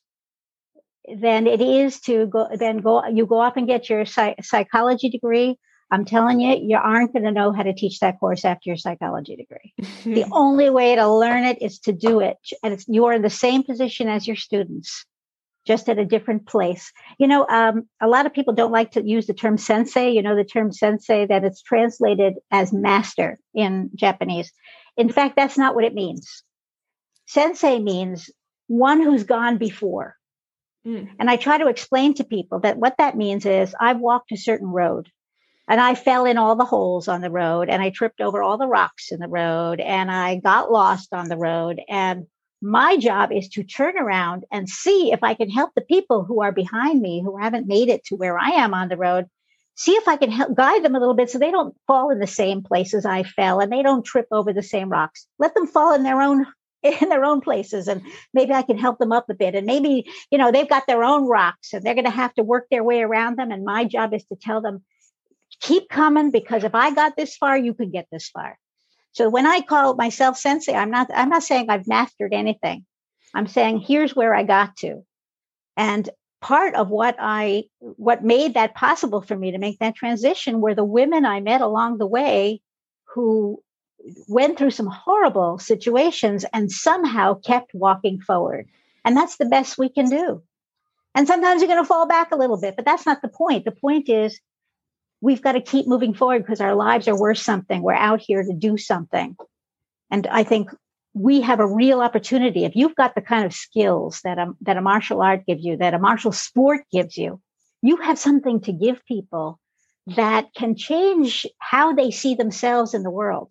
than 1.19 1.47
it 1.47 1.61
is 1.61 1.99
to 2.01 2.27
go 2.27 2.47
then 2.55 2.77
go 2.77 3.05
you 3.07 3.25
go 3.25 3.41
up 3.41 3.57
and 3.57 3.65
get 3.67 3.89
your 3.89 4.05
psych- 4.05 4.43
psychology 4.43 5.09
degree. 5.09 5.57
I'm 5.89 6.05
telling 6.05 6.39
you 6.39 6.55
you 6.55 6.77
aren't 6.77 7.11
going 7.11 7.25
to 7.25 7.31
know 7.31 7.51
how 7.51 7.63
to 7.63 7.73
teach 7.73 7.99
that 7.99 8.19
course 8.19 8.45
after 8.45 8.69
your 8.69 8.77
psychology 8.77 9.35
degree. 9.35 9.73
The 10.05 10.25
only 10.31 10.69
way 10.69 10.95
to 10.95 11.11
learn 11.11 11.43
it 11.43 11.61
is 11.61 11.79
to 11.79 11.91
do 11.91 12.19
it 12.19 12.37
and 12.63 12.81
you're 12.87 13.13
in 13.13 13.23
the 13.23 13.31
same 13.31 13.63
position 13.63 14.07
as 14.07 14.27
your 14.27 14.35
students 14.35 15.05
just 15.65 15.89
at 15.89 15.99
a 15.99 16.05
different 16.05 16.47
place. 16.47 16.91
You 17.17 17.27
know, 17.27 17.47
um, 17.47 17.83
a 18.01 18.07
lot 18.07 18.25
of 18.25 18.33
people 18.33 18.53
don't 18.53 18.71
like 18.71 18.91
to 18.91 19.07
use 19.07 19.27
the 19.27 19.33
term 19.33 19.57
sensei. 19.57 20.11
You 20.11 20.21
know, 20.21 20.35
the 20.35 20.43
term 20.43 20.71
sensei 20.71 21.25
that 21.27 21.43
it's 21.43 21.61
translated 21.61 22.35
as 22.49 22.73
master 22.73 23.39
in 23.53 23.89
Japanese. 23.95 24.51
In 24.97 25.09
fact, 25.09 25.35
that's 25.35 25.57
not 25.57 25.75
what 25.75 25.85
it 25.85 25.93
means. 25.93 26.43
Sensei 27.27 27.79
means 27.79 28.29
one 28.67 29.01
who's 29.01 29.23
gone 29.23 29.57
before. 29.57 30.15
Mm. 30.85 31.09
And 31.19 31.29
I 31.29 31.35
try 31.35 31.57
to 31.57 31.67
explain 31.67 32.15
to 32.15 32.23
people 32.23 32.59
that 32.61 32.77
what 32.77 32.95
that 32.97 33.15
means 33.15 33.45
is 33.45 33.75
I've 33.79 33.99
walked 33.99 34.31
a 34.31 34.37
certain 34.37 34.67
road 34.67 35.09
and 35.67 35.79
I 35.79 35.95
fell 35.95 36.25
in 36.25 36.37
all 36.37 36.55
the 36.55 36.65
holes 36.65 37.07
on 37.07 37.21
the 37.21 37.29
road 37.29 37.69
and 37.69 37.81
I 37.81 37.91
tripped 37.91 38.19
over 38.19 38.41
all 38.41 38.57
the 38.57 38.67
rocks 38.67 39.11
in 39.11 39.19
the 39.19 39.27
road 39.27 39.79
and 39.79 40.11
I 40.11 40.37
got 40.37 40.71
lost 40.71 41.13
on 41.13 41.29
the 41.29 41.37
road 41.37 41.79
and 41.87 42.25
my 42.61 42.95
job 42.97 43.31
is 43.31 43.49
to 43.49 43.63
turn 43.63 43.97
around 43.97 44.45
and 44.51 44.69
see 44.69 45.11
if 45.11 45.23
I 45.23 45.33
can 45.33 45.49
help 45.49 45.71
the 45.75 45.81
people 45.81 46.23
who 46.23 46.41
are 46.41 46.51
behind 46.51 47.01
me 47.01 47.21
who 47.21 47.37
haven't 47.37 47.67
made 47.67 47.89
it 47.89 48.05
to 48.05 48.15
where 48.15 48.37
I 48.37 48.49
am 48.51 48.73
on 48.73 48.87
the 48.87 48.97
road. 48.97 49.25
See 49.75 49.93
if 49.93 50.07
I 50.07 50.15
can 50.15 50.29
help 50.29 50.55
guide 50.55 50.83
them 50.83 50.95
a 50.95 50.99
little 50.99 51.15
bit 51.15 51.29
so 51.29 51.39
they 51.39 51.49
don't 51.49 51.75
fall 51.87 52.11
in 52.11 52.19
the 52.19 52.27
same 52.27 52.61
places 52.61 53.05
I 53.05 53.23
fell 53.23 53.59
and 53.59 53.71
they 53.71 53.81
don't 53.81 54.05
trip 54.05 54.27
over 54.31 54.53
the 54.53 54.61
same 54.61 54.89
rocks. 54.89 55.27
Let 55.39 55.55
them 55.55 55.65
fall 55.65 55.93
in 55.95 56.03
their 56.03 56.21
own 56.21 56.45
in 56.83 57.09
their 57.09 57.25
own 57.25 57.41
places 57.41 57.87
and 57.87 58.01
maybe 58.33 58.53
I 58.53 58.63
can 58.63 58.77
help 58.77 58.97
them 58.97 59.11
up 59.11 59.29
a 59.29 59.35
bit 59.35 59.53
and 59.53 59.67
maybe 59.67 60.05
you 60.31 60.37
know 60.37 60.51
they've 60.51 60.69
got 60.69 60.87
their 60.87 61.03
own 61.03 61.27
rocks 61.27 61.73
and 61.73 61.83
they're 61.83 61.93
going 61.93 62.05
to 62.05 62.11
have 62.11 62.33
to 62.35 62.43
work 62.43 62.67
their 62.71 62.83
way 62.83 63.01
around 63.01 63.37
them 63.37 63.51
and 63.51 63.63
my 63.63 63.85
job 63.85 64.15
is 64.15 64.23
to 64.25 64.35
tell 64.35 64.61
them 64.61 64.83
keep 65.59 65.89
coming 65.89 66.31
because 66.31 66.63
if 66.63 66.73
I 66.73 66.91
got 66.93 67.15
this 67.15 67.37
far 67.37 67.55
you 67.55 67.75
can 67.75 67.91
get 67.91 68.07
this 68.11 68.29
far. 68.29 68.57
So 69.13 69.29
when 69.29 69.45
I 69.45 69.61
call 69.61 69.95
myself 69.95 70.37
sensei, 70.37 70.73
I'm 70.73 70.91
not 70.91 71.09
I'm 71.13 71.29
not 71.29 71.43
saying 71.43 71.69
I've 71.69 71.87
mastered 71.87 72.33
anything. 72.33 72.85
I'm 73.33 73.47
saying 73.47 73.79
here's 73.79 74.15
where 74.15 74.33
I 74.33 74.43
got 74.43 74.75
to. 74.77 75.03
And 75.77 76.09
part 76.41 76.75
of 76.75 76.89
what 76.89 77.15
I 77.19 77.65
what 77.79 78.23
made 78.23 78.55
that 78.55 78.75
possible 78.75 79.21
for 79.21 79.35
me 79.35 79.51
to 79.51 79.57
make 79.57 79.79
that 79.79 79.95
transition 79.95 80.61
were 80.61 80.75
the 80.75 80.83
women 80.83 81.25
I 81.25 81.39
met 81.39 81.61
along 81.61 81.97
the 81.97 82.07
way 82.07 82.61
who 83.13 83.61
went 84.27 84.57
through 84.57 84.71
some 84.71 84.87
horrible 84.87 85.59
situations 85.59 86.45
and 86.53 86.71
somehow 86.71 87.35
kept 87.35 87.73
walking 87.73 88.19
forward. 88.19 88.67
And 89.05 89.15
that's 89.15 89.37
the 89.37 89.45
best 89.45 89.77
we 89.77 89.89
can 89.89 90.09
do. 90.09 90.41
And 91.13 91.27
sometimes 91.27 91.61
you're 91.61 91.67
going 91.67 91.83
to 91.83 91.87
fall 91.87 92.07
back 92.07 92.31
a 92.31 92.37
little 92.37 92.59
bit, 92.59 92.75
but 92.75 92.85
that's 92.85 93.05
not 93.05 93.21
the 93.21 93.27
point. 93.27 93.65
The 93.65 93.71
point 93.71 94.09
is 94.09 94.39
we've 95.21 95.41
got 95.41 95.53
to 95.53 95.61
keep 95.61 95.87
moving 95.87 96.13
forward 96.13 96.39
because 96.39 96.61
our 96.61 96.75
lives 96.75 97.07
are 97.07 97.17
worth 97.17 97.37
something. 97.37 97.81
We're 97.81 97.93
out 97.93 98.21
here 98.21 98.43
to 98.43 98.53
do 98.53 98.77
something. 98.77 99.37
And 100.09 100.27
I 100.27 100.43
think 100.43 100.69
we 101.13 101.41
have 101.41 101.59
a 101.59 101.67
real 101.67 102.01
opportunity. 102.01 102.65
If 102.65 102.75
you've 102.75 102.95
got 102.95 103.15
the 103.15 103.21
kind 103.21 103.45
of 103.45 103.53
skills 103.53 104.21
that 104.23 104.37
a, 104.37 104.53
that 104.61 104.77
a 104.77 104.81
martial 104.81 105.21
art 105.21 105.45
gives 105.45 105.63
you, 105.63 105.77
that 105.77 105.93
a 105.93 105.99
martial 105.99 106.31
sport 106.31 106.81
gives 106.91 107.17
you, 107.17 107.39
you 107.81 107.97
have 107.97 108.19
something 108.19 108.61
to 108.61 108.73
give 108.73 109.05
people 109.05 109.59
that 110.07 110.53
can 110.55 110.75
change 110.75 111.45
how 111.59 111.93
they 111.93 112.11
see 112.11 112.35
themselves 112.35 112.93
in 112.93 113.03
the 113.03 113.11
world. 113.11 113.49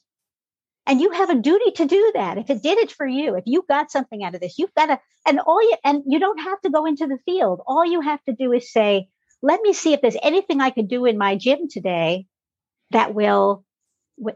And 0.86 1.00
you 1.00 1.10
have 1.12 1.30
a 1.30 1.36
duty 1.36 1.70
to 1.72 1.86
do 1.86 2.12
that. 2.14 2.38
If 2.38 2.50
it 2.50 2.62
did 2.62 2.78
it 2.78 2.90
for 2.90 3.06
you, 3.06 3.36
if 3.36 3.44
you 3.46 3.64
got 3.68 3.92
something 3.92 4.24
out 4.24 4.34
of 4.34 4.40
this, 4.40 4.58
you've 4.58 4.74
got 4.74 4.86
to, 4.86 4.98
and 5.26 5.38
all 5.38 5.62
you, 5.62 5.76
and 5.84 6.02
you 6.06 6.18
don't 6.18 6.40
have 6.40 6.60
to 6.62 6.70
go 6.70 6.86
into 6.86 7.06
the 7.06 7.18
field. 7.24 7.60
All 7.66 7.84
you 7.84 8.00
have 8.00 8.22
to 8.24 8.32
do 8.32 8.52
is 8.52 8.72
say, 8.72 9.08
let 9.42 9.60
me 9.62 9.72
see 9.72 9.92
if 9.92 10.00
there's 10.00 10.16
anything 10.22 10.60
I 10.60 10.70
could 10.70 10.88
do 10.88 11.04
in 11.06 11.18
my 11.18 11.36
gym 11.36 11.68
today 11.68 12.26
that 12.90 13.14
will 13.14 13.64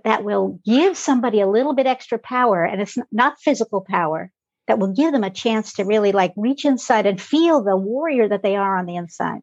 that 0.04 0.24
will 0.24 0.60
give 0.64 0.96
somebody 0.96 1.40
a 1.40 1.48
little 1.48 1.74
bit 1.74 1.86
extra 1.86 2.18
power 2.18 2.64
and 2.64 2.80
it's 2.80 2.96
not 3.12 3.38
physical 3.38 3.84
power 3.86 4.30
that 4.66 4.78
will 4.78 4.94
give 4.94 5.12
them 5.12 5.24
a 5.24 5.30
chance 5.30 5.74
to 5.74 5.84
really 5.84 6.12
like 6.12 6.32
reach 6.36 6.64
inside 6.64 7.04
and 7.04 7.20
feel 7.20 7.62
the 7.62 7.76
warrior 7.76 8.28
that 8.28 8.42
they 8.42 8.56
are 8.56 8.78
on 8.78 8.86
the 8.86 8.96
inside. 8.96 9.40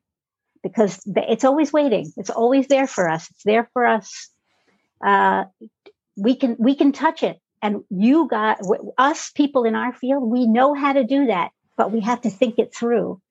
Because 0.64 1.00
it's 1.06 1.44
always 1.44 1.72
waiting. 1.72 2.12
It's 2.18 2.30
always 2.30 2.68
there 2.68 2.88
for 2.88 3.08
us. 3.08 3.30
It's 3.32 3.44
there 3.44 3.70
for 3.74 3.86
us. 3.86 4.30
Uh, 5.04 5.46
we 6.16 6.36
can 6.36 6.56
we 6.60 6.76
can 6.76 6.92
touch 6.92 7.24
it. 7.24 7.40
And 7.64 7.84
you 7.92 8.28
got 8.28 8.60
us 8.98 9.30
people 9.30 9.66
in 9.66 9.76
our 9.76 9.94
field 9.94 10.24
we 10.24 10.48
know 10.48 10.74
how 10.74 10.94
to 10.94 11.04
do 11.04 11.28
that 11.28 11.52
but 11.78 11.92
we 11.92 12.00
have 12.00 12.22
to 12.22 12.30
think 12.32 12.58
it 12.58 12.74
through 12.74 13.22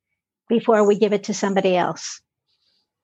before 0.51 0.85
we 0.87 0.99
give 0.99 1.15
it 1.15 1.25
to 1.25 1.33
somebody 1.33 1.77
else. 1.77 2.21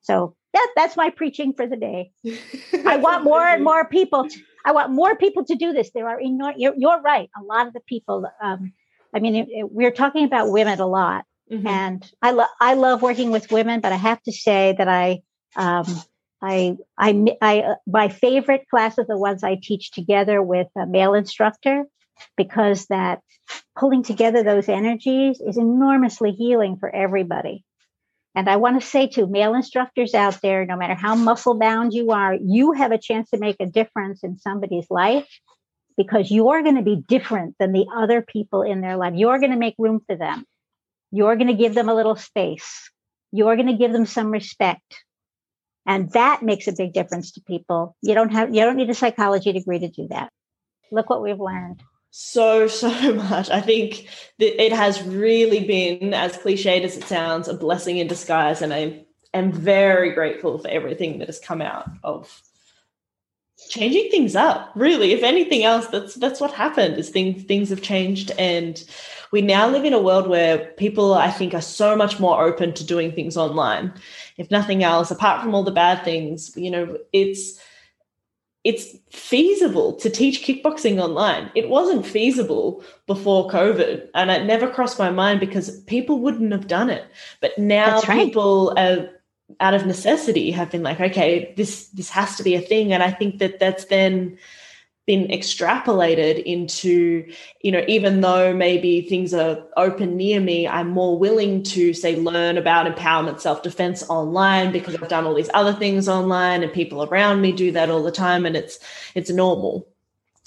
So 0.02 0.36
that, 0.52 0.68
that's 0.76 0.96
my 0.96 1.08
preaching 1.08 1.54
for 1.54 1.66
the 1.66 1.76
day. 1.76 2.10
I 2.86 2.98
want 2.98 3.24
more 3.24 3.46
and 3.46 3.64
more 3.64 3.88
people. 3.88 4.28
To, 4.28 4.38
I 4.66 4.72
want 4.72 4.92
more 4.92 5.16
people 5.16 5.44
to 5.46 5.54
do 5.54 5.72
this. 5.72 5.90
There 5.94 6.08
are 6.08 6.20
enormous, 6.20 6.56
you're, 6.58 6.74
you're, 6.76 7.00
right. 7.00 7.30
A 7.40 7.42
lot 7.42 7.66
of 7.66 7.72
the 7.72 7.80
people, 7.80 8.26
um, 8.42 8.72
I 9.14 9.20
mean, 9.20 9.34
it, 9.34 9.48
it, 9.50 9.72
we're 9.72 9.90
talking 9.92 10.24
about 10.24 10.50
women 10.50 10.78
a 10.80 10.86
lot. 10.86 11.24
Mm-hmm. 11.50 11.66
And 11.66 12.12
I 12.22 12.32
love 12.32 12.48
I 12.60 12.74
love 12.74 13.02
working 13.02 13.30
with 13.30 13.52
women, 13.52 13.78
but 13.78 13.92
I 13.92 13.96
have 13.96 14.20
to 14.24 14.32
say 14.32 14.74
that 14.78 14.88
I 14.88 15.20
um, 15.54 15.86
I 16.42 16.76
I 16.98 17.36
I 17.40 17.60
uh, 17.60 17.74
my 17.86 18.08
favorite 18.08 18.66
class 18.68 18.98
are 18.98 19.06
the 19.08 19.16
ones 19.16 19.44
I 19.44 19.56
teach 19.62 19.92
together 19.92 20.42
with 20.42 20.66
a 20.76 20.86
male 20.86 21.14
instructor 21.14 21.84
because 22.36 22.86
that 22.86 23.20
pulling 23.76 24.02
together 24.02 24.42
those 24.42 24.68
energies 24.68 25.40
is 25.40 25.56
enormously 25.56 26.32
healing 26.32 26.76
for 26.78 26.94
everybody. 26.94 27.64
And 28.34 28.50
I 28.50 28.56
want 28.56 28.80
to 28.80 28.86
say 28.86 29.06
to 29.08 29.26
male 29.26 29.54
instructors 29.54 30.14
out 30.14 30.42
there, 30.42 30.66
no 30.66 30.76
matter 30.76 30.94
how 30.94 31.14
muscle 31.14 31.58
bound 31.58 31.94
you 31.94 32.10
are, 32.10 32.34
you 32.34 32.72
have 32.72 32.92
a 32.92 32.98
chance 32.98 33.30
to 33.30 33.38
make 33.38 33.56
a 33.60 33.66
difference 33.66 34.22
in 34.22 34.38
somebody's 34.38 34.86
life 34.90 35.26
because 35.96 36.30
you're 36.30 36.62
going 36.62 36.76
to 36.76 36.82
be 36.82 36.96
different 36.96 37.54
than 37.58 37.72
the 37.72 37.86
other 37.96 38.20
people 38.20 38.60
in 38.60 38.82
their 38.82 38.98
life. 38.98 39.14
You're 39.16 39.38
going 39.38 39.52
to 39.52 39.56
make 39.56 39.74
room 39.78 40.00
for 40.06 40.16
them. 40.16 40.44
You're 41.10 41.36
going 41.36 41.48
to 41.48 41.54
give 41.54 41.74
them 41.74 41.88
a 41.88 41.94
little 41.94 42.16
space. 42.16 42.90
You're 43.32 43.56
going 43.56 43.68
to 43.68 43.78
give 43.78 43.92
them 43.92 44.04
some 44.04 44.30
respect. 44.30 45.02
And 45.86 46.10
that 46.12 46.42
makes 46.42 46.68
a 46.68 46.72
big 46.72 46.92
difference 46.92 47.32
to 47.32 47.40
people. 47.40 47.96
You 48.02 48.14
don't 48.14 48.32
have, 48.32 48.54
you 48.54 48.60
don't 48.60 48.76
need 48.76 48.90
a 48.90 48.94
psychology 48.94 49.52
degree 49.52 49.78
to 49.78 49.88
do 49.88 50.08
that. 50.10 50.30
Look 50.92 51.08
what 51.08 51.22
we've 51.22 51.40
learned. 51.40 51.82
So, 52.18 52.66
so 52.82 53.12
much. 53.12 53.50
I 53.50 53.60
think 53.60 54.08
that 54.38 54.62
it 54.62 54.72
has 54.72 55.02
really 55.02 55.66
been, 55.66 56.14
as 56.14 56.38
cliched 56.38 56.82
as 56.82 56.96
it 56.96 57.04
sounds, 57.04 57.46
a 57.46 57.52
blessing 57.52 57.98
in 57.98 58.06
disguise. 58.06 58.62
And 58.62 58.72
I 58.72 59.04
am 59.34 59.52
very 59.52 60.12
grateful 60.14 60.58
for 60.58 60.68
everything 60.68 61.18
that 61.18 61.28
has 61.28 61.38
come 61.38 61.60
out 61.60 61.86
of 62.02 62.40
changing 63.70 64.10
things 64.10 64.36
up 64.36 64.70
really 64.74 65.12
if 65.12 65.22
anything 65.22 65.64
else 65.64 65.86
that's 65.86 66.14
that's 66.16 66.42
what 66.42 66.52
happened 66.52 66.98
is 66.98 67.08
things 67.08 67.42
things 67.44 67.70
have 67.70 67.80
changed 67.80 68.30
and 68.38 68.84
we 69.32 69.40
now 69.40 69.66
live 69.66 69.86
in 69.86 69.94
a 69.94 70.00
world 70.00 70.28
where 70.28 70.58
people 70.76 71.14
i 71.14 71.30
think 71.30 71.54
are 71.54 71.62
so 71.62 71.96
much 71.96 72.20
more 72.20 72.44
open 72.44 72.74
to 72.74 72.84
doing 72.84 73.10
things 73.10 73.34
online 73.34 73.90
if 74.36 74.50
nothing 74.50 74.84
else 74.84 75.10
apart 75.10 75.42
from 75.42 75.54
all 75.54 75.64
the 75.64 75.70
bad 75.70 76.04
things 76.04 76.54
you 76.54 76.70
know 76.70 76.98
it's 77.14 77.58
it's 78.66 78.96
feasible 79.10 79.92
to 79.92 80.10
teach 80.10 80.42
kickboxing 80.42 81.00
online. 81.00 81.52
It 81.54 81.68
wasn't 81.68 82.04
feasible 82.04 82.82
before 83.06 83.48
covid 83.48 84.08
and 84.12 84.28
it 84.28 84.44
never 84.44 84.68
crossed 84.68 84.98
my 84.98 85.10
mind 85.10 85.38
because 85.38 85.80
people 85.82 86.18
wouldn't 86.18 86.50
have 86.50 86.66
done 86.66 86.90
it. 86.90 87.04
But 87.40 87.56
now 87.56 88.00
right. 88.00 88.24
people 88.24 88.74
are 88.76 89.08
out 89.60 89.74
of 89.74 89.86
necessity 89.86 90.50
have 90.50 90.72
been 90.72 90.82
like 90.82 91.00
okay 91.00 91.54
this 91.56 91.86
this 91.90 92.10
has 92.10 92.36
to 92.38 92.42
be 92.42 92.56
a 92.56 92.60
thing. 92.60 92.92
And 92.92 93.04
i 93.04 93.12
think 93.12 93.38
that 93.38 93.60
that's 93.60 93.84
then 93.84 94.36
been 95.06 95.28
extrapolated 95.28 96.42
into 96.42 97.30
you 97.62 97.70
know 97.70 97.84
even 97.86 98.20
though 98.20 98.52
maybe 98.52 99.02
things 99.02 99.32
are 99.32 99.64
open 99.76 100.16
near 100.16 100.40
me 100.40 100.66
i'm 100.66 100.88
more 100.88 101.18
willing 101.18 101.62
to 101.62 101.94
say 101.94 102.16
learn 102.16 102.58
about 102.58 102.92
empowerment 102.92 103.40
self-defense 103.40 104.02
online 104.08 104.72
because 104.72 104.94
i've 104.96 105.08
done 105.08 105.24
all 105.24 105.34
these 105.34 105.50
other 105.54 105.72
things 105.72 106.08
online 106.08 106.62
and 106.62 106.72
people 106.72 107.04
around 107.04 107.40
me 107.40 107.52
do 107.52 107.70
that 107.70 107.88
all 107.90 108.02
the 108.02 108.10
time 108.10 108.44
and 108.44 108.56
it's 108.56 108.78
it's 109.14 109.30
normal 109.30 109.86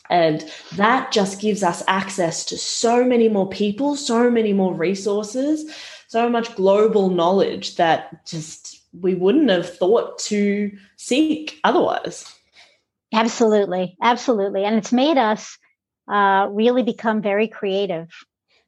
and 0.09 0.43
that 0.75 1.11
just 1.11 1.39
gives 1.39 1.63
us 1.63 1.83
access 1.87 2.43
to 2.43 2.57
so 2.57 3.05
many 3.05 3.29
more 3.29 3.47
people 3.47 3.95
so 3.95 4.29
many 4.29 4.51
more 4.51 4.73
resources 4.73 5.73
so 6.07 6.27
much 6.27 6.55
global 6.55 7.09
knowledge 7.09 7.75
that 7.75 8.25
just 8.25 8.79
we 8.99 9.15
wouldn't 9.15 9.49
have 9.49 9.77
thought 9.77 10.17
to 10.17 10.75
seek 10.95 11.59
otherwise. 11.63 12.38
Absolutely, 13.13 13.97
absolutely, 14.01 14.65
and 14.65 14.75
it's 14.75 14.91
made 14.91 15.17
us 15.17 15.57
uh, 16.11 16.47
really 16.51 16.83
become 16.83 17.21
very 17.21 17.47
creative. 17.47 18.07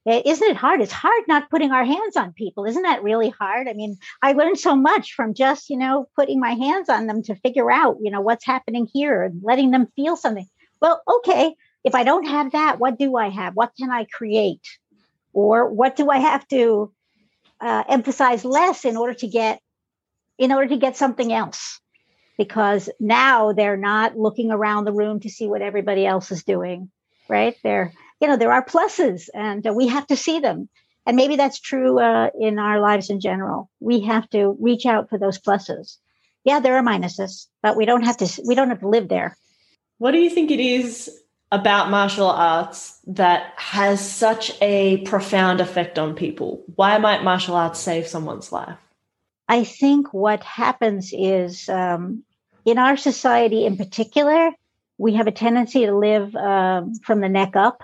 Isn't 0.05 0.49
it 0.49 0.57
hard? 0.57 0.81
It's 0.81 0.91
hard 0.91 1.23
not 1.27 1.51
putting 1.51 1.71
our 1.71 1.85
hands 1.85 2.17
on 2.17 2.33
people. 2.33 2.65
Isn't 2.65 2.81
that 2.81 3.03
really 3.03 3.29
hard? 3.29 3.67
I 3.67 3.73
mean, 3.73 3.97
I 4.23 4.31
learned 4.31 4.57
so 4.57 4.75
much 4.75 5.13
from 5.13 5.35
just, 5.35 5.69
you 5.69 5.77
know, 5.77 6.07
putting 6.15 6.39
my 6.39 6.53
hands 6.53 6.89
on 6.89 7.05
them 7.05 7.21
to 7.23 7.35
figure 7.35 7.71
out, 7.71 7.97
you 8.01 8.09
know, 8.09 8.21
what's 8.21 8.45
happening 8.45 8.87
here 8.91 9.21
and 9.21 9.41
letting 9.43 9.69
them 9.69 9.87
feel 9.95 10.15
something. 10.15 10.47
Well, 10.81 11.03
okay, 11.19 11.55
if 11.83 11.93
I 11.93 12.03
don't 12.03 12.25
have 12.25 12.53
that, 12.53 12.79
what 12.79 12.97
do 12.97 13.15
I 13.15 13.29
have? 13.29 13.55
What 13.55 13.73
can 13.79 13.91
I 13.91 14.05
create? 14.11 14.65
Or 15.33 15.71
what 15.71 15.95
do 15.95 16.09
I 16.09 16.17
have 16.17 16.47
to 16.47 16.91
uh, 17.59 17.83
emphasize 17.89 18.45
less 18.45 18.85
in 18.85 18.97
order 18.97 19.13
to 19.15 19.27
get 19.27 19.59
in 20.39 20.51
order 20.51 20.69
to 20.69 20.77
get 20.77 20.97
something 20.97 21.33
else 21.33 21.80
because 22.41 22.89
now 22.99 23.53
they're 23.53 23.77
not 23.77 24.17
looking 24.17 24.49
around 24.51 24.85
the 24.85 24.91
room 24.91 25.19
to 25.19 25.29
see 25.29 25.47
what 25.47 25.61
everybody 25.61 26.07
else 26.07 26.31
is 26.31 26.43
doing 26.43 26.89
right? 27.31 27.55
There 27.63 27.93
you 28.19 28.27
know 28.27 28.37
there 28.37 28.51
are 28.51 28.63
pluses 28.63 29.29
and 29.33 29.65
uh, 29.65 29.73
we 29.73 29.87
have 29.87 30.05
to 30.07 30.15
see 30.15 30.39
them. 30.39 30.69
And 31.07 31.17
maybe 31.17 31.35
that's 31.35 31.59
true 31.59 31.99
uh, 31.99 32.29
in 32.39 32.59
our 32.59 32.79
lives 32.79 33.09
in 33.09 33.19
general. 33.19 33.71
We 33.79 34.01
have 34.01 34.29
to 34.31 34.55
reach 34.59 34.85
out 34.85 35.09
for 35.09 35.17
those 35.17 35.39
pluses. 35.39 35.97
Yeah 36.43 36.59
there 36.59 36.75
are 36.75 36.83
minuses 36.83 37.47
but 37.63 37.75
we 37.75 37.85
don't 37.85 38.03
have 38.03 38.17
to 38.17 38.41
we 38.45 38.53
don't 38.53 38.69
have 38.69 38.81
to 38.81 38.89
live 38.89 39.07
there. 39.07 39.37
What 39.97 40.11
do 40.11 40.19
you 40.19 40.29
think 40.29 40.51
it 40.51 40.59
is 40.59 41.09
about 41.51 41.91
martial 41.91 42.29
arts 42.29 42.99
that 43.07 43.53
has 43.57 43.99
such 43.99 44.59
a 44.61 44.97
profound 44.99 45.61
effect 45.61 45.99
on 45.99 46.15
people? 46.15 46.63
Why 46.75 46.97
might 46.97 47.23
martial 47.23 47.55
arts 47.55 47.79
save 47.79 48.07
someone's 48.07 48.51
life? 48.51 48.77
I 49.47 49.63
think 49.65 50.13
what 50.13 50.43
happens 50.43 51.13
is 51.13 51.67
um, 51.67 52.23
in 52.65 52.77
our 52.77 52.97
society 52.97 53.65
in 53.65 53.77
particular, 53.77 54.51
we 54.97 55.15
have 55.15 55.27
a 55.27 55.31
tendency 55.31 55.85
to 55.85 55.97
live 55.97 56.35
um, 56.35 56.93
from 56.95 57.21
the 57.21 57.29
neck 57.29 57.55
up. 57.55 57.81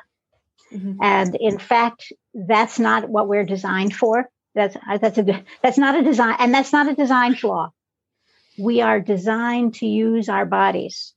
Mm-hmm. 0.72 1.02
And 1.02 1.36
in 1.36 1.58
fact, 1.58 2.12
that's 2.34 2.78
not 2.78 3.10
what 3.10 3.28
we're 3.28 3.46
designed 3.46 3.96
for. 3.96 4.30
That's 4.54 4.76
that's 5.00 5.18
a 5.18 5.44
that's 5.62 5.78
not 5.78 5.96
a 5.96 6.04
design, 6.04 6.36
and 6.40 6.54
that's 6.54 6.74
not 6.74 6.90
a 6.90 6.96
design 6.96 7.36
flaw. 7.36 7.72
We 8.58 8.82
are 8.82 9.00
designed 9.00 9.76
to 9.76 9.86
use 9.86 10.30
our 10.30 10.46
bodies, 10.46 11.14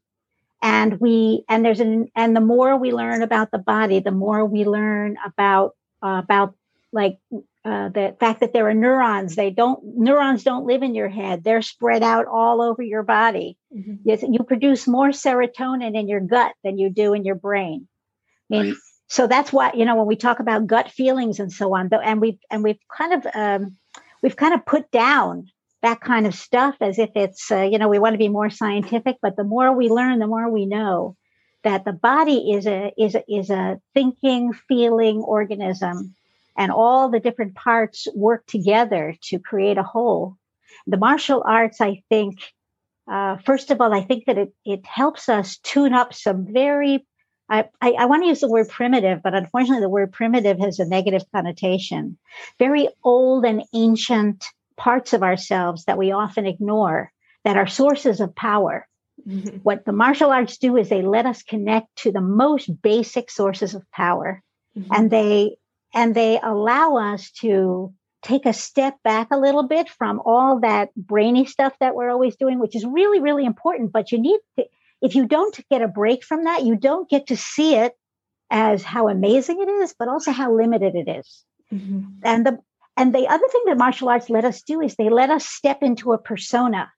and 0.63 1.01
we 1.01 1.45
and 1.49 1.65
there's 1.65 1.81
an 1.81 2.11
and 2.15 2.37
the 2.37 2.43
more 2.43 2.77
we 2.77 2.93
learn 2.93 3.23
about 3.23 3.51
the 3.51 3.59
body, 3.59 4.01
the 4.01 4.11
more 4.11 4.45
we 4.45 4.65
learn 4.65 5.17
about 5.25 5.75
uh, 6.03 6.21
about 6.23 6.55
like 6.93 7.19
uh, 7.65 7.91
the 7.91 8.17
fact 8.19 8.41
that 8.41 8.53
there 8.53 8.69
are 8.69 8.75
neurons. 8.75 9.37
They 9.37 9.51
don't 9.51 9.81
neurons 9.85 10.45
don't 10.45 10.67
live 10.67 10.83
in 10.83 10.95
your 10.95 11.09
head. 11.09 11.45
They're 11.45 11.63
spread 11.63 12.03
out 12.03 12.27
all 12.27 12.63
over 12.63 12.83
your 12.83 13.03
body. 13.03 13.59
Mm-hmm. 13.77 13.97
yes, 14.05 14.23
you 14.23 14.43
produce 14.45 14.89
more 14.89 15.11
serotonin 15.11 15.99
in 15.99 16.09
your 16.09 16.21
gut 16.21 16.53
than 16.65 16.79
you 16.79 16.91
do 16.91 17.13
in 17.13 17.25
your 17.25 17.35
brain. 17.35 17.87
And 18.51 18.75
so 19.09 19.27
that's 19.27 19.53
why 19.53 19.73
you 19.75 19.85
know 19.85 19.97
when 19.97 20.07
we 20.07 20.17
talk 20.17 20.41
about 20.41 20.67
gut 20.67 20.91
feelings 20.91 21.39
and 21.39 21.53
so 21.53 21.75
on 21.75 21.91
and 21.93 22.21
we've 22.21 22.39
and 22.51 22.63
we've 22.63 22.79
kind 22.97 23.13
of 23.13 23.27
um, 23.35 23.77
we've 24.23 24.37
kind 24.37 24.55
of 24.55 24.65
put 24.65 24.91
down 24.91 25.47
that 25.83 26.01
kind 26.01 26.27
of 26.27 26.35
stuff 26.35 26.77
as 26.81 26.99
if 26.99 27.11
it's 27.15 27.51
uh, 27.51 27.63
you 27.63 27.79
know 27.79 27.89
we 27.89 27.99
want 27.99 28.15
to 28.15 28.19
be 28.19 28.29
more 28.29 28.51
scientific 28.51 29.17
but 29.21 29.37
the 29.37 29.45
more 29.45 29.73
we 29.73 29.89
learn 29.89 30.19
the 30.19 30.27
more 30.27 30.51
we 30.51 30.67
know 30.67 31.17
that 31.65 31.85
the 31.85 31.93
body 31.93 32.53
is 32.53 32.67
a 32.67 32.93
is 32.97 33.15
a, 33.15 33.25
is 33.29 33.51
a 33.51 33.81
thinking 33.95 34.53
feeling 34.69 35.19
organism 35.19 36.15
and 36.61 36.71
all 36.71 37.09
the 37.09 37.21
different 37.21 37.55
parts 37.55 38.07
work 38.15 38.45
together 38.47 39.17
to 39.23 39.39
create 39.39 39.79
a 39.79 39.83
whole. 39.83 40.37
The 40.87 40.99
martial 40.99 41.43
arts, 41.45 41.81
I 41.81 42.03
think, 42.11 42.39
uh, 43.11 43.39
first 43.39 43.71
of 43.71 43.81
all, 43.81 43.95
I 43.95 44.03
think 44.03 44.27
that 44.27 44.37
it, 44.37 44.53
it 44.67 44.85
helps 44.85 45.31
us 45.31 45.57
tune 45.57 45.95
up 45.95 46.13
some 46.13 46.53
very, 46.53 47.07
I, 47.49 47.65
I, 47.81 47.93
I 47.93 48.05
want 48.05 48.25
to 48.25 48.29
use 48.29 48.41
the 48.41 48.49
word 48.51 48.69
primitive, 48.69 49.23
but 49.25 49.35
unfortunately, 49.35 49.81
the 49.81 49.89
word 49.89 50.13
primitive 50.13 50.59
has 50.59 50.79
a 50.79 50.85
negative 50.85 51.23
connotation. 51.35 52.19
Very 52.59 52.89
old 53.03 53.47
and 53.47 53.65
ancient 53.73 54.45
parts 54.77 55.15
of 55.15 55.23
ourselves 55.23 55.87
that 55.87 55.97
we 55.97 56.13
often 56.13 56.45
ignore 56.45 57.11
that 57.43 57.57
are 57.57 57.67
sources 57.67 58.21
of 58.21 58.35
power. 58.35 58.87
Mm-hmm. 59.27 59.57
What 59.63 59.87
the 59.87 59.93
martial 59.93 60.31
arts 60.31 60.59
do 60.59 60.77
is 60.77 60.91
they 60.91 61.01
let 61.01 61.25
us 61.25 61.43
connect 61.43 61.89
to 62.03 62.13
the 62.13 62.21
most 62.21 62.83
basic 62.83 63.31
sources 63.31 63.75
of 63.75 63.91
power. 63.93 64.43
Mm-hmm. 64.77 64.93
And 64.93 65.11
they 65.11 65.57
and 65.95 66.15
they 66.15 66.39
allow 66.43 66.97
us 66.97 67.31
to 67.41 67.93
take 68.23 68.47
a 68.47 68.53
step 68.53 68.97
back 69.03 69.29
a 69.31 69.39
little 69.39 69.63
bit 69.63 69.89
from 69.89 70.21
all 70.25 70.61
that 70.61 70.95
brainy 70.95 71.47
stuff 71.47 71.73
that 71.81 71.95
we're 71.95 72.11
always 72.11 72.37
doing, 72.37 72.59
which 72.59 72.77
is 72.77 72.85
really, 72.85 73.21
really 73.21 73.45
important. 73.45 73.93
But 73.93 74.13
you 74.13 74.19
need 74.19 74.41
to, 74.59 74.67
if 75.01 75.15
you 75.15 75.27
don't 75.27 75.59
get 75.71 75.83
a 75.83 75.89
break 75.89 76.25
from 76.25 76.45
that, 76.45 76.65
you 76.65 76.77
don't 76.77 77.09
get 77.09 77.29
to 77.29 77.37
see 77.37 77.77
it 77.77 77.95
as 78.51 78.83
how 78.83 79.09
amazing 79.09 79.61
it 79.61 79.69
is, 79.69 79.95
but 79.99 80.09
also 80.09 80.33
how 80.33 80.55
limited 80.55 80.95
it 80.95 81.09
is. 81.09 81.45
Mm-hmm. 81.73 82.01
And 82.25 82.47
the 82.47 82.59
and 82.97 83.15
the 83.15 83.29
other 83.29 83.47
thing 83.51 83.63
that 83.67 83.79
martial 83.79 84.09
arts 84.09 84.29
let 84.29 84.45
us 84.45 84.63
do 84.63 84.81
is 84.83 84.97
they 84.97 85.09
let 85.09 85.31
us 85.31 85.47
step 85.47 85.79
into 85.83 86.13
a 86.13 86.19
persona 86.19 86.91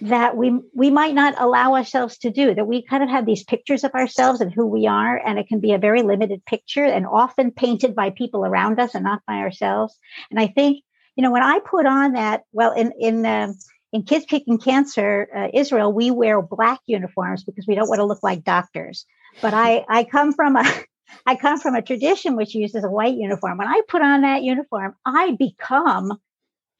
that 0.00 0.36
we 0.36 0.58
we 0.74 0.90
might 0.90 1.14
not 1.14 1.34
allow 1.38 1.74
ourselves 1.74 2.18
to 2.18 2.30
do 2.30 2.54
that 2.54 2.66
we 2.66 2.82
kind 2.82 3.02
of 3.02 3.08
have 3.08 3.24
these 3.24 3.44
pictures 3.44 3.84
of 3.84 3.94
ourselves 3.94 4.40
and 4.40 4.52
who 4.52 4.66
we 4.66 4.86
are 4.86 5.16
and 5.16 5.38
it 5.38 5.48
can 5.48 5.60
be 5.60 5.72
a 5.72 5.78
very 5.78 6.02
limited 6.02 6.44
picture 6.44 6.84
and 6.84 7.06
often 7.06 7.50
painted 7.50 7.94
by 7.94 8.10
people 8.10 8.44
around 8.44 8.78
us 8.78 8.94
and 8.94 9.04
not 9.04 9.22
by 9.26 9.36
ourselves. 9.36 9.98
And 10.30 10.38
i 10.38 10.46
think 10.48 10.84
you 11.16 11.22
know 11.22 11.30
when 11.30 11.42
i 11.42 11.60
put 11.60 11.86
on 11.86 12.12
that 12.12 12.42
well 12.52 12.72
in 12.72 12.92
in 12.98 13.24
uh, 13.24 13.52
in 13.92 14.02
kids 14.02 14.26
kicking 14.26 14.58
cancer 14.58 15.28
uh, 15.34 15.48
israel 15.54 15.92
we 15.92 16.10
wear 16.10 16.42
black 16.42 16.80
uniforms 16.86 17.44
because 17.44 17.66
we 17.66 17.74
don't 17.74 17.88
want 17.88 17.98
to 17.98 18.04
look 18.04 18.22
like 18.22 18.44
doctors. 18.44 19.06
But 19.40 19.54
i 19.54 19.84
i 19.88 20.04
come 20.04 20.32
from 20.32 20.56
a 20.56 20.64
i 21.26 21.36
come 21.36 21.58
from 21.58 21.74
a 21.74 21.82
tradition 21.82 22.36
which 22.36 22.54
uses 22.54 22.84
a 22.84 22.90
white 22.90 23.16
uniform. 23.16 23.58
When 23.58 23.68
i 23.68 23.80
put 23.88 24.02
on 24.02 24.22
that 24.22 24.42
uniform 24.42 24.94
i 25.06 25.36
become 25.38 26.18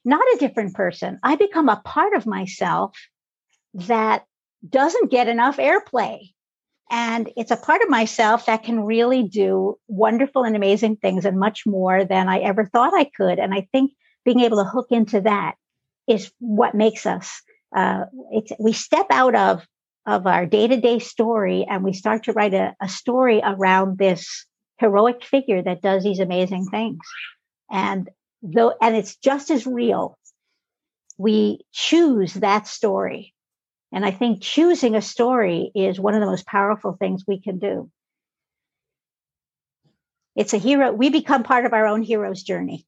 not 0.07 0.23
a 0.33 0.39
different 0.39 0.73
person. 0.73 1.19
I 1.21 1.35
become 1.35 1.69
a 1.69 1.81
part 1.83 2.13
of 2.13 2.25
myself 2.25 2.95
that 3.73 4.25
doesn't 4.67 5.11
get 5.11 5.27
enough 5.27 5.57
airplay. 5.57 6.29
And 6.89 7.29
it's 7.35 7.51
a 7.51 7.57
part 7.57 7.81
of 7.81 7.89
myself 7.89 8.45
that 8.45 8.63
can 8.63 8.85
really 8.85 9.23
do 9.23 9.77
wonderful 9.87 10.43
and 10.43 10.55
amazing 10.55 10.95
things 10.95 11.25
and 11.25 11.37
much 11.37 11.65
more 11.65 12.05
than 12.05 12.29
I 12.29 12.39
ever 12.39 12.65
thought 12.65 12.93
I 12.95 13.03
could. 13.03 13.37
And 13.37 13.53
I 13.53 13.67
think 13.73 13.91
being 14.23 14.39
able 14.39 14.63
to 14.63 14.69
hook 14.69 14.87
into 14.91 15.21
that 15.21 15.55
is 16.07 16.31
what 16.39 16.73
makes 16.73 17.05
us. 17.05 17.41
Uh, 17.75 18.05
we 18.59 18.71
step 18.71 19.07
out 19.09 19.35
of 19.35 19.67
of 20.05 20.25
our 20.25 20.45
day 20.45 20.67
to 20.69 20.79
day 20.79 20.99
story 20.99 21.67
and 21.69 21.83
we 21.83 21.91
start 21.91 22.23
to 22.23 22.31
write 22.31 22.53
a, 22.53 22.73
a 22.81 22.87
story 22.87 23.41
around 23.43 23.97
this 23.97 24.45
heroic 24.77 25.21
figure 25.21 25.61
that 25.61 25.81
does 25.81 26.03
these 26.03 26.19
amazing 26.19 26.65
things. 26.71 26.99
And 27.69 28.09
though, 28.41 28.73
and 28.81 28.95
it's 28.95 29.15
just 29.17 29.51
as 29.51 29.65
real. 29.65 30.17
We 31.17 31.61
choose 31.71 32.33
that 32.35 32.67
story. 32.67 33.33
And 33.91 34.05
I 34.05 34.11
think 34.11 34.41
choosing 34.41 34.95
a 34.95 35.01
story 35.01 35.71
is 35.73 35.99
one 35.99 36.13
of 36.13 36.19
the 36.19 36.27
most 36.27 36.45
powerful 36.45 36.93
things 36.93 37.23
we 37.25 37.39
can 37.39 37.57
do. 37.57 37.89
It's 40.35 40.53
a 40.53 40.57
hero. 40.57 40.91
We 40.91 41.09
become 41.09 41.43
part 41.43 41.65
of 41.65 41.73
our 41.73 41.87
own 41.87 42.03
hero's 42.03 42.43
journey. 42.43 42.85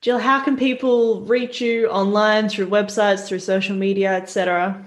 Jill, 0.00 0.18
how 0.18 0.42
can 0.42 0.56
people 0.56 1.20
reach 1.20 1.60
you 1.60 1.86
online 1.88 2.48
through 2.48 2.68
websites, 2.68 3.26
through 3.26 3.40
social 3.40 3.76
media, 3.76 4.14
etc.? 4.14 4.82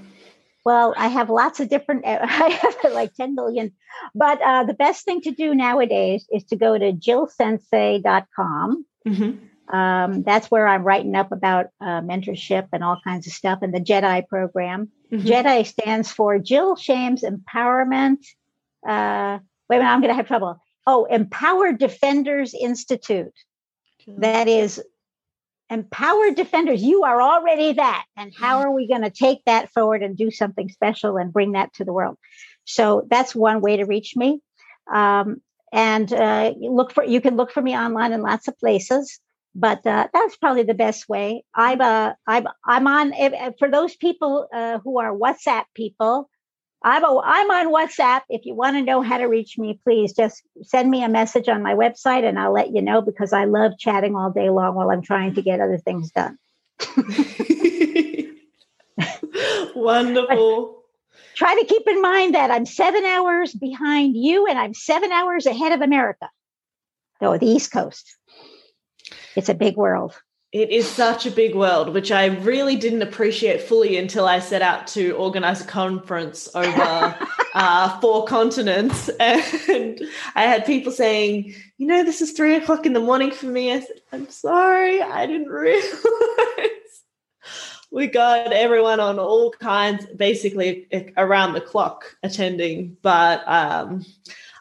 Well, 0.66 0.94
I 0.98 1.08
have 1.08 1.30
lots 1.30 1.60
of 1.60 1.70
different, 1.70 2.06
I 2.08 2.50
have 2.62 2.94
like 2.94 3.14
10 3.16 3.36
million, 3.36 3.72
but 4.16 4.42
uh, 4.42 4.64
the 4.64 4.74
best 4.74 5.06
thing 5.06 5.22
to 5.22 5.32
do 5.32 5.54
nowadays 5.54 6.26
is 6.32 6.44
to 6.46 6.56
go 6.56 6.78
to 6.78 6.94
jillsensei.com. 6.94 8.86
Mm-hmm. 9.08 9.76
Um, 9.76 10.24
that's 10.24 10.52
where 10.52 10.68
I'm 10.68 10.84
writing 10.84 11.16
up 11.16 11.32
about 11.32 11.68
uh, 11.82 12.02
mentorship 12.02 12.68
and 12.74 12.84
all 12.84 13.00
kinds 13.04 13.28
of 13.28 13.34
stuff 13.34 13.60
and 13.62 13.74
the 13.74 13.80
Jedi 13.80 14.28
program. 14.28 14.90
Mm-hmm. 15.12 15.28
Jedi 15.28 15.66
stands 15.66 16.12
for 16.12 16.38
Jill 16.40 16.76
Shames 16.76 17.24
Empowerment. 17.24 18.26
Uh, 18.88 19.40
wait 19.70 19.78
a 19.78 19.80
minute, 19.80 19.92
I'm 19.92 20.02
going 20.02 20.10
to 20.10 20.16
have 20.16 20.28
trouble. 20.28 20.60
Oh, 20.86 21.06
Empowered 21.06 21.78
Defenders 21.80 22.54
Institute. 22.54 23.34
That 24.06 24.50
is 24.50 24.82
empowered 25.74 26.36
defenders 26.36 26.84
you 26.84 27.04
are 27.04 27.22
already 27.22 27.74
that. 27.74 28.06
And 28.16 28.34
how 28.38 28.60
are 28.60 28.72
we 28.72 28.88
going 28.88 29.02
to 29.02 29.10
take 29.10 29.44
that 29.46 29.72
forward 29.72 30.04
and 30.04 30.18
do 30.18 30.32
something 30.32 30.70
special 30.70 31.18
and 31.18 31.34
bring 31.34 31.54
that 31.54 31.74
to 31.76 31.86
the 31.86 31.94
world? 31.94 32.18
So 32.66 33.06
that's 33.10 33.36
one 33.36 33.62
way 33.62 33.78
to 33.78 33.86
reach 33.86 34.16
me. 34.16 34.42
Um, 34.94 35.42
and 35.72 36.12
uh, 36.14 36.54
look 36.60 36.94
for 36.94 37.04
you 37.04 37.20
can 37.20 37.36
look 37.36 37.52
for 37.52 37.62
me 37.62 37.76
online 37.76 38.14
in 38.14 38.22
lots 38.22 38.48
of 38.48 38.58
places 38.60 39.20
but 39.56 39.86
uh, 39.86 40.08
that's 40.14 40.36
probably 40.38 40.64
the 40.64 40.74
best 40.74 41.08
way. 41.08 41.44
I'm 41.54 41.82
uh, 41.82 42.14
i'm 42.28 42.48
i'm 42.66 42.88
on 42.88 43.14
if, 43.14 43.54
for 43.60 43.70
those 43.70 43.96
people 43.96 44.48
uh, 44.54 44.80
who 44.80 45.00
are 45.00 45.16
whatsapp 45.16 45.66
people 45.76 46.30
I'm, 46.84 47.04
a, 47.04 47.22
I'm 47.24 47.50
on 47.50 47.74
WhatsApp. 47.74 48.22
If 48.30 48.46
you 48.46 48.56
want 48.56 48.76
to 48.76 48.82
know 48.82 49.02
how 49.02 49.18
to 49.18 49.26
reach 49.26 49.58
me, 49.58 49.80
please 49.84 50.14
just 50.14 50.44
send 50.64 50.90
me 50.90 51.04
a 51.04 51.10
message 51.10 51.48
on 51.48 51.64
my 51.64 51.74
website 51.76 52.28
and 52.28 52.38
I'll 52.38 52.52
let 52.54 52.74
you 52.74 52.82
know 52.82 53.02
because 53.02 53.32
I 53.32 53.46
love 53.46 53.74
chatting 53.80 54.16
all 54.16 54.32
day 54.32 54.50
long 54.50 54.76
while 54.76 54.92
I'm 54.92 55.02
trying 55.02 55.36
to 55.36 55.42
get 55.42 55.62
other 55.62 55.78
things 55.78 56.12
done. 56.12 56.38
Wonderful. 59.76 60.84
Try 61.36 61.56
to 61.56 61.66
keep 61.66 61.88
in 61.88 62.02
mind 62.02 62.36
that 62.36 62.52
I'm 62.52 62.66
seven 62.66 63.06
hours 63.06 63.54
behind 63.54 64.18
you 64.18 64.46
and 64.48 64.60
I'm 64.60 64.74
seven 64.74 65.12
hours 65.12 65.46
ahead 65.46 65.72
of 65.72 65.82
America. 65.82 66.30
No, 67.22 67.38
the 67.38 67.46
East 67.46 67.72
Coast. 67.72 68.18
It's 69.36 69.50
a 69.50 69.54
big 69.54 69.78
world. 69.78 70.14
It 70.54 70.70
is 70.70 70.88
such 70.88 71.26
a 71.26 71.32
big 71.32 71.56
world, 71.56 71.96
which 71.96 72.12
I 72.12 72.28
really 72.28 72.76
didn't 72.76 73.02
appreciate 73.02 73.64
fully 73.64 73.98
until 73.98 74.28
I 74.28 74.38
set 74.38 74.62
out 74.62 74.86
to 74.90 75.14
organize 75.14 75.62
a 75.62 75.66
conference 75.66 76.48
over 76.54 77.18
uh, 77.56 78.00
four 78.00 78.26
continents. 78.26 79.10
And 79.20 80.00
I 80.36 80.44
had 80.44 80.68
people 80.68 80.92
saying, 80.92 81.56
you 81.80 81.88
know, 81.88 82.04
this 82.04 82.22
is 82.22 82.34
three 82.34 82.54
o'clock 82.56 82.86
in 82.86 82.94
the 82.94 83.00
morning 83.00 83.32
for 83.32 83.48
me. 83.48 83.74
I 83.74 83.80
said, 83.80 84.02
I'm 84.12 84.30
sorry, 84.30 85.02
I 85.02 85.26
didn't 85.26 85.48
realize. 85.50 85.90
we 87.92 88.06
got 88.06 88.54
everyone 88.54 89.00
on 89.00 89.18
all 89.18 89.50
kinds, 89.54 90.06
basically 90.16 90.88
around 91.18 91.54
the 91.54 91.62
clock 91.62 92.16
attending. 92.22 92.96
But 93.02 93.42
um, 93.48 94.06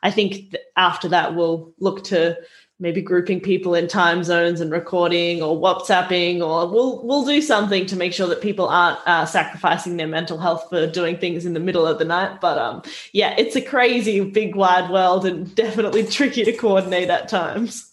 I 0.03 0.11
think 0.11 0.57
after 0.74 1.09
that, 1.09 1.34
we'll 1.34 1.74
look 1.78 2.05
to 2.05 2.38
maybe 2.82 3.00
grouping 3.00 3.40
people 3.40 3.76
in 3.76 3.86
time 3.86 4.24
zones 4.24 4.60
and 4.60 4.72
recording 4.72 5.40
or 5.40 5.56
whatsapping 5.56 6.42
or 6.42 6.66
we'll 6.66 7.00
we'll 7.06 7.24
do 7.24 7.40
something 7.40 7.86
to 7.86 7.96
make 7.96 8.12
sure 8.12 8.26
that 8.26 8.42
people 8.42 8.68
aren't 8.68 8.98
uh, 9.06 9.24
sacrificing 9.24 9.96
their 9.96 10.08
mental 10.08 10.36
health 10.36 10.68
for 10.68 10.86
doing 10.88 11.16
things 11.16 11.46
in 11.46 11.54
the 11.54 11.60
middle 11.60 11.86
of 11.86 12.00
the 12.00 12.04
night. 12.04 12.40
But 12.40 12.58
um 12.58 12.82
yeah 13.12 13.34
it's 13.38 13.56
a 13.56 13.62
crazy 13.62 14.20
big 14.20 14.56
wide 14.56 14.90
world 14.90 15.24
and 15.24 15.54
definitely 15.54 16.04
tricky 16.18 16.44
to 16.44 16.52
coordinate 16.52 17.08
at 17.08 17.28
times. 17.28 17.88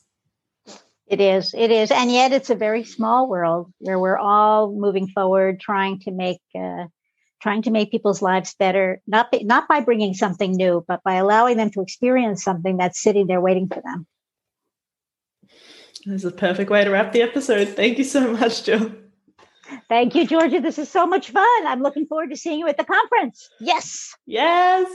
It 1.05 1.21
is 1.21 1.53
it 1.53 1.71
is. 1.71 1.91
And 1.91 2.11
yet 2.11 2.33
it's 2.33 2.49
a 2.49 2.55
very 2.55 2.83
small 2.83 3.29
world 3.29 3.71
where 3.77 3.99
we're 3.99 4.17
all 4.17 4.73
moving 4.73 5.07
forward 5.07 5.59
trying 5.59 5.99
to 6.01 6.11
make 6.11 6.41
uh, 6.55 6.85
trying 7.41 7.61
to 7.61 7.71
make 7.71 7.91
people's 7.91 8.23
lives 8.23 8.55
better 8.57 9.01
not 9.05 9.27
not 9.43 9.67
by 9.67 9.81
bringing 9.81 10.15
something 10.15 10.51
new 10.51 10.83
but 10.87 11.03
by 11.03 11.15
allowing 11.15 11.57
them 11.57 11.69
to 11.69 11.81
experience 11.81 12.43
something 12.43 12.77
that's 12.77 13.01
sitting 13.01 13.27
there 13.27 13.39
waiting 13.39 13.67
for 13.67 13.81
them 13.81 14.07
this 16.05 16.23
is 16.23 16.25
a 16.25 16.31
perfect 16.31 16.69
way 16.69 16.83
to 16.83 16.89
wrap 16.89 17.11
the 17.11 17.21
episode. 17.21 17.69
Thank 17.69 17.97
you 17.97 18.03
so 18.03 18.31
much, 18.33 18.63
Jill. 18.63 18.91
Thank 19.87 20.15
you, 20.15 20.25
Georgia. 20.25 20.61
This 20.61 20.79
is 20.79 20.89
so 20.89 21.05
much 21.05 21.31
fun. 21.31 21.67
I'm 21.67 21.81
looking 21.81 22.05
forward 22.05 22.29
to 22.31 22.37
seeing 22.37 22.59
you 22.59 22.67
at 22.67 22.77
the 22.77 22.85
conference. 22.85 23.49
Yes. 23.59 24.15
Yes. 24.25 24.89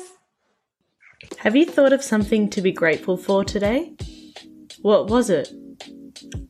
Have 1.39 1.57
you 1.57 1.65
thought 1.65 1.93
of 1.93 2.03
something 2.03 2.51
to 2.51 2.61
be 2.61 2.73
grateful 2.73 3.17
for 3.17 3.45
today? 3.45 3.95
What 4.83 5.09
was 5.09 5.31
it? 5.31 5.53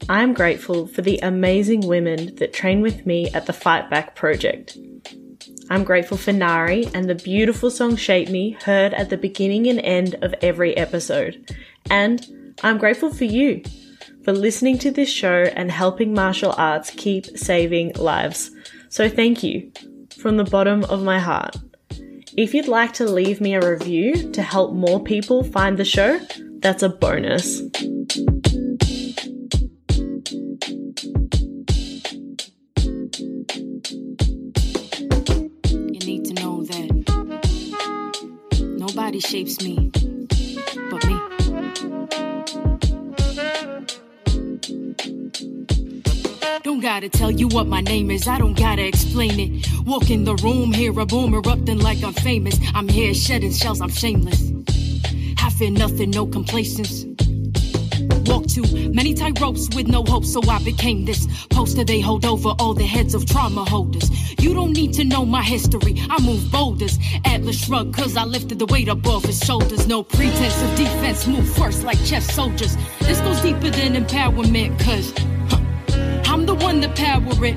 I'm 0.09 0.35
grateful 0.35 0.87
for 0.87 1.03
the 1.03 1.19
amazing 1.19 1.87
women 1.87 2.35
that 2.37 2.53
train 2.53 2.81
with 2.81 3.07
me 3.07 3.31
at 3.31 3.47
the 3.47 3.53
Fight 3.53 3.89
Back 3.89 4.15
Project. 4.15 4.77
I'm 5.71 5.85
grateful 5.85 6.19
for 6.19 6.33
Nari 6.33 6.87
and 6.93 7.09
the 7.09 7.15
beautiful 7.15 7.71
song 7.71 7.97
Shape 7.97 8.29
Me 8.29 8.57
heard 8.65 8.93
at 8.95 9.09
the 9.11 9.17
beginning 9.17 9.67
and 9.67 9.81
end 9.81 10.17
of 10.23 10.35
every 10.43 10.77
episode. 10.77 11.55
And 11.89 12.55
I'm 12.63 12.79
grateful 12.79 13.13
for 13.13 13.25
you 13.25 13.63
for 14.25 14.33
listening 14.33 14.79
to 14.79 14.91
this 14.91 15.11
show 15.11 15.45
and 15.55 15.70
helping 15.70 16.14
martial 16.14 16.55
arts 16.57 16.91
keep 16.91 17.27
saving 17.37 17.93
lives. 17.97 18.51
So 18.89 19.09
thank 19.09 19.43
you 19.43 19.70
from 20.18 20.39
the 20.39 20.45
bottom 20.45 20.85
of 20.85 21.03
my 21.03 21.18
heart. 21.18 21.57
If 22.37 22.55
you'd 22.55 22.66
like 22.66 22.95
to 22.95 23.05
leave 23.05 23.41
me 23.41 23.55
a 23.55 23.61
review 23.61 24.33
to 24.33 24.43
help 24.43 24.72
more 24.72 25.03
people 25.03 25.45
find 25.45 25.77
the 25.77 25.85
show, 25.85 26.18
that's 26.59 26.83
a 26.83 26.89
bonus. 26.89 27.61
You 27.61 27.68
need 36.01 36.25
to 36.25 36.35
know 36.35 36.64
that 36.64 36.91
nobody 38.79 39.20
shapes 39.20 39.62
me 39.62 39.93
Don't 46.65 46.81
gotta 46.81 47.11
tell 47.11 47.31
you 47.31 47.47
what 47.49 47.67
my 47.67 47.83
name 47.83 48.11
is, 48.11 48.27
I 48.27 48.39
don't 48.39 48.57
gotta 48.57 48.87
explain 48.87 49.39
it. 49.39 49.67
Walk 49.85 50.09
in 50.09 50.25
the 50.25 50.35
room, 50.37 50.73
hear 50.73 50.99
a 50.99 51.05
boom 51.05 51.35
erupting 51.35 51.81
like 51.81 52.03
I'm 52.03 52.15
famous. 52.15 52.59
I'm 52.75 52.89
here 52.89 53.12
shedding 53.12 53.53
shells, 53.53 53.83
I'm 53.83 53.91
shameless. 53.91 54.51
Half 55.37 55.61
in 55.61 55.75
nothing, 55.75 56.09
no 56.09 56.27
complacence. 56.27 57.05
Walk 58.25 58.47
too 58.47 58.65
many 58.95 59.12
tight 59.12 59.39
ropes 59.43 59.69
with 59.77 59.89
no 59.89 60.05
hope, 60.05 60.25
so 60.25 60.41
I 60.49 60.59
became 60.65 61.05
this 61.05 61.29
poster 61.51 61.85
they 61.85 62.01
hold 62.01 62.25
over 62.25 62.55
all 62.59 62.73
the 62.73 62.87
heads 62.87 63.15
of 63.15 63.27
trauma 63.27 63.67
holders. 63.67 64.09
You 64.43 64.55
don't 64.55 64.73
need 64.73 64.95
to 64.95 65.05
know 65.05 65.27
my 65.27 65.43
history, 65.43 66.03
I 66.09 66.19
move 66.23 66.51
boulders. 66.51 66.99
Atlas 67.27 67.62
shrug, 67.62 67.93
cause 67.93 68.17
I 68.17 68.25
lifted 68.25 68.59
the 68.59 68.67
weight 68.67 68.89
above 68.89 69.27
his 69.27 69.39
shoulders. 69.39 69.87
No 69.87 70.03
pretense 70.03 70.63
of 70.63 70.75
defense, 70.79 71.26
move 71.26 71.47
first 71.47 71.84
like 71.84 72.03
chess 72.07 72.33
soldiers. 72.33 72.75
This 73.01 73.21
goes 73.21 73.43
deeper 73.43 73.68
than 73.68 74.03
empowerment, 74.03 74.80
cause 74.80 75.13
I'm 76.26 76.46
the 76.46 76.55
one 76.55 76.80
to 76.80 76.88
power 76.91 77.45
it. 77.45 77.57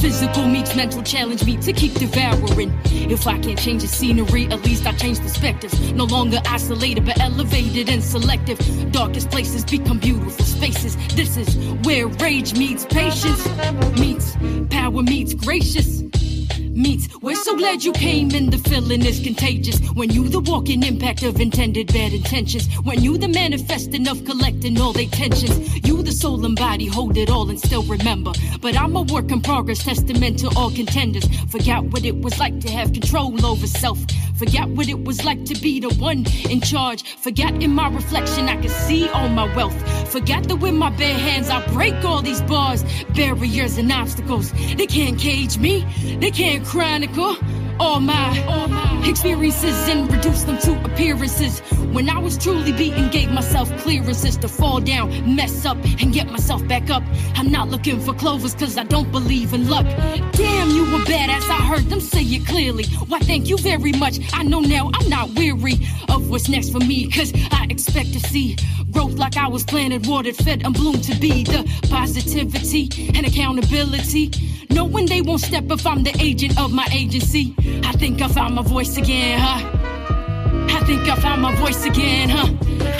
Physical 0.00 0.46
meets 0.46 0.76
mental 0.76 1.02
challenge 1.02 1.44
me 1.44 1.56
to 1.56 1.72
keep 1.72 1.94
devouring. 1.94 2.72
If 2.84 3.26
I 3.26 3.38
can't 3.38 3.58
change 3.58 3.82
the 3.82 3.88
scenery, 3.88 4.44
at 4.46 4.62
least 4.64 4.86
I 4.86 4.92
change 4.92 5.20
perspectives. 5.20 5.92
No 5.92 6.04
longer 6.04 6.40
isolated, 6.46 7.06
but 7.06 7.18
elevated 7.20 7.88
and 7.88 8.02
selective. 8.02 8.58
Darkest 8.92 9.30
places 9.30 9.64
become 9.64 9.98
beautiful 9.98 10.44
spaces. 10.44 10.96
This 11.14 11.36
is 11.36 11.56
where 11.84 12.06
rage 12.08 12.56
meets 12.56 12.84
patience, 12.84 13.46
meets 13.98 14.36
power 14.70 15.02
meets 15.02 15.34
gracious 15.34 16.02
meets. 16.58 17.08
We're 17.20 17.36
so 17.36 17.56
glad 17.56 17.84
you 17.84 17.92
came 17.92 18.30
and 18.34 18.52
the 18.52 18.58
feeling 18.68 19.04
is 19.04 19.20
contagious. 19.20 19.78
When 19.94 20.10
you 20.10 20.28
the 20.28 20.40
walking 20.40 20.82
impact 20.82 21.22
of 21.22 21.40
intended 21.40 21.92
bad 21.92 22.12
intentions. 22.12 22.68
When 22.84 23.02
you 23.02 23.18
the 23.18 23.28
manifesting 23.28 24.08
of 24.08 24.24
collecting 24.24 24.80
all 24.80 24.92
they 24.92 25.06
tensions. 25.06 25.56
You 25.86 26.02
the 26.02 26.12
soul 26.12 26.44
and 26.44 26.56
body 26.56 26.86
hold 26.86 27.16
it 27.16 27.30
all 27.30 27.48
and 27.50 27.58
still 27.58 27.82
remember. 27.84 28.32
But 28.60 28.76
I'm 28.76 28.96
a 28.96 29.02
work 29.02 29.30
in 29.30 29.40
progress, 29.40 29.84
testament 29.84 30.38
to 30.40 30.48
all 30.56 30.70
contenders. 30.70 31.26
Forgot 31.48 31.84
what 31.86 32.04
it 32.04 32.20
was 32.20 32.38
like 32.38 32.60
to 32.60 32.70
have 32.70 32.92
control 32.92 33.44
over 33.44 33.66
self. 33.66 33.98
Forgot 34.36 34.68
what 34.70 34.88
it 34.88 35.02
was 35.02 35.24
like 35.24 35.44
to 35.46 35.54
be 35.54 35.80
the 35.80 35.88
one 35.94 36.26
in 36.50 36.60
charge. 36.60 37.02
Forgot 37.16 37.62
in 37.62 37.72
my 37.72 37.88
reflection 37.88 38.48
I 38.48 38.60
could 38.60 38.70
see 38.70 39.08
all 39.08 39.30
my 39.30 39.54
wealth. 39.56 39.76
Forgot 40.12 40.44
that 40.48 40.56
with 40.56 40.74
my 40.74 40.90
bare 40.90 41.18
hands 41.18 41.48
I 41.48 41.66
break 41.72 42.04
all 42.04 42.20
these 42.20 42.42
bars, 42.42 42.84
barriers 43.14 43.78
and 43.78 43.90
obstacles. 43.90 44.52
They 44.76 44.86
can't 44.86 45.18
cage 45.18 45.56
me. 45.56 45.86
They 46.20 46.30
can't 46.36 46.66
chronicle 46.66 47.34
all 47.78 48.00
my, 48.00 49.06
experiences 49.08 49.88
and 49.88 50.10
reduce 50.12 50.42
them 50.42 50.58
to 50.58 50.84
appearances. 50.84 51.60
When 51.92 52.10
I 52.10 52.18
was 52.18 52.36
truly 52.36 52.72
beaten, 52.72 53.08
gave 53.10 53.30
myself 53.30 53.74
clearances 53.78 54.36
to 54.38 54.48
fall 54.48 54.80
down, 54.80 55.34
mess 55.34 55.64
up, 55.64 55.78
and 56.00 56.12
get 56.12 56.30
myself 56.30 56.66
back 56.66 56.90
up. 56.90 57.02
I'm 57.34 57.50
not 57.50 57.68
looking 57.68 58.00
for 58.00 58.14
clovers 58.14 58.54
cause 58.54 58.76
I 58.76 58.84
don't 58.84 59.10
believe 59.12 59.54
in 59.54 59.68
luck. 59.68 59.86
Damn, 60.32 60.70
you 60.70 60.84
a 60.96 60.98
badass, 61.00 61.48
I 61.48 61.60
heard 61.66 61.84
them 61.84 62.00
say 62.00 62.22
it 62.22 62.46
clearly. 62.46 62.84
Why, 63.08 63.20
thank 63.20 63.48
you 63.48 63.58
very 63.58 63.92
much. 63.92 64.18
I 64.32 64.42
know 64.42 64.60
now 64.60 64.90
I'm 64.94 65.08
not 65.08 65.30
weary 65.30 65.74
of 66.08 66.28
what's 66.28 66.48
next 66.48 66.70
for 66.70 66.80
me 66.80 67.10
cause 67.10 67.32
I 67.52 67.66
expect 67.70 68.12
to 68.12 68.20
see 68.20 68.56
growth 68.90 69.14
like 69.14 69.36
I 69.36 69.48
was 69.48 69.62
planted, 69.64 70.06
watered, 70.06 70.36
fed, 70.36 70.64
and 70.64 70.74
bloomed 70.74 71.04
to 71.04 71.14
be 71.18 71.44
the 71.44 71.64
positivity 71.90 73.10
and 73.14 73.26
accountability. 73.26 74.30
Knowing 74.70 75.06
they 75.06 75.22
won't 75.22 75.40
step 75.40 75.64
if 75.70 75.86
I'm 75.86 76.02
the 76.02 76.14
agent 76.20 76.58
of 76.58 76.72
my 76.72 76.86
agency. 76.92 77.54
I 77.84 77.92
think 77.92 78.20
I 78.22 78.28
found 78.28 78.54
my 78.54 78.62
voice 78.62 78.96
again, 78.96 79.38
huh? 79.40 79.85
I 80.70 80.80
think 80.84 81.08
I 81.08 81.16
found 81.16 81.42
my 81.42 81.54
voice 81.56 81.84
again, 81.84 82.28
huh? 82.28 82.48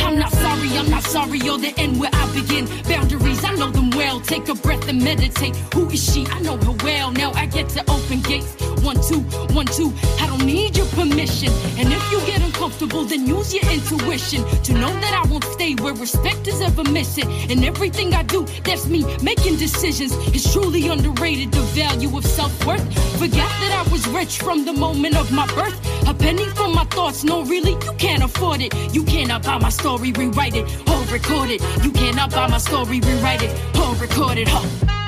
I'm 0.06 0.18
not 0.18 0.32
sorry, 0.32 0.68
I'm 0.78 0.88
not 0.90 1.02
sorry, 1.02 1.38
you're 1.38 1.58
the 1.58 1.74
end 1.76 1.98
where 1.98 2.10
I 2.12 2.32
begin. 2.32 2.66
Boundaries, 2.84 3.44
I 3.44 3.54
know 3.54 3.70
them 3.70 3.90
well. 3.90 4.20
Take 4.20 4.48
a 4.48 4.54
breath 4.54 4.88
and 4.88 5.02
meditate. 5.02 5.56
Who 5.74 5.88
is 5.90 6.02
she? 6.02 6.26
I 6.26 6.40
know 6.40 6.56
her 6.56 6.76
well. 6.84 7.10
Now 7.10 7.32
I 7.32 7.46
get 7.46 7.68
to 7.70 7.80
open 7.90 8.20
gates. 8.22 8.54
One, 8.82 9.00
two, 9.02 9.20
one, 9.54 9.66
two. 9.66 9.92
I 10.20 10.26
don't 10.28 10.44
need 10.46 10.76
your 10.76 10.86
permission. 10.86 11.50
And 11.76 11.92
if 11.92 12.12
you 12.12 12.20
get 12.20 12.40
uncomfortable, 12.40 13.04
then 13.04 13.26
use 13.26 13.52
your 13.52 13.64
intuition 13.70 14.44
to 14.62 14.72
know 14.74 14.92
that 14.92 15.24
I 15.24 15.28
won't 15.28 15.44
stay 15.44 15.74
where 15.74 15.94
respect 15.94 16.46
is 16.46 16.60
ever 16.60 16.84
missing. 16.84 17.28
And 17.50 17.64
everything 17.64 18.14
I 18.14 18.22
do, 18.22 18.46
that's 18.64 18.86
me 18.86 19.04
making 19.22 19.56
decisions. 19.56 20.12
It's 20.34 20.52
truly 20.52 20.86
underrated 20.88 21.50
the 21.52 21.62
value 21.74 22.16
of 22.16 22.24
self 22.24 22.64
worth. 22.64 22.86
Forgot 23.18 23.52
that 23.60 23.84
I 23.86 23.90
was 23.90 24.06
rich 24.08 24.38
from 24.38 24.64
the 24.64 24.72
moment 24.72 25.16
of 25.16 25.32
my 25.32 25.46
birth. 25.54 25.76
A 26.08 26.14
penny 26.14 26.44
for 26.54 26.68
my 26.68 26.84
thoughts, 26.84 27.24
no, 27.24 27.42
really, 27.56 27.72
you 27.84 27.92
can't 27.98 28.22
afford 28.22 28.60
it. 28.60 28.74
You 28.94 29.04
cannot 29.04 29.42
buy 29.42 29.58
my 29.58 29.70
story, 29.70 30.12
rewrite 30.12 30.54
it, 30.54 30.64
or 30.88 31.02
record 31.12 31.50
it. 31.50 31.60
You 31.84 31.90
cannot 31.90 32.30
buy 32.30 32.48
my 32.48 32.58
story, 32.58 33.00
rewrite 33.00 33.42
it, 33.42 33.50
or 33.76 33.94
record 33.96 34.38
it. 34.38 34.48
Huh. 34.48 35.05